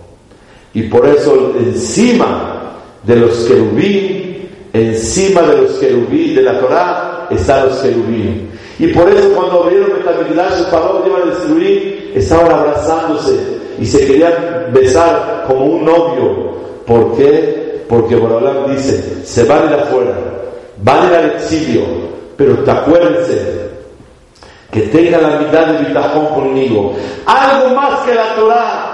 Y 0.73 0.83
por 0.83 1.05
eso 1.07 1.53
encima 1.57 2.61
de 3.03 3.15
los 3.15 3.45
querubín, 3.45 4.49
encima 4.73 5.41
de 5.41 5.57
los 5.57 5.71
querubín 5.73 6.35
de 6.35 6.41
la 6.41 6.59
Torah, 6.59 7.27
están 7.29 7.67
los 7.67 7.77
querubín. 7.79 8.49
Y 8.79 8.87
por 8.87 9.09
eso 9.09 9.29
cuando 9.33 9.63
abrieron 9.63 9.91
Betamigdash, 9.93 10.59
el 10.59 10.65
paró 10.65 11.03
iban 11.05 11.21
a 11.23 11.25
destruir, 11.25 12.11
estaban 12.15 12.51
abrazándose 12.51 13.37
y 13.79 13.85
se 13.85 14.05
querían 14.05 14.33
besar 14.73 15.45
como 15.47 15.65
un 15.65 15.85
novio. 15.85 16.51
¿Por 16.85 17.15
qué? 17.15 17.83
Porque 17.87 18.15
Borolam 18.15 18.73
dice, 18.73 19.23
se 19.25 19.43
van 19.43 19.69
ir 19.69 19.75
afuera, 19.75 20.17
van 20.81 20.99
a 20.99 21.07
ir 21.09 21.15
al 21.15 21.25
exilio, 21.31 21.81
pero 22.37 22.55
te 22.63 22.71
acuérdense 22.71 23.61
que 24.71 24.81
tengan 24.83 25.21
la 25.21 25.39
mitad 25.39 25.67
de 25.67 25.85
bitajón 25.85 26.27
conmigo. 26.27 26.93
Algo 27.25 27.75
más 27.75 27.99
que 28.05 28.15
la 28.15 28.35
Torah 28.35 28.90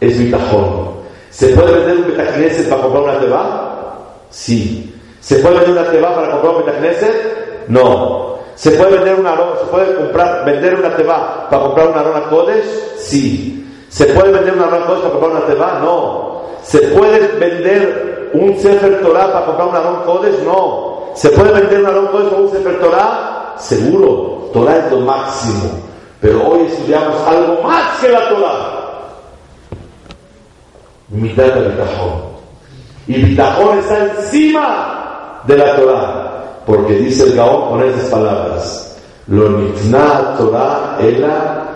es 0.00 0.18
bitajón. 0.18 0.96
¿Se 1.30 1.48
puede 1.48 1.72
vender 1.72 1.96
un 1.96 2.06
betacneset 2.08 2.68
para 2.68 2.82
comprar 2.82 3.04
una 3.04 3.20
teba? 3.20 3.96
Sí. 4.30 4.94
¿Se 5.20 5.36
puede 5.36 5.56
vender 5.56 5.72
una 5.72 5.90
teba 5.90 6.14
para 6.14 6.30
comprar 6.30 6.54
un 6.54 6.64
betacneset? 6.64 7.68
No. 7.68 8.36
¿Se 8.54 8.70
puede 8.70 8.92
vender 8.92 9.20
una 9.20 9.34
¿Se 9.34 9.66
puede 9.70 9.94
comprar, 9.94 10.44
vender 10.46 10.76
una 10.76 10.96
teba 10.96 11.46
para 11.50 11.62
comprar 11.62 11.88
una 11.88 12.00
arona 12.00 12.28
Kodesh? 12.30 12.64
Sí. 12.98 13.68
¿Se 13.88 14.06
puede 14.06 14.32
vender 14.32 14.54
una 14.54 14.66
arona 14.66 14.86
Kodesh 14.86 15.00
para 15.00 15.12
comprar 15.12 15.32
una 15.32 15.46
teba? 15.46 15.78
No. 15.82 16.42
¿Se 16.62 16.78
puede 16.78 17.28
vender 17.38 18.30
un 18.32 18.58
Sefer 18.58 19.00
Torah 19.02 19.32
para 19.32 19.46
comprar 19.46 19.68
una 19.68 19.78
arona 19.78 20.04
Kodesh? 20.04 20.42
No. 20.42 21.10
¿Se 21.14 21.30
puede 21.30 21.52
vender 21.52 21.80
una 21.80 21.88
arona 21.90 22.10
Kodesh 22.10 22.28
para 22.28 22.42
un 22.42 22.50
Sefer 22.50 22.80
Torah? 22.80 23.54
Seguro. 23.58 24.50
Torah 24.52 24.76
es 24.78 24.92
lo 24.92 25.00
máximo. 25.00 25.70
Pero 26.20 26.48
hoy 26.48 26.66
estudiamos 26.66 27.16
algo 27.26 27.62
más 27.62 27.98
que 28.00 28.08
la 28.08 28.28
Torah 28.28 28.75
Mitad 31.09 31.53
del 31.53 31.71
Bitajón. 31.71 32.31
Y 33.07 33.13
Bitajón 33.21 33.79
está 33.79 34.03
encima 34.17 35.41
de 35.45 35.57
la 35.57 35.75
Torah. 35.75 36.27
Porque 36.65 36.93
dice 36.93 37.23
el 37.23 37.35
Gaón 37.35 37.69
con 37.69 37.83
esas 37.83 38.09
palabras. 38.09 38.97
Lo 39.27 39.49
nitna 39.49 40.35
Torah 40.37 40.97
ela 41.01 41.71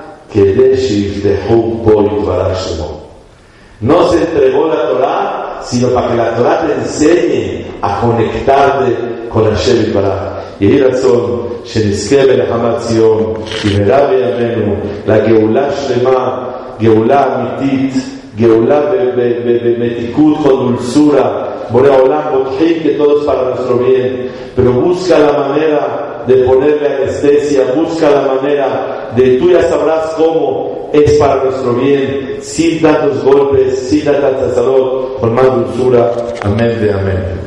no 3.82 4.10
se 4.10 4.18
entregó 4.18 4.68
la 4.68 4.82
Torah, 4.90 5.60
sino 5.64 5.90
para 5.90 6.08
que 6.10 6.16
la 6.16 6.36
Torah 6.36 6.68
te 6.68 6.74
enseñe 6.74 7.66
a 7.82 8.02
conectarte 8.02 8.96
con 9.30 9.46
Hashem 9.46 9.90
y 9.90 9.94
para. 9.94 10.32
יהי 10.62 10.82
רצון 10.82 11.48
שנזכה 11.64 12.26
בנחמת 12.26 12.78
ציון, 12.78 13.34
במהרה 13.66 14.08
בימינו, 14.08 14.76
לגאולה 15.08 15.72
שלמה, 15.72 16.48
גאולה 16.80 17.26
אמיתית, 17.36 17.94
Geulah 18.41 18.91
Betikut 18.91 20.43
con 20.43 20.77
dulzura. 20.77 21.67
Borea 21.71 22.03
Olam, 22.03 22.57
que 22.59 22.95
todo 22.99 23.21
es 23.21 23.27
para 23.27 23.51
nuestro 23.51 23.79
bien, 23.79 24.29
pero 24.57 24.73
busca 24.73 25.19
la 25.19 25.33
manera 25.33 26.25
de 26.27 26.35
ponerle 26.45 26.97
anestesia, 26.97 27.73
busca 27.77 28.11
la 28.11 28.23
manera 28.35 29.13
de 29.15 29.39
tú 29.39 29.51
ya 29.51 29.63
sabrás 29.69 30.15
cómo 30.17 30.91
es 30.93 31.13
para 31.13 31.45
nuestro 31.45 31.75
bien, 31.75 32.39
sin 32.41 32.83
dar 32.83 33.09
tus 33.09 33.23
golpes, 33.23 33.79
sin 33.79 34.05
dar 34.05 34.21
tanta 34.21 34.53
salud, 34.53 35.15
con 35.21 35.35
más 35.35 35.45
dulzura. 35.45 36.11
Amén 36.43 36.81
de 36.81 36.93
amén. 36.93 37.41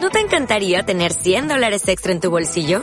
¿No 0.00 0.10
te 0.10 0.20
encantaría 0.20 0.82
tener 0.84 1.12
100 1.12 1.48
dólares 1.48 1.88
extra 1.88 2.12
en 2.12 2.20
tu 2.20 2.30
bolsillo? 2.30 2.82